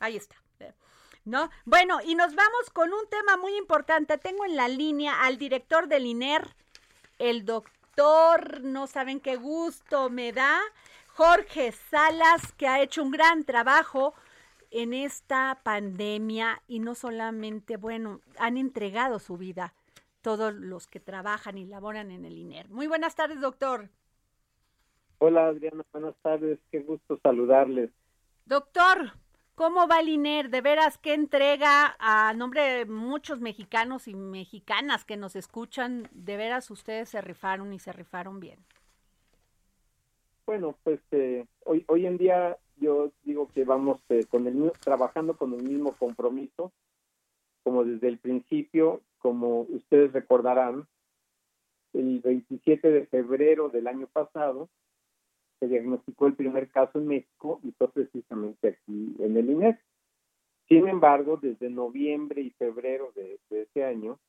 Ahí 0.00 0.16
está. 0.16 0.36
¿No? 1.24 1.50
Bueno, 1.64 1.98
y 2.04 2.14
nos 2.14 2.36
vamos 2.36 2.70
con 2.72 2.92
un 2.92 3.08
tema 3.08 3.36
muy 3.36 3.56
importante. 3.56 4.16
Tengo 4.16 4.44
en 4.44 4.54
la 4.54 4.68
línea 4.68 5.24
al 5.24 5.38
director 5.38 5.88
del 5.88 6.06
INER, 6.06 6.54
el 7.18 7.44
doctor, 7.44 8.60
no 8.62 8.86
saben 8.86 9.18
qué 9.18 9.34
gusto 9.34 10.08
me 10.08 10.32
da, 10.32 10.60
Jorge 11.16 11.72
Salas, 11.72 12.52
que 12.52 12.68
ha 12.68 12.82
hecho 12.82 13.02
un 13.02 13.10
gran 13.10 13.44
trabajo 13.44 14.12
en 14.70 14.92
esta 14.92 15.58
pandemia 15.62 16.60
y 16.68 16.78
no 16.78 16.94
solamente, 16.94 17.78
bueno, 17.78 18.20
han 18.38 18.58
entregado 18.58 19.18
su 19.18 19.38
vida 19.38 19.72
todos 20.20 20.52
los 20.52 20.86
que 20.86 21.00
trabajan 21.00 21.56
y 21.56 21.64
laboran 21.64 22.10
en 22.10 22.26
el 22.26 22.36
INER. 22.36 22.68
Muy 22.68 22.86
buenas 22.86 23.14
tardes, 23.14 23.40
doctor. 23.40 23.88
Hola, 25.16 25.46
Adriana, 25.46 25.86
buenas 25.90 26.14
tardes, 26.20 26.58
qué 26.70 26.80
gusto 26.80 27.18
saludarles. 27.22 27.90
Doctor, 28.44 29.12
¿cómo 29.54 29.88
va 29.88 30.00
el 30.00 30.10
INER? 30.10 30.50
De 30.50 30.60
veras, 30.60 30.98
¿qué 30.98 31.14
entrega 31.14 31.96
a 31.98 32.34
nombre 32.34 32.60
de 32.60 32.84
muchos 32.84 33.40
mexicanos 33.40 34.06
y 34.06 34.14
mexicanas 34.14 35.06
que 35.06 35.16
nos 35.16 35.34
escuchan? 35.34 36.10
De 36.12 36.36
veras, 36.36 36.70
ustedes 36.70 37.08
se 37.08 37.22
rifaron 37.22 37.72
y 37.72 37.78
se 37.78 37.92
rifaron 37.92 38.38
bien. 38.38 38.58
Bueno, 40.46 40.76
pues 40.84 41.00
eh, 41.10 41.44
hoy, 41.64 41.84
hoy 41.88 42.06
en 42.06 42.18
día 42.18 42.56
yo 42.76 43.10
digo 43.24 43.48
que 43.52 43.64
vamos 43.64 44.00
eh, 44.08 44.24
con 44.30 44.46
el 44.46 44.70
trabajando 44.80 45.36
con 45.36 45.52
el 45.52 45.62
mismo 45.64 45.92
compromiso, 45.96 46.72
como 47.64 47.82
desde 47.84 48.06
el 48.06 48.18
principio, 48.18 49.02
como 49.18 49.62
ustedes 49.62 50.12
recordarán, 50.12 50.86
el 51.94 52.20
27 52.20 52.90
de 52.92 53.06
febrero 53.06 53.70
del 53.70 53.88
año 53.88 54.06
pasado 54.06 54.68
se 55.58 55.66
diagnosticó 55.66 56.28
el 56.28 56.34
primer 56.34 56.70
caso 56.70 57.00
en 57.00 57.08
México 57.08 57.58
y 57.64 57.72
fue 57.72 57.88
precisamente 57.88 58.68
aquí 58.68 59.16
en 59.18 59.36
el 59.36 59.50
INES. 59.50 59.78
Sin 60.68 60.86
embargo, 60.86 61.38
desde 61.42 61.70
noviembre 61.70 62.42
y 62.42 62.50
febrero 62.50 63.10
de, 63.16 63.40
de 63.50 63.62
ese 63.62 63.82
año, 63.82 64.20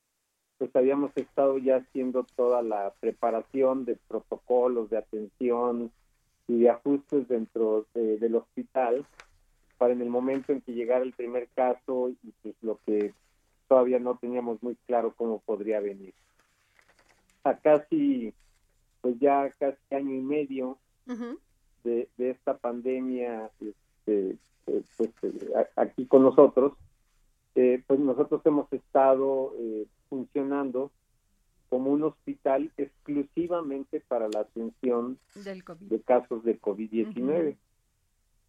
pues 0.57 0.75
habíamos 0.75 1.11
estado 1.15 1.59
ya 1.59 1.77
haciendo 1.77 2.25
toda 2.35 2.63
la 2.63 2.91
preparación 2.99 3.85
de 3.85 3.97
protocolos 4.07 4.89
de 4.89 4.97
atención, 4.97 5.91
y 6.47 6.59
de 6.59 6.69
ajustes 6.69 7.27
dentro 7.27 7.85
del 7.93 8.35
hospital 8.35 9.05
para 9.77 9.93
en 9.93 10.01
el 10.01 10.09
momento 10.09 10.51
en 10.51 10.61
que 10.61 10.73
llegara 10.73 11.03
el 11.03 11.13
primer 11.13 11.47
caso 11.49 12.09
y 12.09 12.31
pues 12.41 12.55
lo 12.61 12.79
que 12.85 13.13
todavía 13.67 13.99
no 13.99 14.17
teníamos 14.17 14.61
muy 14.63 14.75
claro 14.87 15.13
cómo 15.15 15.39
podría 15.39 15.79
venir. 15.79 16.13
A 17.43 17.55
casi, 17.57 18.33
pues 19.01 19.19
ya 19.19 19.49
casi 19.59 19.77
año 19.91 20.15
y 20.15 20.21
medio 20.21 20.77
de, 21.83 22.09
esta 22.17 22.57
pandemia 22.57 23.49
este, 23.59 24.37
eh, 24.67 24.83
pues, 24.97 25.09
eh, 25.21 25.67
aquí 25.75 26.05
con 26.05 26.23
nosotros, 26.23 26.73
eh, 27.55 27.81
pues 27.87 27.99
nosotros 27.99 28.41
hemos 28.45 28.71
estado 28.73 29.53
funcionando 30.09 30.91
como 31.69 31.91
un 31.91 32.03
hospital 32.03 32.71
exclusivamente 32.77 34.01
para 34.07 34.27
la 34.29 34.41
atención 34.41 35.17
de 35.35 36.01
casos 36.01 36.43
de 36.43 36.59
COVID-19. 36.59 37.57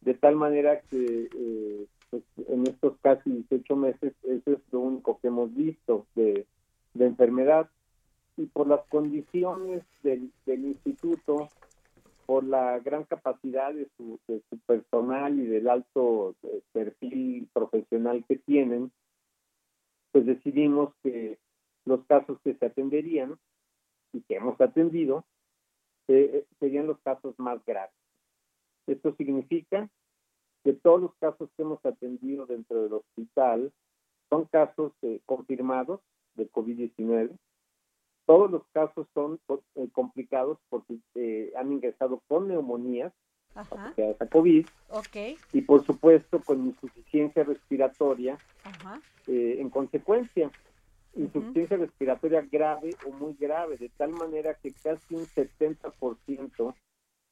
De 0.00 0.14
tal 0.14 0.36
manera 0.36 0.80
que 0.82 1.28
eh, 1.34 1.86
pues, 2.10 2.22
en 2.48 2.66
estos 2.66 2.96
casi 3.00 3.30
18 3.30 3.76
meses 3.76 4.14
eso 4.22 4.52
es 4.52 4.58
lo 4.70 4.80
único 4.80 5.18
que 5.20 5.28
hemos 5.28 5.54
visto 5.54 6.06
de, 6.14 6.46
enfermedad. 6.98 7.68
Y 8.36 8.46
por 8.46 8.68
las 8.68 8.80
condiciones 8.88 9.82
del, 10.02 10.30
instituto, 10.46 11.48
por 12.26 12.44
la 12.44 12.78
gran 12.78 13.04
capacidad 13.04 13.74
de 13.74 13.88
su, 13.96 14.20
de 14.28 14.40
su 14.48 14.58
personal 14.58 15.38
y 15.38 15.46
del 15.46 15.68
alto 15.68 16.36
eh, 16.44 16.60
perfil 16.72 17.48
profesional 17.52 18.24
que 18.28 18.36
tienen, 18.36 18.92
pues 20.12 20.26
decidimos 20.26 20.94
que 21.02 21.38
los 21.88 22.04
casos 22.06 22.38
que 22.44 22.54
se 22.54 22.66
atenderían 22.66 23.38
y 24.12 24.20
que 24.22 24.36
hemos 24.36 24.60
atendido 24.60 25.24
eh, 26.06 26.30
eh, 26.34 26.46
serían 26.60 26.86
los 26.86 26.98
casos 27.00 27.34
más 27.38 27.64
graves. 27.64 27.94
Esto 28.86 29.14
significa 29.16 29.90
que 30.64 30.72
todos 30.74 31.00
los 31.00 31.14
casos 31.16 31.50
que 31.56 31.62
hemos 31.62 31.84
atendido 31.84 32.46
dentro 32.46 32.82
del 32.82 32.92
hospital 32.94 33.72
son 34.28 34.44
casos 34.46 34.92
eh, 35.02 35.20
confirmados 35.26 36.00
de 36.34 36.50
COVID-19. 36.50 37.36
Todos 38.26 38.50
los 38.50 38.62
casos 38.72 39.06
son 39.14 39.40
complicados 39.92 40.58
porque 40.68 41.00
han 41.56 41.72
ingresado 41.72 42.22
con 42.28 42.48
neumonías 42.48 43.10
asociadas 43.54 44.20
a 44.20 44.26
COVID 44.26 44.66
y 45.54 45.62
por 45.62 45.82
supuesto 45.86 46.38
con 46.44 46.66
insuficiencia 46.66 47.42
respiratoria 47.44 48.36
en 49.26 49.70
consecuencia 49.70 50.50
insuficiencia 51.18 51.76
respiratoria 51.76 52.46
grave 52.50 52.90
o 53.06 53.10
muy 53.10 53.34
grave, 53.34 53.76
de 53.76 53.90
tal 53.90 54.10
manera 54.10 54.54
que 54.54 54.72
casi 54.72 55.14
un 55.14 55.24
70% 55.24 56.74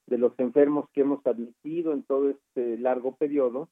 de 0.07 0.19
los 0.19 0.39
enfermos 0.39 0.89
que 0.93 1.03
hemos 1.03 1.25
admitido 1.27 1.93
en 1.93 2.03
todo 2.03 2.31
este 2.31 2.79
largo 2.79 3.17
periodo, 3.17 3.69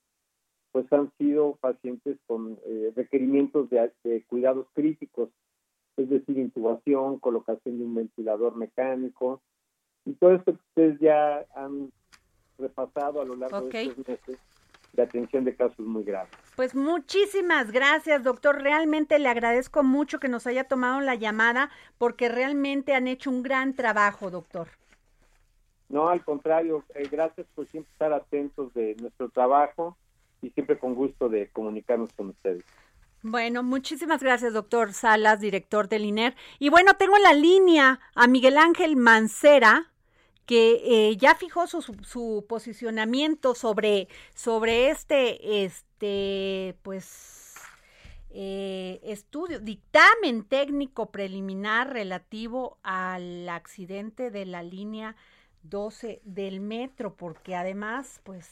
pues 0.73 0.93
han 0.93 1.12
sido 1.19 1.57
pacientes 1.61 2.19
con 2.27 2.59
eh, 2.65 2.93
requerimientos 2.97 3.69
de, 3.71 4.25
cuidados 4.27 4.67
críticos, 4.75 5.31
es 5.97 6.09
decir, 6.09 6.39
intubación, 6.39 7.19
colocación 7.21 7.79
de 7.79 7.85
un 7.85 7.95
ventilador 7.95 8.57
mecánico, 8.57 9.41
y 10.05 10.15
todo 10.15 10.35
esto 10.35 10.53
que 10.53 10.61
ustedes 10.69 11.01
ya 11.01 11.47
han 11.55 11.93
repasado 12.59 13.21
a 13.21 13.25
lo 13.25 13.37
largo 13.37 13.69
de 13.69 13.83
estos 13.83 14.09
meses 14.09 14.39
de 14.95 15.03
atención 15.03 15.45
de 15.45 15.55
casos 15.55 15.79
muy 15.79 16.05
graves. 16.05 16.33
Pues 16.57 16.75
muchísimas 16.75 17.71
gracias, 17.73 18.23
doctor. 18.23 18.63
Realmente 18.63 19.19
le 19.19 19.29
agradezco 19.29 19.83
mucho 19.83 20.21
que 20.21 20.29
nos 20.29 20.47
haya 20.47 20.65
tomado 20.65 21.01
la 21.01 21.15
llamada 21.15 21.71
porque 21.99 22.29
realmente 22.29 22.95
han 22.95 23.09
hecho 23.09 23.31
un 23.31 23.43
gran 23.43 23.75
trabajo, 23.75 24.31
doctor. 24.31 24.69
No, 25.89 26.09
al 26.09 26.25
contrario, 26.25 26.85
eh, 26.95 27.09
gracias 27.11 27.47
por 27.55 27.67
siempre 27.67 27.93
estar 27.93 28.13
atentos 28.13 28.73
de 28.75 28.97
nuestro 29.01 29.29
trabajo 29.29 29.97
y 30.43 30.51
siempre 30.51 30.79
con 30.79 30.95
gusto 30.95 31.29
de 31.29 31.49
comunicarnos 31.51 32.13
con 32.13 32.31
ustedes. 32.31 32.65
Bueno, 33.23 33.63
muchísimas 33.63 34.23
gracias, 34.23 34.53
doctor 34.53 34.93
Salas, 34.93 35.41
director 35.41 35.89
del 35.89 36.05
INER. 36.05 36.37
Y 36.59 36.69
bueno, 36.69 36.95
tengo 36.95 37.17
en 37.17 37.23
la 37.23 37.33
línea 37.33 38.01
a 38.15 38.27
Miguel 38.27 38.59
Ángel 38.59 38.97
Mancera, 38.97 39.91
que 40.47 41.11
eh, 41.11 41.17
ya 41.17 41.35
fijó 41.35 41.67
su, 41.67 42.45
posicionamiento 42.49 43.55
sobre, 43.55 44.09
sobre 44.35 44.91
este, 44.91 45.65
este, 45.65 46.77
pues, 46.83 47.55
eh, 48.31 49.01
estudio, 49.05 49.61
dictamen 49.61 50.45
técnico 50.45 51.11
preliminar 51.11 51.93
relativo 51.93 52.79
al 52.83 53.49
accidente 53.49 54.31
de 54.31 54.45
la 54.45 54.63
línea 54.63 55.17
12 55.63 56.21
del 56.25 56.61
metro, 56.61 57.15
porque 57.15 57.55
además, 57.55 58.21
pues, 58.25 58.51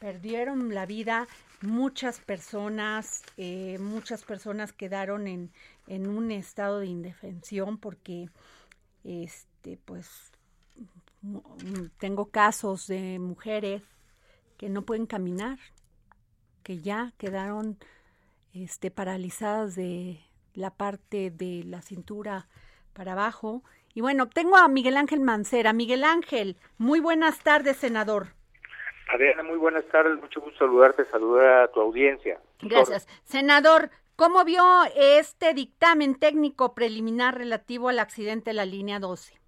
perdieron 0.00 0.72
la 0.74 0.86
vida 0.86 1.26
muchas 1.60 2.20
personas, 2.20 3.22
eh, 3.36 3.78
muchas 3.80 4.24
personas 4.24 4.72
quedaron 4.72 5.26
en, 5.26 5.50
en 5.88 6.06
un 6.06 6.30
estado 6.30 6.78
de 6.78 6.86
indefensión 6.86 7.78
porque, 7.78 8.30
este, 9.04 9.78
pues, 9.84 10.32
tengo 11.98 12.30
casos 12.30 12.86
de 12.86 13.18
mujeres 13.18 13.82
que 14.56 14.68
no 14.68 14.82
pueden 14.82 15.06
caminar, 15.06 15.58
que 16.62 16.78
ya 16.78 17.12
quedaron 17.18 17.78
este, 18.52 18.90
paralizadas 18.90 19.74
de 19.74 20.20
la 20.54 20.70
parte 20.70 21.30
de 21.30 21.62
la 21.64 21.82
cintura 21.82 22.48
para 22.92 23.12
abajo. 23.12 23.62
Y 23.94 24.00
bueno, 24.00 24.28
tengo 24.28 24.56
a 24.56 24.68
Miguel 24.68 24.96
Ángel 24.96 25.20
Mancera. 25.20 25.72
Miguel 25.72 26.04
Ángel, 26.04 26.56
muy 26.76 27.00
buenas 27.00 27.42
tardes, 27.42 27.76
senador. 27.76 28.28
Adriana, 29.08 29.42
muy 29.42 29.56
buenas 29.56 29.86
tardes, 29.86 30.20
mucho 30.20 30.40
gusto 30.40 30.58
saludarte, 30.58 31.04
saludar 31.06 31.62
a 31.62 31.68
tu 31.68 31.80
audiencia. 31.80 32.38
Gracias. 32.60 33.08
Senador, 33.24 33.90
¿cómo 34.16 34.44
vio 34.44 34.64
este 34.94 35.54
dictamen 35.54 36.16
técnico 36.16 36.74
preliminar 36.74 37.38
relativo 37.38 37.88
al 37.88 38.00
accidente 38.00 38.50
de 38.50 38.54
la 38.54 38.66
línea 38.66 38.98
12? 38.98 39.38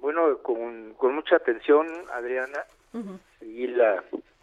Bueno, 0.00 0.38
con, 0.38 0.94
con 0.94 1.14
mucha 1.14 1.36
atención, 1.36 1.86
Adriana, 2.12 2.64
y 3.40 3.66
la, 3.68 4.02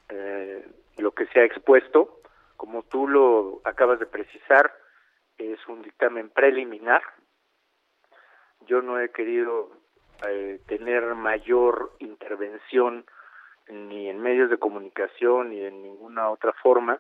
eh, 0.09 0.65
lo 0.97 1.11
que 1.11 1.25
se 1.27 1.39
ha 1.39 1.43
expuesto. 1.43 2.19
Como 2.57 2.83
tú 2.83 3.07
lo 3.07 3.61
acabas 3.63 3.99
de 3.99 4.05
precisar, 4.05 4.73
es 5.37 5.59
un 5.67 5.81
dictamen 5.81 6.29
preliminar. 6.29 7.01
Yo 8.67 8.81
no 8.81 8.99
he 8.99 9.09
querido 9.09 9.71
eh, 10.27 10.61
tener 10.67 11.15
mayor 11.15 11.91
intervención 11.99 13.05
ni 13.67 14.09
en 14.09 14.21
medios 14.21 14.49
de 14.49 14.57
comunicación 14.57 15.49
ni 15.49 15.61
en 15.61 15.81
ninguna 15.81 16.29
otra 16.29 16.53
forma 16.53 16.99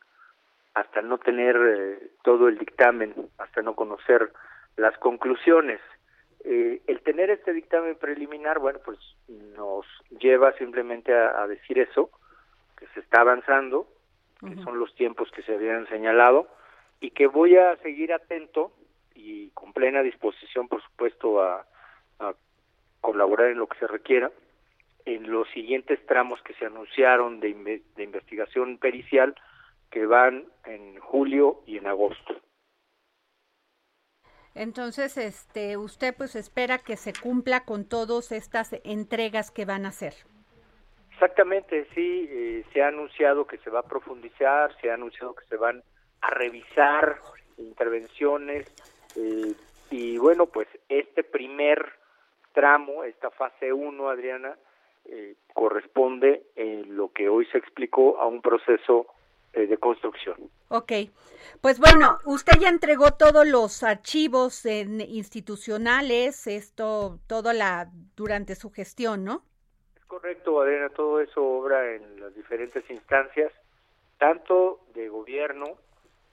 hasta 0.73 1.01
no 1.01 1.17
tener 1.17 1.55
eh, 1.55 2.11
todo 2.23 2.49
el 2.49 2.57
dictamen, 2.57 3.15
hasta 3.37 3.61
no 3.61 3.75
conocer 3.75 4.31
las 4.75 4.95
conclusiones. 4.97 5.79
Eh, 6.47 6.83
el 6.85 7.01
tener 7.01 7.31
este 7.31 7.53
dictamen 7.53 7.95
preliminar, 7.95 8.59
bueno, 8.59 8.79
pues 8.85 8.99
nos 9.57 9.83
lleva 10.19 10.53
simplemente 10.53 11.11
a, 11.11 11.47
decir 11.47 11.79
eso, 11.79 12.11
que 12.77 12.85
se 12.93 12.99
está 12.99 13.21
avanzando, 13.21 13.87
que 14.39 14.55
son 14.63 14.77
los 14.77 14.93
tiempos 14.93 15.31
que 15.31 15.41
se 15.41 15.55
habían 15.55 15.87
señalado, 15.87 16.47
y 16.99 17.09
que 17.11 17.25
voy 17.25 17.55
a 17.55 17.75
seguir 17.77 18.13
atento 18.13 18.71
y 19.15 19.49
con 19.51 19.73
plena 19.73 20.03
disposición, 20.03 20.67
por 20.67 20.83
supuesto, 20.83 21.41
a, 21.41 21.65
colaborar 23.01 23.49
en 23.51 23.59
lo 23.59 23.67
que 23.67 23.77
se 23.77 23.87
requiera, 23.87 24.31
en 25.05 25.31
los 25.31 25.47
siguientes 25.49 26.03
tramos 26.07 26.41
que 26.41 26.55
se 26.55 26.65
anunciaron 26.65 27.39
de, 27.39 27.81
de 27.95 28.03
investigación 28.03 28.79
pericial 28.79 29.35
que 29.91 30.07
van 30.07 30.45
en 30.65 30.99
julio 30.99 31.61
y 31.67 31.77
en 31.77 31.85
agosto. 31.85 32.35
Entonces, 34.55 35.17
este, 35.17 35.75
usted 35.77 36.15
pues 36.15 36.35
espera 36.35 36.77
que 36.79 36.95
se 36.95 37.13
cumpla 37.13 37.65
con 37.65 37.87
todas 37.87 38.31
estas 38.31 38.73
entregas 38.83 39.51
que 39.51 39.65
van 39.65 39.85
a 39.85 39.89
hacer. 39.89 40.13
Exactamente, 41.11 41.87
sí, 41.93 42.27
eh, 42.29 42.63
se 42.73 42.81
ha 42.81 42.87
anunciado 42.87 43.45
que 43.45 43.57
se 43.59 43.69
va 43.69 43.79
a 43.79 43.87
profundizar, 43.87 44.75
se 44.81 44.89
ha 44.89 44.95
anunciado 44.95 45.35
que 45.35 45.45
se 45.45 45.57
van 45.57 45.83
a 46.21 46.29
revisar 46.29 47.19
intervenciones 47.57 48.65
eh, 49.15 49.53
y 49.91 50.17
bueno, 50.17 50.45
pues 50.47 50.67
este 50.89 51.23
primer 51.23 51.93
tramo, 52.53 53.03
esta 53.03 53.29
fase 53.31 53.71
1, 53.71 54.09
Adriana, 54.09 54.57
eh, 55.05 55.35
corresponde, 55.53 56.43
en 56.55 56.95
lo 56.95 57.11
que 57.11 57.29
hoy 57.29 57.45
se 57.47 57.57
explicó, 57.57 58.19
a 58.19 58.25
un 58.25 58.41
proceso 58.41 59.07
eh, 59.55 59.67
de 59.67 59.77
construcción. 59.77 60.35
Ok, 60.67 60.91
pues 61.61 61.79
bueno, 61.79 62.17
usted 62.25 62.59
ya 62.59 62.69
entregó 62.69 63.11
todos 63.11 63.47
los 63.47 63.83
archivos 63.83 64.65
institucionales, 64.65 66.47
esto, 66.47 67.19
todo 67.27 67.53
la 67.53 67.89
durante 68.15 68.55
su 68.55 68.69
gestión, 68.71 69.23
¿no? 69.23 69.43
Es 69.95 70.05
correcto, 70.05 70.61
Adriana, 70.61 70.89
todo 70.89 71.21
eso 71.21 71.41
obra 71.41 71.95
en 71.95 72.19
las 72.19 72.35
diferentes 72.35 72.83
instancias, 72.89 73.51
tanto 74.17 74.81
de 74.93 75.07
gobierno 75.09 75.77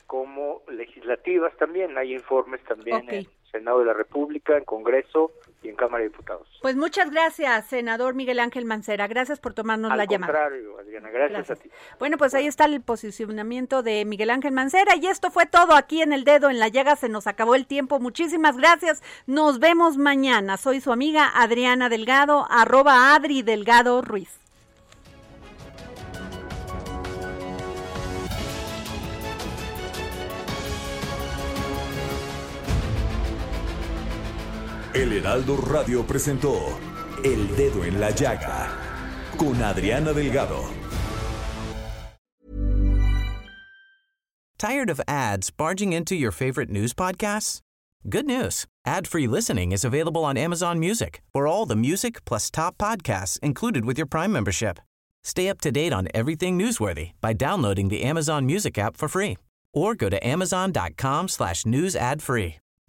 como 0.07 0.63
legislativas 0.69 1.57
también. 1.57 1.97
Hay 1.97 2.15
informes 2.15 2.63
también 2.65 3.09
en 3.09 3.27
Senado 3.53 3.81
de 3.81 3.85
la 3.85 3.93
República, 3.93 4.57
en 4.57 4.65
Congreso 4.65 5.31
y 5.63 5.69
en 5.69 5.77
Cámara 5.77 6.03
de 6.03 6.09
Diputados. 6.09 6.49
Pues 6.63 6.75
muchas 6.75 7.11
gracias, 7.11 7.67
senador 7.67 8.15
Miguel 8.15 8.41
Ángel 8.41 8.65
Mancera. 8.65 9.07
Gracias 9.07 9.39
por 9.39 9.55
tomarnos 9.55 9.95
la 9.95 10.05
llamada. 10.07 10.33
Al 10.33 10.51
contrario, 10.51 10.79
Adriana, 10.79 11.11
gracias, 11.11 11.51
a 11.51 11.57
ti. 11.57 11.71
Bueno, 11.99 12.17
pues 12.17 12.35
ahí 12.35 12.47
está 12.47 12.65
el 12.65 12.81
posicionamiento 12.81 13.83
de 13.83 14.05
Miguel 14.05 14.31
Ángel 14.31 14.53
Mancera 14.53 14.97
y 14.97 15.07
esto 15.07 15.31
fue 15.31 15.47
todo 15.47 15.75
aquí 15.75 16.03
en 16.03 16.13
el 16.13 16.25
dedo 16.25 16.51
en 16.51 16.59
la 16.59 16.69
llaga. 16.69 16.97
Se 16.97 17.09
nos 17.09 17.27
acabó 17.27 17.55
el 17.55 17.67
tiempo. 17.67 18.01
Muchísimas 18.01 18.57
gracias. 18.57 19.03
Nos 19.27 19.61
vemos 19.61 19.99
mañana. 19.99 20.57
Soy 20.57 20.81
su 20.81 20.91
amiga 20.91 21.31
Adriana 21.35 21.89
Delgado, 21.89 22.47
arroba 22.51 23.15
Adri 23.15 23.43
Delgado 23.43 24.03
Ruiz. 24.03 24.42
El 34.95 35.11
Heraldo 35.11 35.57
Radio 35.57 36.07
presentó 36.07 36.79
El 37.25 37.57
Dedo 37.57 37.83
en 37.83 37.99
la 37.99 38.11
Llaga 38.11 38.69
con 39.39 39.63
Adriana 39.63 40.13
Delgado. 40.13 40.69
¿Tired 44.59 44.91
of 44.91 45.01
ads 45.09 45.51
barging 45.51 45.95
into 45.95 46.15
your 46.15 46.31
favorite 46.31 46.69
news 46.69 46.93
podcasts? 46.93 47.61
Good 48.07 48.27
news. 48.27 48.67
Ad-free 48.85 49.27
listening 49.27 49.73
is 49.73 49.83
available 49.83 50.25
on 50.25 50.37
Amazon 50.37 50.79
Music 50.79 51.23
for 51.33 51.47
all 51.47 51.65
the 51.65 51.75
music 51.75 52.27
plus 52.27 52.51
top 52.51 52.77
podcasts 52.77 53.39
included 53.41 53.87
with 53.87 53.97
your 53.97 54.07
Prime 54.07 54.31
membership. 54.31 54.79
Stay 55.25 55.49
up 55.49 55.63
to 55.63 55.73
date 55.73 55.95
on 55.95 56.07
everything 56.13 56.59
newsworthy 56.59 57.13
by 57.23 57.33
downloading 57.33 57.89
the 57.89 58.03
Amazon 58.03 58.45
Music 58.45 58.77
app 58.77 58.99
for 58.99 59.09
free 59.09 59.39
or 59.73 59.95
go 59.95 60.11
to 60.11 60.25
amazon.com 60.25 61.29
slash 61.29 61.65
news 61.65 61.97
ad 61.97 62.21
free. 62.23 62.62